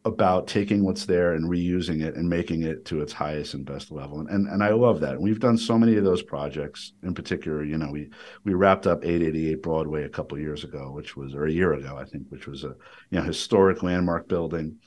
about 0.05 0.49
taking 0.49 0.85
what's 0.85 1.07
there 1.07 1.35
and 1.35 1.49
reusing 1.49 2.03
it 2.03 2.17
and 2.17 2.29
making 2.29 2.63
it 2.65 2.85
to 2.85 3.01
its 3.01 3.13
highest 3.13 3.55
and 3.55 3.65
best 3.65 3.91
level. 3.91 4.21
And 4.21 4.29
and, 4.29 4.47
and 4.47 4.63
I 4.63 4.71
love 4.71 5.01
that. 5.01 5.15
And 5.15 5.23
we've 5.23 5.41
done 5.41 5.57
so 5.57 5.79
many 5.79 5.97
of 5.97 6.05
those 6.05 6.23
projects. 6.23 6.93
In 7.03 7.15
particular, 7.15 7.65
you 7.65 7.79
know, 7.79 7.91
we 7.91 8.11
we 8.45 8.53
wrapped 8.55 8.87
up 8.87 9.05
888 9.05 9.63
Broadway 9.63 10.05
a 10.05 10.09
couple 10.11 10.39
years 10.39 10.65
ago, 10.65 10.93
which 10.93 11.17
was 11.17 11.35
or 11.35 11.47
a 11.47 11.53
year 11.53 11.73
ago, 11.73 11.97
I 11.97 12.05
think, 12.05 12.25
which 12.29 12.47
was 12.47 12.65
a 12.65 12.75
you 13.11 13.19
know 13.19 13.23
historic 13.23 13.83
landmark 13.83 14.29
building 14.29 14.79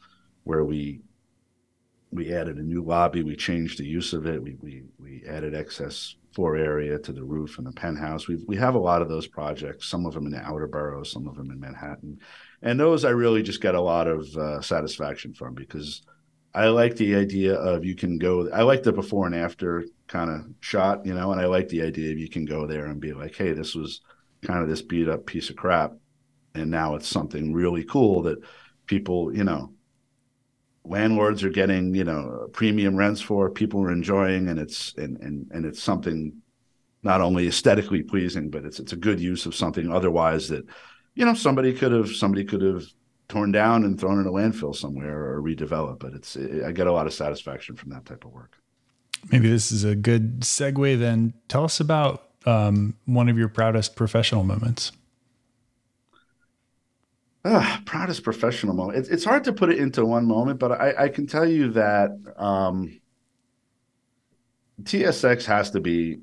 where 0.45 0.63
we 0.63 1.01
we 2.11 2.33
added 2.33 2.57
a 2.57 2.63
new 2.63 2.81
lobby. 2.81 3.23
We 3.23 3.35
changed 3.35 3.77
the 3.77 3.85
use 3.85 4.13
of 4.13 4.25
it. 4.25 4.41
We 4.41 4.55
we 4.61 4.83
we 4.97 5.23
added 5.27 5.53
excess 5.53 6.15
floor 6.33 6.55
area 6.55 6.97
to 6.99 7.13
the 7.13 7.23
roof 7.23 7.57
and 7.57 7.67
the 7.67 7.71
penthouse. 7.73 8.27
We 8.27 8.37
we 8.47 8.55
have 8.55 8.75
a 8.75 8.79
lot 8.79 9.01
of 9.01 9.09
those 9.09 9.27
projects. 9.27 9.89
Some 9.89 10.05
of 10.05 10.13
them 10.13 10.25
in 10.25 10.31
the 10.31 10.41
outer 10.41 10.67
boroughs, 10.67 11.11
some 11.11 11.27
of 11.27 11.35
them 11.35 11.51
in 11.51 11.59
Manhattan, 11.59 12.19
and 12.61 12.79
those 12.79 13.03
I 13.03 13.09
really 13.09 13.43
just 13.43 13.61
get 13.61 13.75
a 13.75 13.81
lot 13.81 14.07
of 14.07 14.25
uh, 14.37 14.61
satisfaction 14.61 15.33
from 15.33 15.53
because 15.53 16.03
I 16.53 16.67
like 16.67 16.95
the 16.95 17.15
idea 17.15 17.55
of 17.55 17.83
you 17.83 17.95
can 17.95 18.17
go. 18.17 18.49
I 18.51 18.63
like 18.63 18.83
the 18.83 18.93
before 18.93 19.25
and 19.25 19.35
after 19.35 19.83
kind 20.07 20.29
of 20.29 20.45
shot, 20.61 21.05
you 21.05 21.13
know, 21.13 21.31
and 21.31 21.41
I 21.41 21.45
like 21.47 21.67
the 21.67 21.81
idea 21.81 22.11
of 22.13 22.19
you 22.19 22.29
can 22.29 22.45
go 22.45 22.65
there 22.65 22.85
and 22.85 23.01
be 23.01 23.11
like, 23.11 23.35
hey, 23.35 23.51
this 23.51 23.75
was 23.75 24.01
kind 24.41 24.61
of 24.61 24.69
this 24.69 24.81
beat 24.81 25.09
up 25.09 25.25
piece 25.25 25.49
of 25.49 25.57
crap, 25.57 25.93
and 26.53 26.71
now 26.71 26.95
it's 26.95 27.09
something 27.09 27.53
really 27.53 27.83
cool 27.83 28.21
that 28.23 28.39
people, 28.85 29.35
you 29.35 29.43
know, 29.43 29.73
landlords 30.87 31.43
are 31.43 31.49
getting 31.49 31.93
you 31.93 32.03
know 32.03 32.47
premium 32.53 32.95
rents 32.95 33.21
for 33.21 33.49
people 33.49 33.81
are 33.81 33.91
enjoying 33.91 34.47
and 34.47 34.59
it's 34.59 34.93
and 34.97 35.17
and, 35.21 35.49
and 35.51 35.65
it's 35.65 35.81
something 35.81 36.33
not 37.03 37.21
only 37.21 37.47
aesthetically 37.47 38.03
pleasing 38.03 38.49
but 38.49 38.65
it's 38.65 38.79
it's 38.79 38.93
a 38.93 38.97
good 38.97 39.19
use 39.19 39.45
of 39.45 39.55
something 39.55 39.91
otherwise 39.91 40.47
that 40.47 40.65
you 41.15 41.25
know 41.25 41.33
somebody 41.33 41.73
could 41.73 41.91
have 41.91 42.09
somebody 42.09 42.43
could 42.43 42.61
have 42.61 42.85
torn 43.27 43.51
down 43.51 43.83
and 43.83 43.99
thrown 43.99 44.19
in 44.19 44.27
a 44.27 44.31
landfill 44.31 44.75
somewhere 44.75 45.33
or 45.33 45.41
redeveloped 45.41 45.99
but 45.99 46.13
it's 46.13 46.35
it, 46.35 46.63
i 46.63 46.71
get 46.71 46.87
a 46.87 46.91
lot 46.91 47.07
of 47.07 47.13
satisfaction 47.13 47.75
from 47.75 47.89
that 47.89 48.05
type 48.05 48.25
of 48.25 48.31
work. 48.31 48.57
Maybe 49.31 49.49
this 49.49 49.71
is 49.71 49.83
a 49.83 49.95
good 49.95 50.41
segue 50.41 50.99
then. 50.99 51.33
Tell 51.47 51.63
us 51.63 51.79
about 51.79 52.29
um, 52.45 52.95
one 53.05 53.27
of 53.27 53.39
your 53.39 53.47
proudest 53.47 53.95
professional 53.95 54.43
moments 54.43 54.91
uh, 57.45 57.77
proudest 57.85 58.23
professional 58.23 58.73
moment. 58.73 58.97
It's, 58.97 59.09
it's 59.09 59.23
hard 59.23 59.43
to 59.43 59.53
put 59.53 59.69
it 59.69 59.77
into 59.77 60.03
one 60.03 60.25
moment, 60.25 60.59
but 60.59 60.71
I, 60.71 61.05
I 61.05 61.09
can 61.09 61.27
tell 61.27 61.47
you 61.47 61.71
that 61.73 62.09
um, 62.37 62.99
TSX 64.81 65.45
has 65.45 65.69
to 65.71 65.79
be 65.79 66.19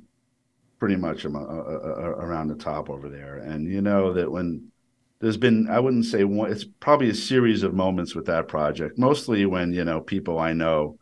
pretty 0.80 0.96
much 0.96 1.24
around 1.24 2.48
the 2.48 2.56
top 2.56 2.90
over 2.90 3.08
there. 3.08 3.36
And 3.36 3.70
you 3.70 3.80
know 3.80 4.12
that 4.14 4.30
when 4.30 4.72
there's 5.20 5.36
been, 5.36 5.68
I 5.70 5.78
wouldn't 5.78 6.06
say 6.06 6.24
one, 6.24 6.50
it's 6.50 6.64
probably 6.64 7.08
a 7.08 7.14
series 7.14 7.62
of 7.62 7.72
moments 7.72 8.16
with 8.16 8.26
that 8.26 8.48
project, 8.48 8.98
mostly 8.98 9.46
when, 9.46 9.72
you 9.72 9.84
know, 9.84 10.00
people 10.00 10.40
I 10.40 10.54
know, 10.54 10.98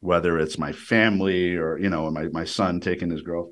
whether 0.00 0.38
it's 0.38 0.58
my 0.58 0.72
family 0.72 1.56
or, 1.56 1.78
you 1.78 1.90
know, 1.90 2.10
my, 2.10 2.28
my 2.28 2.44
son 2.44 2.80
taking 2.80 3.10
his 3.10 3.20
girl, 3.20 3.50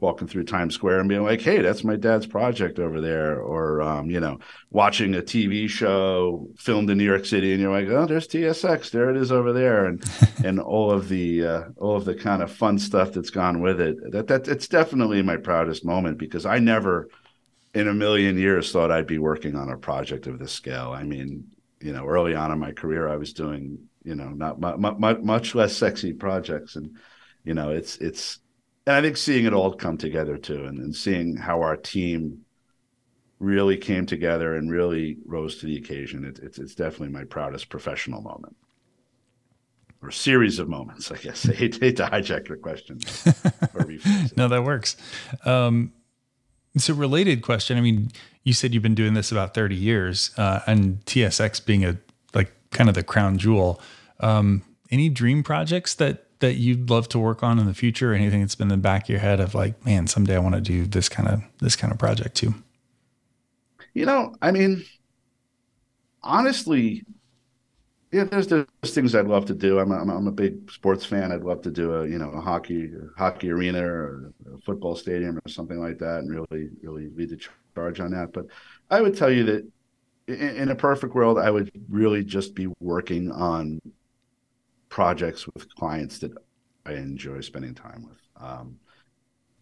walking 0.00 0.28
through 0.28 0.44
Times 0.44 0.74
Square 0.74 1.00
and 1.00 1.08
being 1.08 1.22
like, 1.22 1.40
"Hey, 1.40 1.60
that's 1.60 1.84
my 1.84 1.96
dad's 1.96 2.26
project 2.26 2.78
over 2.78 3.00
there," 3.00 3.40
or 3.40 3.82
um, 3.82 4.10
you 4.10 4.20
know, 4.20 4.38
watching 4.70 5.14
a 5.14 5.22
TV 5.22 5.68
show 5.68 6.48
filmed 6.56 6.90
in 6.90 6.98
New 6.98 7.04
York 7.04 7.24
City, 7.24 7.52
and 7.52 7.60
you're 7.60 7.72
like, 7.72 7.88
"Oh, 7.88 8.06
there's 8.06 8.28
TSX, 8.28 8.90
there 8.90 9.10
it 9.10 9.16
is 9.16 9.32
over 9.32 9.52
there," 9.52 9.86
and 9.86 10.02
and 10.44 10.60
all 10.60 10.90
of 10.90 11.08
the 11.08 11.44
uh, 11.44 11.64
all 11.76 11.96
of 11.96 12.04
the 12.04 12.14
kind 12.14 12.42
of 12.42 12.50
fun 12.50 12.78
stuff 12.78 13.12
that's 13.12 13.30
gone 13.30 13.60
with 13.60 13.80
it. 13.80 13.96
That 14.12 14.28
that 14.28 14.48
it's 14.48 14.68
definitely 14.68 15.22
my 15.22 15.36
proudest 15.36 15.84
moment 15.84 16.18
because 16.18 16.46
I 16.46 16.58
never, 16.58 17.08
in 17.74 17.88
a 17.88 17.94
million 17.94 18.38
years, 18.38 18.72
thought 18.72 18.90
I'd 18.90 19.06
be 19.06 19.18
working 19.18 19.56
on 19.56 19.70
a 19.70 19.76
project 19.76 20.26
of 20.26 20.38
this 20.38 20.52
scale. 20.52 20.92
I 20.92 21.02
mean, 21.02 21.44
you 21.80 21.92
know, 21.92 22.06
early 22.06 22.34
on 22.34 22.52
in 22.52 22.58
my 22.58 22.72
career, 22.72 23.08
I 23.08 23.16
was 23.16 23.32
doing 23.32 23.78
you 24.04 24.14
know 24.14 24.28
not 24.28 24.60
much, 24.60 25.18
much 25.20 25.54
less 25.54 25.76
sexy 25.76 26.12
projects, 26.12 26.76
and 26.76 26.96
you 27.44 27.54
know, 27.54 27.70
it's 27.70 27.96
it's 27.98 28.40
and 28.88 28.96
I 28.96 29.02
think 29.02 29.18
seeing 29.18 29.44
it 29.44 29.52
all 29.52 29.74
come 29.74 29.98
together 29.98 30.38
too, 30.38 30.64
and, 30.64 30.78
and 30.78 30.96
seeing 30.96 31.36
how 31.36 31.60
our 31.60 31.76
team 31.76 32.46
really 33.38 33.76
came 33.76 34.06
together 34.06 34.56
and 34.56 34.72
really 34.72 35.18
rose 35.26 35.58
to 35.58 35.66
the 35.66 35.76
occasion, 35.76 36.24
it, 36.24 36.38
it's 36.42 36.58
it's 36.58 36.74
definitely 36.74 37.10
my 37.10 37.24
proudest 37.24 37.68
professional 37.68 38.22
moment 38.22 38.56
or 40.00 40.10
series 40.10 40.58
of 40.58 40.70
moments. 40.70 41.12
I 41.12 41.18
guess 41.18 41.46
I 41.50 41.52
hate, 41.52 41.78
hate 41.78 41.98
to 41.98 42.06
hijack 42.06 42.48
your 42.48 42.56
question. 42.56 42.98
no, 44.38 44.48
that 44.48 44.64
works. 44.64 44.96
Um, 45.44 45.92
so, 46.78 46.94
related 46.94 47.42
question. 47.42 47.76
I 47.76 47.82
mean, 47.82 48.10
you 48.42 48.54
said 48.54 48.72
you've 48.72 48.82
been 48.82 48.94
doing 48.94 49.12
this 49.12 49.30
about 49.30 49.52
thirty 49.52 49.76
years, 49.76 50.30
uh, 50.38 50.60
and 50.66 51.04
TSX 51.04 51.62
being 51.66 51.84
a 51.84 51.98
like 52.32 52.52
kind 52.70 52.88
of 52.88 52.94
the 52.94 53.02
crown 53.02 53.36
jewel. 53.36 53.82
Um, 54.20 54.62
any 54.90 55.10
dream 55.10 55.42
projects 55.42 55.94
that 55.96 56.27
that 56.40 56.54
you'd 56.54 56.90
love 56.90 57.08
to 57.10 57.18
work 57.18 57.42
on 57.42 57.58
in 57.58 57.66
the 57.66 57.74
future? 57.74 58.12
Anything 58.14 58.40
that's 58.40 58.54
been 58.54 58.70
in 58.70 58.78
the 58.78 58.82
back 58.82 59.04
of 59.04 59.08
your 59.10 59.20
head 59.20 59.40
of 59.40 59.54
like, 59.54 59.84
man, 59.84 60.06
someday 60.06 60.36
I 60.36 60.40
want 60.40 60.54
to 60.54 60.60
do 60.60 60.86
this 60.86 61.08
kind 61.08 61.28
of 61.28 61.42
this 61.60 61.76
kind 61.76 61.92
of 61.92 61.98
project 61.98 62.36
too? 62.36 62.54
You 63.94 64.06
know, 64.06 64.34
I 64.40 64.50
mean, 64.52 64.84
honestly, 66.22 67.04
yeah, 68.12 68.24
there's 68.24 68.46
there's 68.46 68.66
things 68.86 69.14
I'd 69.14 69.26
love 69.26 69.46
to 69.46 69.54
do. 69.54 69.78
I'm 69.78 69.92
a, 69.92 69.96
I'm 69.96 70.26
a 70.26 70.32
big 70.32 70.70
sports 70.70 71.04
fan. 71.04 71.30
I'd 71.30 71.42
love 71.42 71.62
to 71.62 71.70
do 71.70 71.94
a 71.94 72.06
you 72.06 72.18
know 72.18 72.30
a 72.30 72.40
hockey 72.40 72.90
hockey 73.16 73.50
arena 73.50 73.84
or 73.84 74.32
a 74.54 74.58
football 74.62 74.96
stadium 74.96 75.36
or 75.38 75.48
something 75.48 75.78
like 75.78 75.98
that, 75.98 76.20
and 76.20 76.30
really 76.30 76.70
really 76.82 77.08
lead 77.14 77.30
the 77.30 77.38
charge 77.74 78.00
on 78.00 78.12
that. 78.12 78.32
But 78.32 78.46
I 78.90 79.02
would 79.02 79.16
tell 79.16 79.30
you 79.30 79.44
that 79.44 79.70
in, 80.26 80.56
in 80.56 80.68
a 80.70 80.74
perfect 80.74 81.14
world, 81.14 81.38
I 81.38 81.50
would 81.50 81.70
really 81.88 82.24
just 82.24 82.54
be 82.54 82.68
working 82.80 83.30
on 83.30 83.80
projects 84.88 85.46
with 85.46 85.74
clients 85.74 86.18
that 86.20 86.32
I 86.86 86.92
enjoy 86.94 87.40
spending 87.40 87.74
time 87.74 88.06
with. 88.08 88.20
Um, 88.40 88.78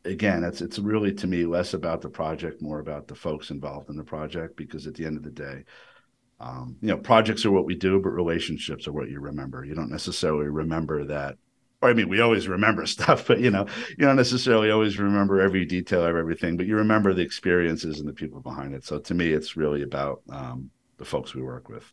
again, 0.05 0.45
it's 0.45 0.61
it's 0.61 0.79
really 0.79 1.12
to 1.14 1.27
me 1.27 1.45
less 1.45 1.74
about 1.74 2.01
the 2.01 2.09
project, 2.09 2.62
more 2.62 2.79
about 2.79 3.09
the 3.09 3.14
folks 3.14 3.51
involved 3.51 3.91
in 3.91 3.97
the 3.97 4.05
project. 4.05 4.57
Because 4.57 4.87
at 4.87 4.95
the 4.95 5.05
end 5.05 5.16
of 5.16 5.22
the 5.22 5.31
day, 5.31 5.64
um, 6.41 6.77
you 6.81 6.89
know, 6.89 6.99
projects 6.99 7.45
are 7.45 7.51
what 7.51 7.66
we 7.66 7.74
do, 7.74 8.01
but 8.01 8.11
relationships 8.11 8.87
are 8.87 8.93
what 8.93 9.09
you 9.09 9.20
remember. 9.20 9.64
You 9.64 9.74
don't 9.74 9.91
necessarily 9.91 10.47
remember 10.47 11.05
that. 11.05 11.37
Or 11.83 11.91
I 11.91 11.95
mean, 11.95 12.09
we 12.09 12.20
always 12.20 12.49
remember 12.49 12.87
stuff, 12.87 13.27
but 13.27 13.41
you 13.41 13.51
know, 13.51 13.66
you 13.91 14.07
don't 14.07 14.16
necessarily 14.16 14.70
always 14.70 14.99
remember 14.99 15.41
every 15.41 15.64
detail 15.64 16.05
of 16.05 16.16
everything, 16.16 16.57
but 16.57 16.66
you 16.66 16.77
remember 16.77 17.12
the 17.12 17.22
experiences 17.22 18.01
and 18.01 18.09
the 18.09 18.12
people 18.12 18.41
behind 18.41 18.74
it. 18.74 18.85
So 18.85 18.99
to 18.99 19.14
me, 19.14 19.29
it's 19.33 19.57
really 19.57 19.83
about 19.83 20.22
um, 20.31 20.70
the 20.99 21.05
folks 21.05 21.35
we 21.35 21.43
work 21.43 21.68
with. 21.68 21.91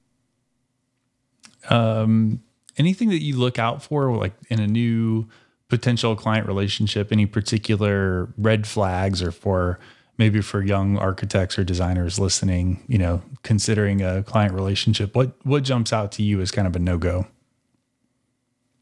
Um, 1.69 2.41
anything 2.77 3.09
that 3.09 3.21
you 3.21 3.37
look 3.37 3.59
out 3.59 3.83
for, 3.83 4.15
like 4.15 4.33
in 4.49 4.59
a 4.59 4.67
new 4.67 5.27
potential 5.69 6.15
client 6.15 6.47
relationship, 6.47 7.11
any 7.11 7.25
particular 7.25 8.31
red 8.37 8.67
flags 8.67 9.21
or 9.21 9.31
for 9.31 9.79
maybe 10.17 10.41
for 10.41 10.61
young 10.61 10.97
architects 10.97 11.57
or 11.57 11.63
designers 11.63 12.19
listening, 12.19 12.83
you 12.87 12.97
know, 12.97 13.21
considering 13.41 14.01
a 14.01 14.23
client 14.23 14.53
relationship, 14.53 15.15
what 15.15 15.33
what 15.45 15.63
jumps 15.63 15.91
out 15.91 16.11
to 16.11 16.23
you 16.23 16.41
as 16.41 16.51
kind 16.51 16.67
of 16.67 16.75
a 16.75 16.79
no-go? 16.79 17.27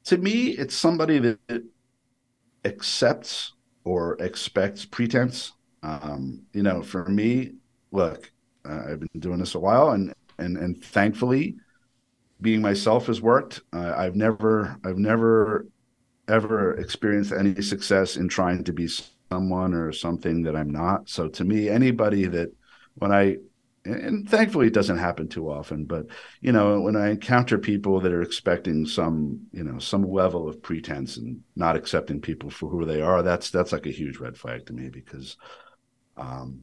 To 0.05 0.17
me, 0.17 0.47
it's 0.49 0.75
somebody 0.75 1.19
that 1.19 1.63
accepts 2.65 3.53
or 3.83 4.17
expects 4.21 4.85
pretense. 4.85 5.53
Um, 5.83 6.43
you 6.53 6.63
know, 6.63 6.81
for 6.81 7.05
me, 7.05 7.53
look, 7.91 8.31
uh, 8.65 8.81
I've 8.89 8.99
been 8.99 9.19
doing 9.19 9.39
this 9.39 9.55
a 9.55 9.59
while, 9.59 9.91
and 9.91 10.13
and 10.37 10.57
and 10.57 10.83
thankfully, 10.83 11.55
being 12.41 12.61
myself 12.61 13.07
has 13.07 13.21
worked. 13.21 13.61
Uh, 13.71 13.93
I've 13.95 14.15
never 14.15 14.77
I've 14.83 14.97
never 14.97 15.67
ever 16.27 16.75
experienced 16.77 17.31
any 17.31 17.61
success 17.61 18.17
in 18.17 18.27
trying 18.27 18.63
to 18.63 18.73
be 18.73 18.89
someone 19.29 19.73
or 19.73 19.91
something 19.91 20.43
that 20.43 20.55
I'm 20.55 20.69
not. 20.69 21.09
So 21.09 21.27
to 21.29 21.43
me, 21.43 21.69
anybody 21.69 22.25
that 22.27 22.49
when 22.95 23.11
I 23.11 23.37
and 23.83 24.29
thankfully 24.29 24.67
it 24.67 24.73
doesn't 24.75 24.99
happen 24.99 25.27
too 25.27 25.49
often, 25.49 25.85
but 25.85 26.05
you 26.39 26.51
know, 26.51 26.81
when 26.81 26.95
I 26.95 27.11
encounter 27.11 27.57
people 27.57 27.99
that 27.99 28.11
are 28.11 28.21
expecting 28.21 28.85
some, 28.85 29.41
you 29.51 29.63
know, 29.63 29.79
some 29.79 30.03
level 30.03 30.47
of 30.47 30.61
pretense 30.61 31.17
and 31.17 31.41
not 31.55 31.75
accepting 31.75 32.21
people 32.21 32.49
for 32.49 32.69
who 32.69 32.85
they 32.85 33.01
are, 33.01 33.23
that's 33.23 33.49
that's 33.49 33.71
like 33.71 33.87
a 33.87 33.91
huge 33.91 34.17
red 34.17 34.37
flag 34.37 34.65
to 34.67 34.73
me 34.73 34.89
because 34.89 35.37
um 36.17 36.61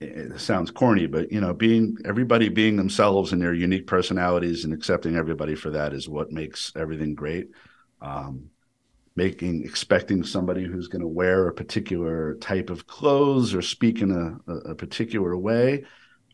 it 0.00 0.40
sounds 0.40 0.70
corny, 0.70 1.06
but 1.06 1.32
you 1.32 1.40
know, 1.40 1.52
being 1.52 1.96
everybody 2.04 2.48
being 2.48 2.76
themselves 2.76 3.32
and 3.32 3.42
their 3.42 3.54
unique 3.54 3.86
personalities 3.86 4.64
and 4.64 4.72
accepting 4.72 5.16
everybody 5.16 5.54
for 5.54 5.70
that 5.70 5.92
is 5.92 6.08
what 6.08 6.30
makes 6.30 6.72
everything 6.76 7.14
great. 7.14 7.48
Um, 8.00 8.50
making 9.18 9.64
expecting 9.64 10.22
somebody 10.22 10.64
who's 10.64 10.86
going 10.86 11.02
to 11.02 11.08
wear 11.08 11.48
a 11.48 11.52
particular 11.52 12.34
type 12.36 12.70
of 12.70 12.86
clothes 12.86 13.52
or 13.52 13.60
speak 13.60 14.00
in 14.00 14.12
a, 14.12 14.52
a, 14.70 14.74
particular 14.76 15.36
way 15.36 15.82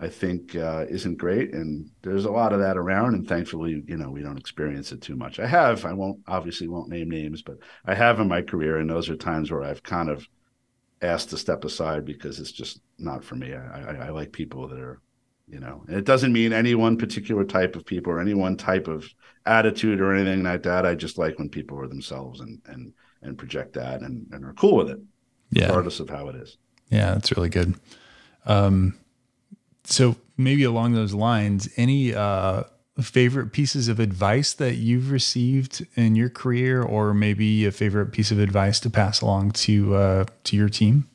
i 0.00 0.06
think 0.06 0.54
uh, 0.54 0.84
isn't 0.90 1.16
great 1.16 1.54
and 1.54 1.88
there's 2.02 2.26
a 2.26 2.30
lot 2.30 2.52
of 2.52 2.60
that 2.60 2.76
around 2.76 3.14
and 3.14 3.26
thankfully 3.26 3.82
you 3.86 3.96
know 3.96 4.10
we 4.10 4.20
don't 4.20 4.36
experience 4.36 4.92
it 4.92 5.00
too 5.00 5.16
much 5.16 5.40
i 5.40 5.46
have 5.46 5.86
i 5.86 5.94
won't 5.94 6.20
obviously 6.26 6.68
won't 6.68 6.90
name 6.90 7.08
names 7.08 7.40
but 7.40 7.56
i 7.86 7.94
have 7.94 8.20
in 8.20 8.28
my 8.28 8.42
career 8.42 8.76
and 8.76 8.90
those 8.90 9.08
are 9.08 9.16
times 9.16 9.50
where 9.50 9.62
i've 9.62 9.82
kind 9.82 10.10
of 10.10 10.28
asked 11.04 11.30
to 11.30 11.38
step 11.38 11.64
aside 11.64 12.04
because 12.04 12.38
it's 12.40 12.52
just 12.52 12.80
not 12.98 13.24
for 13.24 13.36
me. 13.36 13.54
I, 13.54 13.80
I, 13.80 13.94
I 14.06 14.08
like 14.10 14.32
people 14.32 14.68
that 14.68 14.78
are 14.78 15.00
you 15.46 15.60
know 15.60 15.84
and 15.86 15.96
it 15.96 16.04
doesn't 16.04 16.32
mean 16.32 16.52
any 16.52 16.74
one 16.74 16.96
particular 16.96 17.44
type 17.44 17.76
of 17.76 17.84
people 17.84 18.12
or 18.12 18.20
any 18.20 18.34
one 18.34 18.56
type 18.56 18.88
of 18.88 19.06
attitude 19.46 20.00
or 20.00 20.14
anything 20.14 20.42
like 20.42 20.62
that. 20.62 20.86
I 20.86 20.94
just 20.94 21.18
like 21.18 21.38
when 21.38 21.48
people 21.48 21.78
are 21.78 21.88
themselves 21.88 22.40
and 22.40 22.60
and 22.66 22.92
and 23.22 23.38
project 23.38 23.74
that 23.74 24.02
and, 24.02 24.26
and 24.32 24.44
are 24.44 24.54
cool 24.54 24.76
with 24.76 24.90
it 24.90 25.00
yeah. 25.50 25.66
regardless 25.66 26.00
of 26.00 26.08
how 26.10 26.28
it 26.28 26.36
is. 26.36 26.56
Yeah 26.90 27.14
that's 27.14 27.36
really 27.36 27.50
good. 27.50 27.74
Um 28.46 28.98
so 29.84 30.16
maybe 30.36 30.64
along 30.64 30.92
those 30.92 31.14
lines 31.14 31.68
any 31.76 32.14
uh 32.14 32.64
favorite 33.02 33.52
pieces 33.52 33.88
of 33.88 33.98
advice 33.98 34.52
that 34.52 34.76
you've 34.76 35.10
received 35.10 35.86
in 35.96 36.14
your 36.14 36.28
career 36.28 36.82
or 36.82 37.12
maybe 37.12 37.66
a 37.66 37.72
favorite 37.72 38.12
piece 38.12 38.30
of 38.30 38.38
advice 38.38 38.78
to 38.80 38.88
pass 38.88 39.20
along 39.20 39.50
to 39.50 39.94
uh 39.94 40.24
to 40.44 40.56
your 40.56 40.68
team 40.68 41.08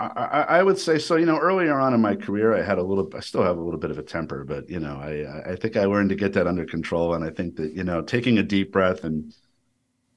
I, 0.00 0.44
I, 0.48 0.62
would 0.62 0.78
say 0.78 0.98
so. 0.98 1.14
You 1.14 1.24
know, 1.24 1.38
earlier 1.38 1.78
on 1.78 1.94
in 1.94 2.00
my 2.00 2.16
career, 2.16 2.52
I 2.52 2.62
had 2.62 2.78
a 2.78 2.82
little. 2.82 3.08
I 3.16 3.20
still 3.20 3.44
have 3.44 3.56
a 3.56 3.60
little 3.60 3.78
bit 3.78 3.92
of 3.92 3.98
a 3.98 4.02
temper, 4.02 4.44
but 4.44 4.68
you 4.68 4.80
know, 4.80 4.96
I 4.96 5.52
I 5.52 5.56
think 5.56 5.76
I 5.76 5.84
learned 5.84 6.10
to 6.10 6.16
get 6.16 6.32
that 6.32 6.48
under 6.48 6.64
control. 6.64 7.14
And 7.14 7.24
I 7.24 7.30
think 7.30 7.54
that 7.56 7.72
you 7.74 7.84
know, 7.84 8.02
taking 8.02 8.38
a 8.38 8.42
deep 8.42 8.72
breath 8.72 9.04
and 9.04 9.32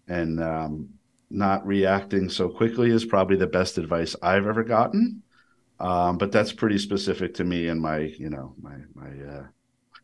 and 0.07 0.41
um, 0.41 0.89
not 1.29 1.65
reacting 1.65 2.29
so 2.29 2.49
quickly 2.49 2.89
is 2.89 3.05
probably 3.05 3.35
the 3.35 3.47
best 3.47 3.77
advice 3.77 4.15
I've 4.21 4.47
ever 4.47 4.63
gotten. 4.63 5.21
Um, 5.79 6.17
but 6.17 6.31
that's 6.31 6.51
pretty 6.53 6.79
specific 6.79 7.35
to 7.35 7.43
me 7.43 7.67
and 7.67 7.79
my, 7.79 7.99
you 7.99 8.29
know, 8.29 8.55
my 8.59 8.77
my. 8.95 9.09
Uh, 9.09 9.43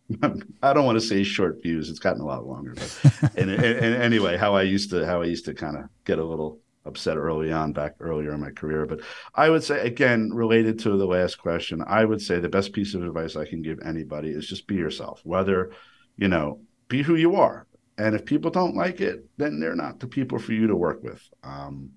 I 0.62 0.74
don't 0.74 0.86
want 0.86 1.00
to 1.00 1.06
say 1.06 1.24
short 1.24 1.62
fuse. 1.62 1.90
It's 1.90 2.00
gotten 2.00 2.22
a 2.22 2.26
lot 2.26 2.46
longer, 2.46 2.74
but 2.76 3.00
and, 3.36 3.50
and, 3.50 3.64
and 3.64 3.96
anyway, 4.02 4.38
how 4.38 4.56
I 4.56 4.64
used 4.64 4.90
to 4.92 5.06
how 5.06 5.22
I 5.22 5.26
used 5.26 5.46
to 5.46 5.54
kind 5.54 5.78
of 5.78 5.86
get 6.06 6.20
a 6.20 6.24
little 6.24 6.60
upset 6.86 7.18
early 7.18 7.52
on 7.52 7.72
back 7.72 7.96
earlier 8.00 8.34
in 8.34 8.42
my 8.42 8.52
career. 8.52 8.86
But 8.86 9.02
I 9.34 9.50
would 9.50 9.64
say 9.64 9.86
again, 9.86 10.32
related 10.34 10.80
to 10.80 10.98
the 10.98 11.06
last 11.06 11.36
question, 11.36 11.84
I 11.86 12.06
would 12.06 12.22
say 12.22 12.40
the 12.40 12.50
best 12.50 12.74
piece 12.74 12.94
of 12.94 13.04
advice 13.04 13.36
I 13.36 13.46
can 13.46 13.62
give 13.62 13.80
anybody 13.84 14.30
is 14.30 14.48
just 14.48 14.68
be 14.68 14.76
yourself. 14.76 15.22
Whether, 15.24 15.72
you 16.18 16.28
know, 16.28 16.60
be 16.88 17.02
who 17.02 17.16
you 17.16 17.36
are. 17.36 17.66
And 17.98 18.16
if 18.16 18.26
people 18.26 18.52
don't 18.52 18.76
like 18.76 19.02
it, 19.02 19.26
then 19.38 19.60
they're 19.60 19.76
not 19.76 20.00
the 20.00 20.08
people 20.08 20.40
for 20.40 20.54
you 20.54 20.68
to 20.68 20.76
work 20.76 21.04
with. 21.04 21.22
Um, 21.44 21.92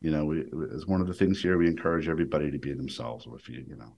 you 0.00 0.10
know, 0.10 0.24
we, 0.24 0.44
as 0.74 0.86
one 0.86 1.00
of 1.00 1.06
the 1.06 1.14
things 1.14 1.40
here, 1.40 1.58
we 1.58 1.66
encourage 1.66 2.08
everybody 2.08 2.50
to 2.50 2.58
be 2.58 2.72
themselves. 2.72 3.26
If 3.32 3.48
you, 3.48 3.64
you 3.66 3.76
know, 3.76 3.96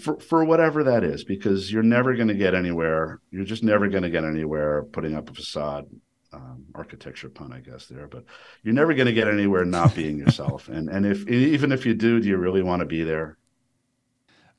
for 0.00 0.18
for 0.20 0.44
whatever 0.44 0.84
that 0.84 1.04
is, 1.04 1.24
because 1.24 1.72
you're 1.72 1.82
never 1.82 2.14
going 2.14 2.28
to 2.28 2.34
get 2.34 2.54
anywhere. 2.54 3.20
You're 3.30 3.44
just 3.44 3.62
never 3.62 3.88
going 3.88 4.02
to 4.02 4.10
get 4.10 4.24
anywhere 4.24 4.84
putting 4.84 5.14
up 5.14 5.30
a 5.30 5.34
facade 5.34 5.86
um, 6.32 6.64
architecture 6.74 7.28
pun, 7.28 7.52
I 7.52 7.60
guess 7.60 7.86
there, 7.86 8.06
but 8.06 8.24
you're 8.62 8.74
never 8.74 8.94
going 8.94 9.06
to 9.06 9.12
get 9.12 9.28
anywhere 9.28 9.64
not 9.64 9.94
being 9.94 10.18
yourself. 10.18 10.68
and 10.72 10.88
and 10.88 11.06
if 11.06 11.26
even 11.28 11.72
if 11.72 11.86
you 11.86 11.94
do, 11.94 12.20
do 12.20 12.28
you 12.28 12.36
really 12.36 12.62
want 12.62 12.80
to 12.80 12.86
be 12.86 13.02
there? 13.02 13.38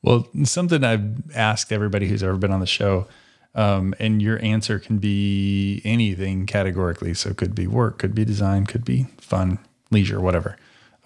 Well, 0.02 0.28
something 0.44 0.84
I've 0.84 1.34
asked 1.34 1.72
everybody 1.72 2.08
who's 2.08 2.22
ever 2.22 2.36
been 2.36 2.52
on 2.52 2.60
the 2.60 2.66
show, 2.66 3.08
um, 3.54 3.94
and 3.98 4.22
your 4.22 4.42
answer 4.44 4.78
can 4.78 4.98
be 4.98 5.80
anything 5.84 6.46
categorically. 6.46 7.14
So 7.14 7.30
it 7.30 7.36
could 7.36 7.54
be 7.54 7.66
work, 7.66 7.98
could 7.98 8.14
be 8.14 8.24
design, 8.24 8.66
could 8.66 8.84
be 8.84 9.04
fun, 9.18 9.58
leisure, 9.90 10.20
whatever. 10.20 10.56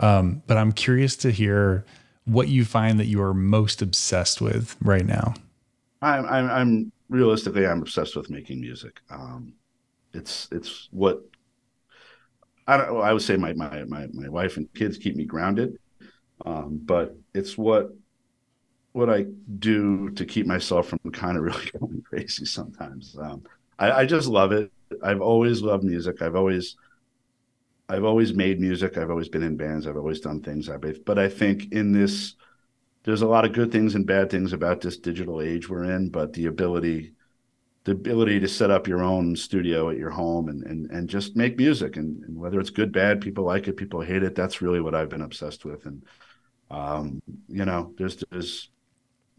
Um, 0.01 0.43
but 0.47 0.57
I'm 0.57 0.73
curious 0.73 1.17
to 1.17 1.31
hear 1.31 1.85
what 2.31 2.49
you 2.49 2.64
find 2.64 3.01
that 3.01 3.07
you 3.07 3.20
are 3.22 3.35
most 3.35 3.83
obsessed 3.83 4.41
with 4.41 4.76
right 4.83 5.05
now. 5.05 5.35
I'm, 6.01 6.24
I'm, 6.26 6.51
I'm 6.51 6.93
realistically, 7.09 7.66
I'm 7.66 7.83
obsessed 7.83 8.16
with 8.16 8.31
making 8.31 8.61
music. 8.61 9.01
Um, 9.11 9.55
it's 10.12 10.49
it's 10.51 10.89
what 10.91 11.22
I 12.66 12.76
don't. 12.76 13.01
I 13.01 13.12
would 13.12 13.22
say 13.22 13.37
my 13.37 13.53
my 13.53 13.85
my 13.85 14.07
my 14.12 14.28
wife 14.28 14.57
and 14.57 14.72
kids 14.74 14.99
keep 14.99 15.16
me 15.16 15.24
grounded, 15.24 15.78
um, 16.45 16.81
but 16.85 17.16
it's 17.35 17.57
what 17.59 17.91
what 18.93 19.09
I 19.09 19.26
do 19.59 20.11
to 20.11 20.24
keep 20.24 20.47
myself 20.47 20.89
from 20.89 20.99
kind 21.12 21.37
of 21.37 21.45
really 21.45 21.70
going 21.78 22.03
crazy 22.03 22.45
sometimes. 22.45 23.16
Um, 23.20 23.43
I, 23.78 23.93
I 23.93 24.07
just 24.07 24.28
love 24.28 24.53
it. 24.53 24.72
I've 25.03 25.20
always 25.20 25.62
loved 25.62 25.85
music. 25.85 26.22
I've 26.22 26.35
always 26.37 26.76
I've 27.91 28.05
always 28.05 28.32
made 28.32 28.61
music. 28.61 28.97
I've 28.97 29.11
always 29.11 29.28
been 29.28 29.43
in 29.43 29.57
bands. 29.57 29.86
I've 29.86 29.97
always 29.97 30.20
done 30.20 30.43
things. 30.43 30.68
I 30.68 30.76
but 30.76 31.18
I 31.18 31.28
think 31.28 31.72
in 31.72 31.93
this, 31.93 32.34
there's 33.03 33.22
a 33.22 33.26
lot 33.26 33.45
of 33.45 33.53
good 33.53 33.72
things 33.72 33.97
and 33.97 34.07
bad 34.07 34.30
things 34.30 34.53
about 34.53 34.80
this 34.80 34.97
digital 34.97 35.41
age 35.43 35.68
we're 35.68 35.84
in. 35.84 36.09
But 36.09 36.32
the 36.32 36.47
ability 36.47 37.14
the 37.84 37.93
ability 37.93 38.38
to 38.41 38.49
set 38.49 38.70
up 38.70 38.86
your 38.86 39.03
own 39.03 39.34
studio 39.34 39.91
at 39.91 39.97
your 39.97 40.11
home 40.11 40.49
and 40.49 40.64
and, 40.64 40.91
and 40.91 41.09
just 41.09 41.36
make 41.36 41.57
music 41.57 41.97
and, 41.97 42.22
and 42.24 42.38
whether 42.38 42.61
it's 42.61 42.70
good 42.70 42.93
bad 42.93 43.20
people 43.20 43.45
like 43.45 43.68
it 43.68 43.76
people 43.76 44.01
hate 44.01 44.22
it 44.22 44.34
that's 44.34 44.61
really 44.61 44.80
what 44.80 44.95
i've 44.95 45.09
been 45.09 45.22
obsessed 45.22 45.64
with 45.64 45.86
and 45.86 46.03
um, 46.70 47.20
you 47.49 47.64
know 47.64 47.93
there's 47.97 48.22
there's 48.30 48.68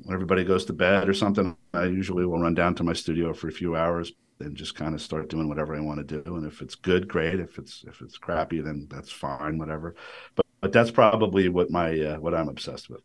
when 0.04 0.16
everybody 0.16 0.44
goes 0.44 0.66
to 0.66 0.74
bed 0.74 1.08
or 1.08 1.14
something 1.14 1.56
i 1.74 1.86
usually 1.86 2.26
will 2.26 2.40
run 2.40 2.56
down 2.56 2.74
to 2.74 2.84
my 2.84 2.94
studio 2.94 3.32
for 3.34 3.48
a 3.48 3.52
few 3.52 3.76
hours 3.76 4.12
and 4.42 4.56
just 4.56 4.76
kind 4.76 4.94
of 4.94 5.02
start 5.02 5.30
doing 5.30 5.48
whatever 5.48 5.76
i 5.76 5.80
want 5.80 6.06
to 6.06 6.22
do 6.22 6.36
and 6.36 6.46
if 6.46 6.62
it's 6.62 6.76
good 6.76 7.08
great 7.08 7.40
if 7.40 7.58
it's 7.58 7.84
if 7.88 8.02
it's 8.02 8.18
crappy 8.18 8.62
then 8.62 8.88
that's 8.90 9.12
fine 9.12 9.58
whatever 9.58 9.96
but 10.36 10.46
but 10.60 10.72
that's 10.72 10.92
probably 10.92 11.50
what 11.50 11.72
my 11.72 12.00
uh, 12.00 12.20
what 12.20 12.34
i'm 12.34 12.50
obsessed 12.50 12.90
with 12.90 13.02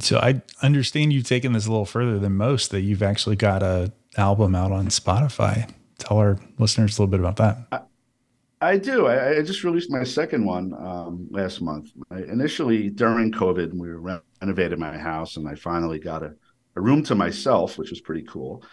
So 0.00 0.18
I 0.18 0.42
understand 0.62 1.12
you've 1.12 1.26
taken 1.26 1.52
this 1.52 1.66
a 1.66 1.70
little 1.70 1.84
further 1.84 2.18
than 2.18 2.36
most. 2.36 2.70
That 2.70 2.80
you've 2.80 3.02
actually 3.02 3.36
got 3.36 3.62
a 3.62 3.92
album 4.16 4.54
out 4.54 4.72
on 4.72 4.88
Spotify. 4.88 5.70
Tell 5.98 6.18
our 6.18 6.38
listeners 6.58 6.98
a 6.98 7.02
little 7.02 7.10
bit 7.10 7.20
about 7.20 7.36
that. 7.36 7.88
I 8.60 8.78
do. 8.78 9.06
I, 9.06 9.38
I, 9.38 9.42
just 9.42 9.62
released 9.62 9.90
my 9.90 10.04
second 10.04 10.44
one 10.44 10.72
um, 10.74 11.28
last 11.30 11.60
month. 11.60 11.90
I, 12.10 12.20
initially, 12.22 12.88
during 12.88 13.30
COVID, 13.30 13.74
we 13.74 13.90
renovated 13.90 14.78
my 14.78 14.96
house, 14.96 15.36
and 15.36 15.46
I 15.46 15.54
finally 15.54 15.98
got 15.98 16.22
a, 16.22 16.34
a 16.74 16.80
room 16.80 17.02
to 17.04 17.14
myself, 17.14 17.76
which 17.76 17.90
was 17.90 18.00
pretty 18.00 18.22
cool. 18.22 18.64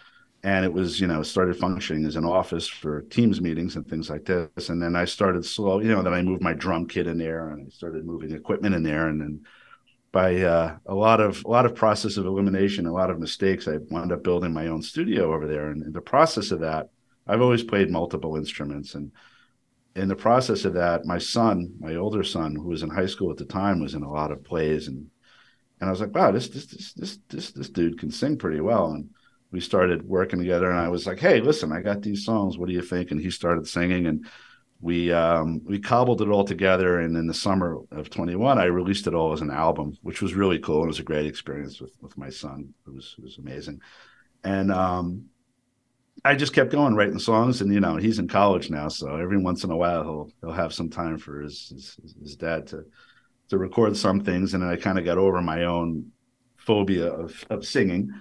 And 0.43 0.65
it 0.65 0.73
was, 0.73 0.99
you 0.99 1.05
know, 1.05 1.21
started 1.21 1.57
functioning 1.57 2.05
as 2.05 2.15
an 2.15 2.25
office 2.25 2.67
for 2.67 3.01
Teams 3.03 3.39
meetings 3.39 3.75
and 3.75 3.87
things 3.87 4.09
like 4.09 4.25
this. 4.25 4.69
And 4.69 4.81
then 4.81 4.95
I 4.95 5.05
started 5.05 5.45
slow, 5.45 5.79
you 5.79 5.89
know, 5.89 6.01
then 6.01 6.13
I 6.13 6.23
moved 6.23 6.41
my 6.41 6.53
drum 6.53 6.87
kit 6.87 7.05
in 7.05 7.17
there, 7.17 7.49
and 7.49 7.67
I 7.67 7.69
started 7.69 8.05
moving 8.05 8.31
equipment 8.31 8.73
in 8.73 8.81
there, 8.81 9.07
and 9.07 9.21
then 9.21 9.45
by 10.11 10.41
uh, 10.41 10.77
a 10.87 10.95
lot 10.95 11.21
of 11.21 11.45
a 11.45 11.47
lot 11.47 11.65
of 11.65 11.75
process 11.75 12.17
of 12.17 12.25
elimination, 12.25 12.85
a 12.85 12.91
lot 12.91 13.09
of 13.09 13.19
mistakes, 13.19 13.67
I 13.67 13.77
wound 13.89 14.11
up 14.11 14.23
building 14.23 14.51
my 14.51 14.67
own 14.67 14.81
studio 14.81 15.33
over 15.33 15.47
there. 15.47 15.69
And 15.69 15.83
in 15.83 15.93
the 15.93 16.01
process 16.01 16.51
of 16.51 16.61
that, 16.61 16.89
I've 17.27 17.41
always 17.41 17.63
played 17.63 17.89
multiple 17.89 18.35
instruments 18.35 18.95
and 18.95 19.11
in 19.95 20.07
the 20.07 20.15
process 20.15 20.65
of 20.65 20.73
that, 20.73 21.05
my 21.05 21.17
son, 21.17 21.73
my 21.79 21.95
older 21.95 22.23
son, 22.23 22.55
who 22.55 22.67
was 22.67 22.83
in 22.83 22.89
high 22.89 23.05
school 23.05 23.31
at 23.31 23.37
the 23.37 23.45
time, 23.45 23.81
was 23.81 23.93
in 23.93 24.03
a 24.03 24.11
lot 24.11 24.31
of 24.31 24.43
plays, 24.43 24.87
and 24.87 25.07
and 25.79 25.87
I 25.87 25.91
was 25.91 25.99
like, 25.99 26.13
wow, 26.13 26.31
this 26.31 26.47
this 26.47 26.67
this 26.67 26.93
this 26.93 27.19
this, 27.27 27.51
this 27.51 27.69
dude 27.69 27.99
can 27.99 28.11
sing 28.11 28.37
pretty 28.37 28.61
well, 28.61 28.91
and 28.91 29.09
we 29.51 29.59
started 29.59 30.07
working 30.07 30.39
together. 30.39 30.71
And 30.71 30.79
I 30.79 30.87
was 30.87 31.05
like, 31.05 31.19
hey, 31.19 31.41
listen, 31.41 31.71
I 31.71 31.81
got 31.81 32.01
these 32.01 32.25
songs. 32.25 32.57
What 32.57 32.67
do 32.67 32.73
you 32.73 32.81
think? 32.81 33.11
And 33.11 33.19
he 33.19 33.29
started 33.29 33.67
singing, 33.67 34.07
and 34.07 34.25
we 34.79 35.11
um, 35.11 35.61
we 35.65 35.79
cobbled 35.79 36.21
it 36.21 36.29
all 36.29 36.43
together. 36.43 36.99
And 36.99 37.15
in 37.17 37.27
the 37.27 37.33
summer 37.33 37.77
of 37.91 38.09
21, 38.09 38.57
I 38.57 38.65
released 38.65 39.07
it 39.07 39.13
all 39.13 39.33
as 39.33 39.41
an 39.41 39.51
album, 39.51 39.97
which 40.01 40.21
was 40.21 40.33
really 40.33 40.59
cool. 40.59 40.83
It 40.83 40.87
was 40.87 40.99
a 40.99 41.03
great 41.03 41.25
experience 41.25 41.79
with 41.81 41.95
with 42.01 42.17
my 42.17 42.29
son. 42.29 42.73
It 42.87 42.93
was 42.93 43.15
was 43.21 43.37
amazing, 43.37 43.81
and 44.43 44.71
um, 44.71 45.25
I 46.23 46.35
just 46.35 46.53
kept 46.53 46.71
going 46.71 46.95
writing 46.95 47.19
songs, 47.19 47.61
and 47.61 47.73
you 47.73 47.79
know 47.79 47.97
he's 47.97 48.19
in 48.19 48.27
college 48.27 48.69
now, 48.69 48.87
so 48.87 49.15
every 49.15 49.37
once 49.37 49.63
in 49.63 49.71
a 49.71 49.77
while 49.77 50.03
he'll 50.03 50.31
he'll 50.41 50.51
have 50.51 50.73
some 50.73 50.89
time 50.89 51.17
for 51.17 51.41
his 51.41 51.69
his, 51.69 52.15
his 52.21 52.35
dad 52.35 52.67
to 52.67 52.85
to 53.49 53.57
record 53.57 53.97
some 53.97 54.21
things, 54.21 54.53
and 54.53 54.63
then 54.63 54.69
I 54.69 54.75
kind 54.75 54.97
of 54.97 55.05
got 55.05 55.17
over 55.17 55.41
my 55.41 55.65
own 55.65 56.11
phobia 56.57 57.07
of 57.07 57.43
of 57.49 57.65
singing, 57.65 58.11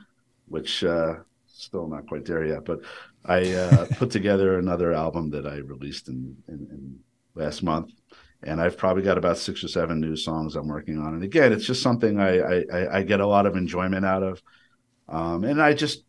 which 0.51 0.85
uh, 0.85 1.15
still 1.47 1.87
not 1.87 2.07
quite 2.07 2.25
there 2.27 2.45
yet. 2.45 2.65
But 2.65 2.81
I 3.25 3.53
uh, 3.53 3.87
put 3.97 4.11
together 4.11 4.59
another 4.59 4.93
album 4.93 5.31
that 5.31 5.47
I 5.47 5.57
released 5.57 6.09
in, 6.09 6.37
in, 6.49 6.55
in 6.71 6.99
last 7.35 7.63
month, 7.63 7.93
and 8.43 8.61
I've 8.61 8.77
probably 8.77 9.03
got 9.03 9.19
about 9.19 9.39
six 9.39 9.65
or 9.65 9.69
seven 9.69 10.01
new 10.01 10.17
songs 10.17 10.57
I'm 10.57 10.69
working 10.69 10.99
on. 10.99 11.15
And 11.15 11.23
again, 11.23 11.53
it's 11.53 11.67
just 11.67 11.83
something 11.83 12.21
I 12.21 12.41
I, 12.41 12.99
I 12.99 13.03
get 13.03 13.21
a 13.21 13.27
lot 13.27 13.47
of 13.47 13.57
enjoyment 13.57 14.05
out 14.05 14.23
of, 14.23 14.43
um, 15.09 15.45
and 15.45 15.63
I 15.63 15.73
just 15.73 16.05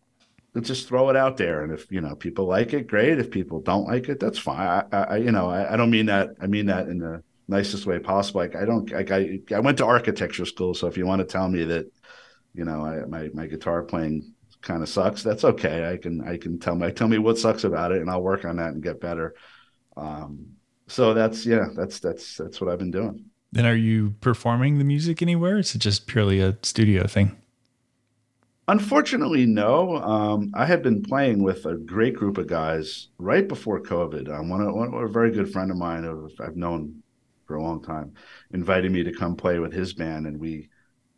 just 0.59 0.87
throw 0.87 1.09
it 1.09 1.15
out 1.15 1.37
there. 1.37 1.63
And 1.63 1.71
if 1.71 1.89
you 1.91 2.01
know 2.01 2.15
people 2.15 2.45
like 2.45 2.73
it, 2.73 2.87
great. 2.87 3.19
If 3.19 3.31
people 3.31 3.61
don't 3.61 3.87
like 3.87 4.09
it, 4.09 4.19
that's 4.19 4.39
fine. 4.39 4.83
I, 4.91 4.97
I 4.97 5.17
you 5.17 5.31
know, 5.31 5.49
I, 5.49 5.73
I, 5.73 5.77
don't 5.77 5.91
mean 5.91 6.07
that. 6.07 6.31
I 6.41 6.47
mean 6.47 6.65
that 6.65 6.87
in 6.87 6.97
the 6.97 7.23
nicest 7.47 7.85
way 7.85 7.99
possible. 7.99 8.41
Like 8.41 8.55
I 8.55 8.65
don't. 8.65 8.91
Like 8.91 9.11
I, 9.11 9.39
I 9.55 9.59
went 9.59 9.77
to 9.77 9.85
architecture 9.85 10.45
school, 10.45 10.73
so 10.73 10.87
if 10.87 10.97
you 10.97 11.05
want 11.05 11.19
to 11.19 11.25
tell 11.25 11.47
me 11.47 11.63
that, 11.65 11.91
you 12.53 12.65
know, 12.65 12.85
I, 12.85 13.05
my 13.05 13.29
my 13.33 13.47
guitar 13.47 13.83
playing 13.83 14.33
kind 14.61 14.83
of 14.83 14.89
sucks, 14.89 15.23
that's 15.23 15.43
okay. 15.43 15.89
I 15.91 15.97
can 15.97 16.27
I 16.27 16.37
can 16.37 16.59
tell 16.59 16.75
my 16.75 16.91
tell 16.91 17.07
me 17.07 17.17
what 17.17 17.37
sucks 17.37 17.63
about 17.63 17.91
it, 17.91 18.01
and 18.01 18.09
I'll 18.09 18.21
work 18.21 18.45
on 18.45 18.57
that 18.57 18.73
and 18.73 18.83
get 18.83 19.01
better. 19.01 19.35
Um, 19.97 20.47
so 20.87 21.13
that's 21.13 21.45
yeah, 21.45 21.67
that's 21.75 21.99
that's 21.99 22.37
that's 22.37 22.59
what 22.59 22.69
I've 22.69 22.79
been 22.79 22.91
doing. 22.91 23.25
Then 23.51 23.65
are 23.65 23.75
you 23.75 24.15
performing 24.21 24.77
the 24.77 24.85
music 24.85 25.21
anywhere? 25.21 25.57
Is 25.57 25.75
it 25.75 25.79
just 25.79 26.07
purely 26.07 26.39
a 26.39 26.57
studio 26.61 27.05
thing? 27.07 27.37
Unfortunately, 28.67 29.45
no. 29.45 29.97
Um, 29.97 30.51
I 30.53 30.65
had 30.65 30.81
been 30.81 31.03
playing 31.03 31.43
with 31.43 31.65
a 31.65 31.75
great 31.75 32.15
group 32.15 32.37
of 32.37 32.47
guys 32.47 33.09
right 33.17 33.45
before 33.45 33.81
COVID. 33.81 34.29
Um, 34.29 34.49
one, 34.49 34.73
one, 34.73 34.93
a 35.03 35.07
very 35.07 35.31
good 35.31 35.51
friend 35.51 35.71
of 35.71 35.77
mine 35.77 36.03
who 36.03 36.29
I've 36.39 36.55
known 36.55 37.03
for 37.45 37.57
a 37.57 37.63
long 37.63 37.83
time 37.83 38.13
invited 38.53 38.91
me 38.91 39.03
to 39.03 39.11
come 39.11 39.35
play 39.35 39.59
with 39.59 39.73
his 39.73 39.93
band, 39.93 40.25
and 40.27 40.39
we 40.39 40.69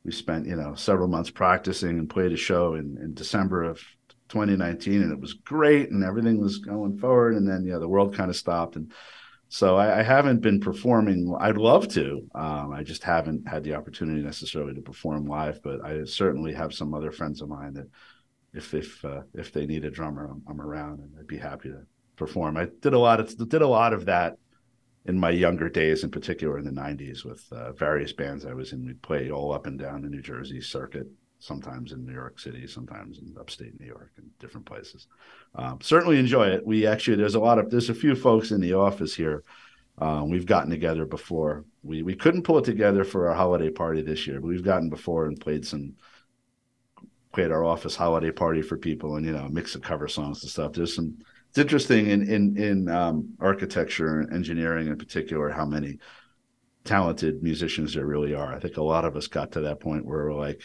we 0.03 0.11
spent 0.11 0.47
you 0.47 0.55
know 0.55 0.75
several 0.75 1.07
months 1.07 1.29
practicing 1.29 1.97
and 1.99 2.09
played 2.09 2.31
a 2.31 2.37
show 2.37 2.75
in, 2.75 2.97
in 3.01 3.13
December 3.13 3.63
of 3.63 3.81
2019, 4.29 5.01
and 5.01 5.11
it 5.11 5.19
was 5.19 5.33
great, 5.33 5.91
and 5.91 6.03
everything 6.03 6.39
was 6.39 6.57
going 6.59 6.97
forward. 6.97 7.35
And 7.35 7.47
then 7.47 7.65
yeah, 7.65 7.77
the 7.77 7.87
world 7.87 8.15
kind 8.15 8.29
of 8.29 8.35
stopped, 8.35 8.75
and 8.75 8.91
so 9.49 9.77
I, 9.77 9.99
I, 9.99 10.01
haven't 10.01 10.41
been 10.41 10.59
performing. 10.59 11.35
I'd 11.39 11.57
love 11.57 11.87
to. 11.89 12.27
Um, 12.33 12.73
I 12.73 12.81
just 12.81 13.03
haven't 13.03 13.47
had 13.47 13.63
the 13.63 13.75
opportunity 13.75 14.23
necessarily 14.23 14.73
to 14.73 14.81
perform 14.81 15.27
live. 15.27 15.61
But 15.61 15.85
I 15.85 16.05
certainly 16.05 16.53
have 16.53 16.73
some 16.73 16.93
other 16.95 17.11
friends 17.11 17.39
of 17.39 17.49
mine 17.49 17.73
that, 17.75 17.87
if 18.53 18.73
if 18.73 19.05
uh, 19.05 19.21
if 19.35 19.53
they 19.53 19.67
need 19.67 19.85
a 19.85 19.91
drummer, 19.91 20.25
I'm, 20.25 20.41
I'm, 20.49 20.59
around 20.59 20.99
and 20.99 21.11
I'd 21.19 21.27
be 21.27 21.37
happy 21.37 21.69
to 21.69 21.83
perform. 22.15 22.57
I 22.57 22.67
did 22.81 22.93
a 22.93 22.99
lot 22.99 23.19
of 23.19 23.37
did 23.49 23.61
a 23.61 23.67
lot 23.67 23.93
of 23.93 24.05
that 24.05 24.37
in 25.05 25.19
my 25.19 25.29
younger 25.29 25.69
days, 25.69 26.03
in 26.03 26.11
particular 26.11 26.57
in 26.57 26.65
the 26.65 26.71
'90s, 26.71 27.25
with 27.25 27.45
uh, 27.51 27.73
various 27.73 28.13
bands 28.13 28.45
I 28.45 28.53
was 28.53 28.73
in. 28.73 28.85
We'd 28.85 29.01
play 29.01 29.31
all 29.31 29.53
up 29.53 29.67
and 29.67 29.77
down 29.77 30.01
the 30.01 30.09
New 30.09 30.21
Jersey 30.21 30.61
circuit 30.61 31.07
sometimes 31.43 31.91
in 31.91 32.05
New 32.05 32.13
York 32.13 32.39
City, 32.39 32.65
sometimes 32.67 33.19
in 33.19 33.35
upstate 33.37 33.77
New 33.77 33.85
York 33.85 34.11
and 34.15 34.27
different 34.39 34.65
places. 34.65 35.07
Um, 35.55 35.79
certainly 35.81 36.17
enjoy 36.17 36.47
it. 36.47 36.65
We 36.65 36.87
actually 36.87 37.17
there's 37.17 37.35
a 37.35 37.39
lot 37.39 37.59
of 37.59 37.69
there's 37.69 37.89
a 37.89 37.95
few 37.95 38.15
folks 38.15 38.51
in 38.51 38.61
the 38.61 38.73
office 38.73 39.13
here. 39.13 39.43
Um, 39.97 40.29
we've 40.29 40.45
gotten 40.45 40.71
together 40.71 41.05
before. 41.05 41.65
We 41.83 42.01
we 42.01 42.15
couldn't 42.15 42.43
pull 42.43 42.57
it 42.59 42.65
together 42.65 43.03
for 43.03 43.27
our 43.27 43.35
holiday 43.35 43.69
party 43.69 44.01
this 44.01 44.25
year, 44.25 44.39
but 44.39 44.47
we've 44.47 44.63
gotten 44.63 44.89
before 44.89 45.25
and 45.25 45.39
played 45.39 45.65
some 45.65 45.95
played 47.33 47.51
our 47.51 47.65
office 47.65 47.95
holiday 47.95 48.31
party 48.31 48.61
for 48.61 48.77
people 48.77 49.17
and 49.17 49.25
you 49.25 49.33
know 49.33 49.47
mix 49.49 49.75
of 49.75 49.81
cover 49.81 50.07
songs 50.07 50.41
and 50.43 50.49
stuff. 50.49 50.71
There's 50.71 50.95
some 50.95 51.17
it's 51.53 51.59
interesting 51.59 52.07
in 52.07 52.27
in 52.27 52.57
in 52.57 52.89
um, 52.89 53.35
architecture 53.39 54.21
and 54.21 54.33
engineering 54.33 54.87
in 54.87 54.97
particular 54.97 55.49
how 55.49 55.65
many 55.65 55.99
talented 56.83 57.43
musicians 57.43 57.93
there 57.93 58.07
really 58.07 58.33
are. 58.33 58.51
I 58.51 58.59
think 58.59 58.77
a 58.77 58.83
lot 58.83 59.05
of 59.05 59.15
us 59.15 59.27
got 59.27 59.51
to 59.51 59.59
that 59.59 59.79
point 59.79 60.03
where 60.03 60.25
we're 60.25 60.33
like, 60.33 60.63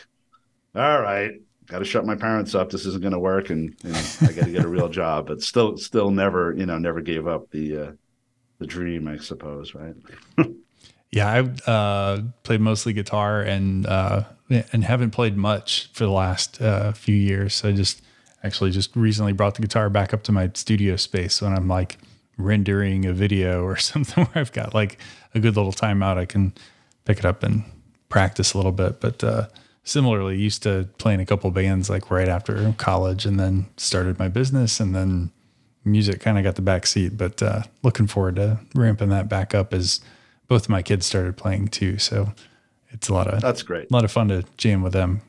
all 0.74 1.03
right, 1.03 1.32
got 1.66 1.80
to 1.80 1.84
shut 1.84 2.07
my 2.07 2.16
parents 2.16 2.55
up. 2.55 2.70
This 2.70 2.86
isn't 2.86 3.03
going 3.03 3.12
to 3.12 3.18
work, 3.18 3.51
and, 3.51 3.76
and 3.84 3.95
I 4.22 4.32
got 4.32 4.47
to 4.47 4.51
get 4.51 4.64
a 4.64 4.68
real 4.68 4.89
job. 4.89 5.26
But 5.26 5.43
still, 5.43 5.76
still 5.76 6.11
never, 6.11 6.55
you 6.57 6.64
know, 6.64 6.78
never 6.78 7.03
gave 7.03 7.26
up 7.26 7.51
the 7.51 7.76
uh, 7.76 7.93
the 8.59 8.66
dream, 8.66 9.09
I 9.09 9.18
suppose, 9.18 9.74
right? 9.74 9.95
yeah, 11.12 11.28
I 11.28 11.70
uh, 11.70 12.22
played 12.45 12.62
mostly 12.62 12.95
guitar 12.95 13.43
and 13.43 13.84
uh, 13.84 14.22
and 14.49 14.84
haven't 14.84 15.11
played 15.11 15.36
much 15.36 15.91
for 15.93 16.05
the 16.05 16.12
last 16.12 16.62
uh, 16.62 16.93
few 16.93 17.14
years. 17.14 17.53
So 17.53 17.72
just 17.72 18.01
actually 18.43 18.70
just 18.70 18.95
recently 18.95 19.32
brought 19.32 19.55
the 19.55 19.62
guitar 19.62 19.91
back 19.91 20.14
up 20.14 20.22
to 20.24 20.32
my 20.32 20.51
studio 20.55 20.97
space 20.97 21.43
when 21.43 21.53
I'm 21.53 21.68
like 21.68 21.99
rendering 22.36 23.05
a 23.05 23.12
video 23.12 23.64
or 23.64 23.76
something 23.78 24.24
where 24.24 24.41
I've 24.41 24.53
got 24.53 24.74
like 24.74 24.99
a 25.34 25.41
good 25.41 25.57
little 25.57 25.72
timeout. 25.72 26.16
I 26.16 26.24
can 26.24 26.53
pick 27.05 27.18
it 27.18 27.24
up 27.24 27.43
and 27.43 27.64
practice 28.09 28.55
a 28.55 28.57
little 28.57 28.72
bit, 28.72 29.01
but 29.01 29.22
uh, 29.22 29.49
similarly 29.84 30.39
used 30.39 30.62
to 30.62 30.89
playing 30.99 31.20
a 31.20 31.26
couple 31.26 31.51
bands 31.51 31.91
like 31.91 32.11
right 32.11 32.28
after 32.28 32.72
college 32.78 33.26
and 33.26 33.39
then 33.39 33.66
started 33.76 34.18
my 34.18 34.28
business 34.28 34.80
and 34.80 34.95
then 34.95 35.30
music 35.84 36.20
kind 36.20 36.39
of 36.39 36.45
got 36.45 36.57
the 36.57 36.62
back 36.62 36.86
seat. 36.86 37.16
But 37.16 37.43
uh, 37.43 37.62
looking 37.82 38.07
forward 38.07 38.36
to 38.36 38.61
ramping 38.74 39.09
that 39.11 39.28
back 39.28 39.55
up 39.55 39.74
as 39.74 40.01
both 40.47 40.64
of 40.64 40.68
my 40.70 40.82
kids 40.82 41.07
started 41.07 41.36
playing 41.36 41.68
too. 41.68 41.99
So 41.99 42.32
it's 42.91 43.09
a 43.09 43.14
lot 43.14 43.26
of 43.26 43.41
that's 43.41 43.62
great. 43.62 43.91
a 43.91 43.95
lot 43.95 44.05
of 44.05 44.11
fun 44.12 44.28
to 44.28 44.45
jam 44.57 44.82
with 44.82 44.93
them 44.93 45.22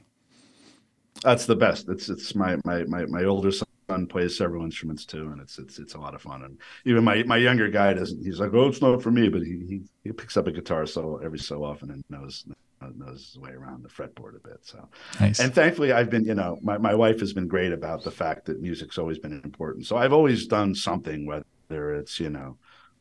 that's 1.22 1.46
the 1.46 1.56
best 1.56 1.90
it's 1.90 2.10
it's 2.10 2.36
my 2.36 2.58
my 2.66 2.84
my, 2.86 3.06
my 3.06 3.24
older 3.24 3.52
son 3.52 3.66
plays 4.08 4.38
several 4.38 4.64
instruments 4.64 5.06
too 5.06 5.30
and 5.32 5.42
it's 5.42 5.58
it's 5.58 5.80
it's 5.80 5.96
a 5.96 6.00
lot 6.00 6.14
of 6.14 6.22
fun 6.22 6.44
and 6.44 6.58
even 6.86 7.04
my 7.04 7.24
my 7.24 7.38
younger 7.38 7.70
guy 7.70 7.94
doesn't 7.94 8.24
he's 8.24 8.40
like 8.40 8.54
oh 8.54 8.68
it's 8.68 8.82
not 8.82 9.02
for 9.02 9.12
me 9.12 9.30
but 9.30 9.42
he 9.42 9.66
he, 9.68 9.82
he 10.04 10.12
picks 10.12 10.38
up 10.38 10.48
a 10.48 10.52
guitar 10.52 10.86
so 10.86 11.20
every 11.24 11.40
so 11.40 11.64
often 11.64 11.90
and 11.90 12.04
knows 12.10 12.46
knows 12.96 13.32
his 13.34 13.40
way 13.40 13.52
around 13.52 13.84
the 13.84 13.90
fretboard 13.90 14.36
a 14.36 14.48
bit. 14.48 14.60
So, 14.62 14.88
nice. 15.20 15.40
and 15.40 15.54
thankfully, 15.54 15.92
I've 15.92 16.10
been, 16.10 16.26
you 16.26 16.36
know, 16.36 16.58
my, 16.62 16.78
my 16.78 16.96
wife 16.96 17.20
has 17.20 17.34
been 17.34 17.48
great 17.48 17.74
about 17.74 18.04
the 18.04 18.12
fact 18.12 18.46
that 18.46 18.62
music's 18.62 18.98
always 18.98 19.20
been 19.20 19.42
important. 19.44 19.86
So 19.86 19.98
I've 19.98 20.14
always 20.14 20.48
done 20.48 20.74
something, 20.74 21.26
whether 21.26 21.96
it's, 21.96 22.20
you 22.20 22.30
know, 22.30 22.58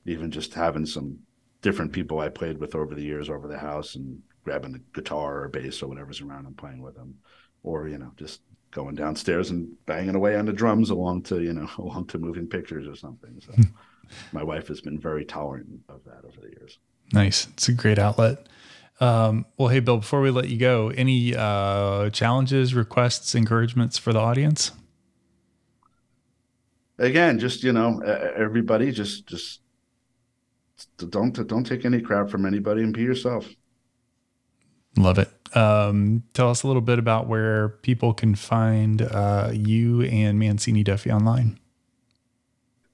even 0.06 0.30
just 0.30 0.54
having 0.54 0.86
some 0.86 1.18
different 1.62 1.92
people 1.92 2.20
I 2.20 2.28
played 2.28 2.58
with 2.58 2.74
over 2.74 2.94
the 2.94 3.02
years 3.02 3.28
over 3.28 3.48
the 3.48 3.58
house 3.58 3.94
and 3.94 4.20
grabbing 4.44 4.72
the 4.72 4.82
guitar 4.94 5.42
or 5.42 5.48
bass 5.48 5.82
or 5.82 5.88
whatever's 5.88 6.20
around 6.20 6.46
and 6.46 6.56
playing 6.56 6.82
with 6.82 6.94
them, 6.94 7.14
or, 7.68 7.86
you 7.86 7.98
know, 7.98 8.10
just 8.16 8.40
going 8.70 8.94
downstairs 8.94 9.50
and 9.50 9.68
banging 9.86 10.14
away 10.14 10.36
on 10.36 10.46
the 10.46 10.52
drums 10.52 10.90
along 10.90 11.22
to, 11.22 11.42
you 11.42 11.52
know, 11.52 11.68
along 11.78 12.06
to 12.06 12.18
moving 12.18 12.46
pictures 12.46 12.88
or 12.88 12.96
something. 12.96 13.40
So 13.44 13.52
my 14.32 14.42
wife 14.42 14.68
has 14.68 14.80
been 14.80 14.98
very 14.98 15.24
tolerant 15.24 15.68
of 15.88 16.02
that 16.04 16.24
over 16.24 16.40
the 16.40 16.48
years. 16.48 16.78
Nice. 17.12 17.46
It's 17.48 17.68
a 17.68 17.72
great 17.72 17.98
outlet. 17.98 18.46
Um, 19.00 19.46
well, 19.56 19.68
hey, 19.68 19.80
Bill, 19.80 19.98
before 19.98 20.20
we 20.20 20.30
let 20.30 20.48
you 20.48 20.58
go, 20.58 20.88
any 20.88 21.34
uh, 21.36 22.10
challenges, 22.10 22.74
requests, 22.74 23.34
encouragements 23.34 23.96
for 23.96 24.12
the 24.12 24.18
audience? 24.18 24.72
Again, 26.98 27.38
just 27.38 27.62
you 27.62 27.72
know, 27.72 28.00
everybody, 28.00 28.90
just 28.90 29.24
just 29.26 29.60
don't 30.96 31.32
don't 31.46 31.62
take 31.62 31.84
any 31.84 32.00
crap 32.00 32.28
from 32.28 32.44
anybody 32.44 32.82
and 32.82 32.92
be 32.92 33.02
yourself. 33.02 33.48
Love 34.96 35.18
it. 35.18 35.30
Um, 35.56 36.24
tell 36.34 36.50
us 36.50 36.62
a 36.62 36.66
little 36.66 36.82
bit 36.82 36.98
about 36.98 37.26
where 37.26 37.68
people 37.68 38.12
can 38.12 38.34
find 38.34 39.02
uh, 39.02 39.50
you 39.52 40.02
and 40.02 40.38
Mancini 40.38 40.82
Duffy 40.82 41.10
online. 41.10 41.58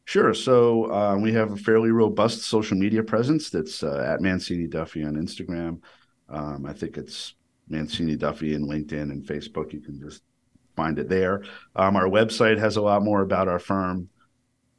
Sure. 0.04 0.34
So 0.34 0.92
uh, 0.92 1.16
we 1.16 1.32
have 1.32 1.52
a 1.52 1.56
fairly 1.56 1.90
robust 1.90 2.42
social 2.42 2.76
media 2.76 3.02
presence 3.02 3.48
that's 3.48 3.82
uh, 3.82 4.04
at 4.06 4.20
Mancini 4.20 4.66
Duffy 4.66 5.02
on 5.02 5.14
Instagram. 5.14 5.80
Um, 6.28 6.66
I 6.66 6.72
think 6.72 6.98
it's 6.98 7.34
Mancini 7.68 8.16
Duffy 8.16 8.54
in 8.54 8.66
LinkedIn 8.66 9.10
and 9.10 9.24
Facebook. 9.24 9.72
You 9.72 9.80
can 9.80 9.98
just 9.98 10.22
find 10.76 10.98
it 10.98 11.08
there. 11.08 11.42
Um, 11.74 11.96
our 11.96 12.06
website 12.06 12.58
has 12.58 12.76
a 12.76 12.82
lot 12.82 13.02
more 13.02 13.22
about 13.22 13.48
our 13.48 13.58
firm. 13.58 14.08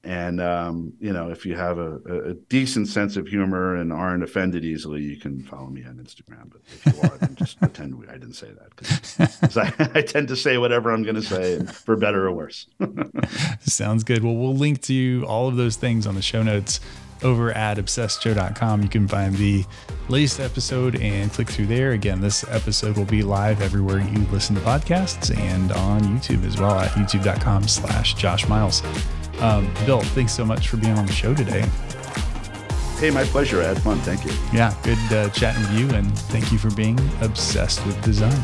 And 0.06 0.40
um, 0.40 0.94
you 1.00 1.12
know, 1.12 1.32
if 1.32 1.48
you 1.48 1.56
have 1.56 1.80
a, 1.80 1.96
a, 2.06 2.34
decent 2.36 2.88
sense 2.88 3.18
of 3.18 3.28
humor 3.28 3.76
and 3.76 3.92
aren't 3.92 4.22
offended 4.24 4.64
easily, 4.64 5.02
you 5.02 5.18
can 5.18 5.42
follow 5.42 5.66
me 5.68 5.84
on 5.84 5.96
Instagram. 5.96 6.52
But 6.52 6.62
if 6.68 6.86
you 6.86 7.02
are, 7.02 7.18
then 7.18 7.36
just 7.36 7.60
pretend 7.60 7.96
I 8.08 8.14
didn't 8.14 8.34
say 8.34 8.52
that 8.52 8.76
because 8.76 9.58
I, 9.58 9.74
I, 10.00 10.02
tend 10.04 10.28
to 10.28 10.36
say 10.36 10.60
whatever 10.60 10.92
I'm 10.92 11.02
going 11.02 11.16
to 11.16 11.24
say, 11.24 11.60
for 11.66 11.96
better 11.96 12.28
or 12.28 12.34
worse. 12.34 12.68
Sounds 13.62 14.04
good. 14.04 14.24
Well, 14.24 14.36
we'll 14.36 14.56
link 14.56 14.84
to 14.84 15.26
all 15.28 15.48
of 15.48 15.56
those 15.56 15.76
things 15.76 16.06
on 16.06 16.14
the 16.14 16.22
show 16.22 16.44
notes 16.44 16.82
over 17.24 17.52
at 17.54 17.78
obsessedshow.com. 17.78 18.84
You 18.84 18.90
can 18.90 19.08
find 19.08 19.36
the 19.36 19.66
latest 20.08 20.40
episode 20.40 21.02
and 21.02 21.32
click 21.32 21.50
through 21.50 21.66
there. 21.66 21.94
Again, 21.94 22.22
this 22.22 22.44
episode 22.50 22.96
will 22.96 23.06
be 23.06 23.24
live 23.24 23.60
everywhere 23.62 24.02
you 24.02 24.20
listen 24.32 24.56
to 24.56 24.62
podcasts 24.62 25.36
and 25.36 25.72
on 25.72 26.02
YouTube 26.02 26.46
as 26.46 26.60
well 26.60 26.78
at 26.78 26.92
youtube.com 26.92 27.68
slash 27.68 28.14
Josh 28.14 28.48
Miles. 28.48 28.84
Um, 29.40 29.72
Bill, 29.86 30.02
thanks 30.02 30.34
so 30.34 30.46
much 30.46 30.70
for 30.70 30.78
being 30.78 30.98
on 30.98 31.06
the 31.06 31.14
show 31.14 31.34
today. 31.34 31.66
Hey, 33.00 33.12
my 33.12 33.26
pleasure. 33.26 33.62
I 33.62 33.66
had 33.66 33.82
fun. 33.82 34.00
Thank 34.00 34.24
you. 34.26 34.32
Yeah, 34.54 34.74
good 34.84 34.98
uh, 35.12 35.30
chatting 35.32 35.62
with 35.64 35.80
you, 35.80 35.90
and 35.90 36.18
thank 36.30 36.52
you 36.52 36.58
for 36.58 36.72
being 36.72 36.98
obsessed 37.22 37.86
with 37.86 38.02
design. 38.02 38.40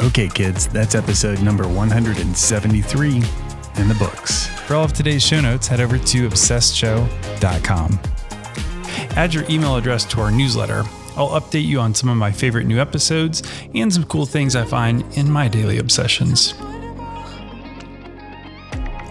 Okay, 0.00 0.28
kids, 0.28 0.68
that's 0.68 0.94
episode 0.94 1.42
number 1.42 1.66
173 1.66 3.16
in 3.76 3.88
the 3.88 3.96
books. 3.98 4.46
For 4.66 4.74
all 4.74 4.84
of 4.84 4.92
today's 4.92 5.24
show 5.24 5.40
notes, 5.40 5.66
head 5.66 5.80
over 5.80 5.98
to 5.98 6.28
obsessedshow.com. 6.28 7.98
Add 9.16 9.34
your 9.34 9.44
email 9.50 9.76
address 9.76 10.04
to 10.06 10.20
our 10.20 10.30
newsletter. 10.30 10.84
I'll 11.16 11.40
update 11.40 11.64
you 11.64 11.80
on 11.80 11.94
some 11.94 12.08
of 12.08 12.16
my 12.16 12.32
favorite 12.32 12.66
new 12.66 12.80
episodes 12.80 13.42
and 13.74 13.92
some 13.92 14.04
cool 14.04 14.26
things 14.26 14.56
I 14.56 14.64
find 14.64 15.04
in 15.16 15.30
my 15.30 15.48
daily 15.48 15.78
obsessions. 15.78 16.54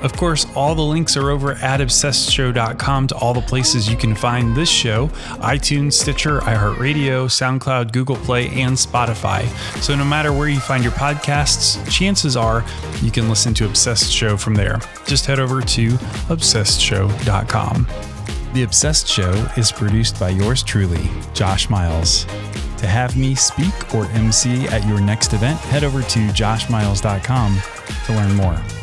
Of 0.04 0.14
course, 0.18 0.46
all 0.54 0.76
the 0.76 0.82
links 0.82 1.16
are 1.16 1.30
over 1.30 1.54
at 1.54 1.80
obsessedshow.com 1.80 3.08
to 3.08 3.16
all 3.16 3.34
the 3.34 3.42
places 3.42 3.90
you 3.90 3.96
can 3.96 4.14
find 4.14 4.54
this 4.56 4.70
show 4.70 5.08
iTunes, 5.40 5.94
Stitcher, 5.94 6.42
iHeartRadio, 6.42 7.28
SoundCloud, 7.28 7.94
Google 7.94 8.18
Play, 8.18 8.50
and 8.50 8.76
Spotify. 8.76 9.48
So 9.82 9.96
no 9.96 10.04
matter 10.04 10.34
where 10.34 10.50
you 10.50 10.60
find 10.60 10.84
your 10.84 10.92
podcasts, 10.94 11.90
chances 11.90 12.36
are 12.36 12.66
you 13.02 13.12
can 13.12 13.30
listen 13.30 13.54
to 13.56 13.66
Obsessed 13.66 14.12
Show 14.12 14.36
from 14.36 14.56
there. 14.56 14.80
Just 15.08 15.26
head 15.26 15.40
over 15.40 15.62
to 15.62 15.90
obsessedshow.com. 16.28 17.88
The 18.54 18.64
Obsessed 18.64 19.08
Show 19.08 19.32
is 19.58 19.72
produced 19.72 20.20
by 20.20 20.30
yours 20.30 20.64
truly, 20.64 21.10
Josh 21.34 21.70
Miles. 21.70 22.26
To 22.78 22.88
have 22.88 23.16
me 23.16 23.34
speak 23.36 23.96
or 23.96 24.06
MC 24.08 24.68
at 24.68 24.86
your 24.86 25.00
next 25.00 25.34
event, 25.34 25.58
head 25.60 25.86
over 25.86 26.02
to 26.02 26.20
joshmiles.com 26.28 27.62
to 28.06 28.14
learn 28.14 28.36
more. 28.36 28.83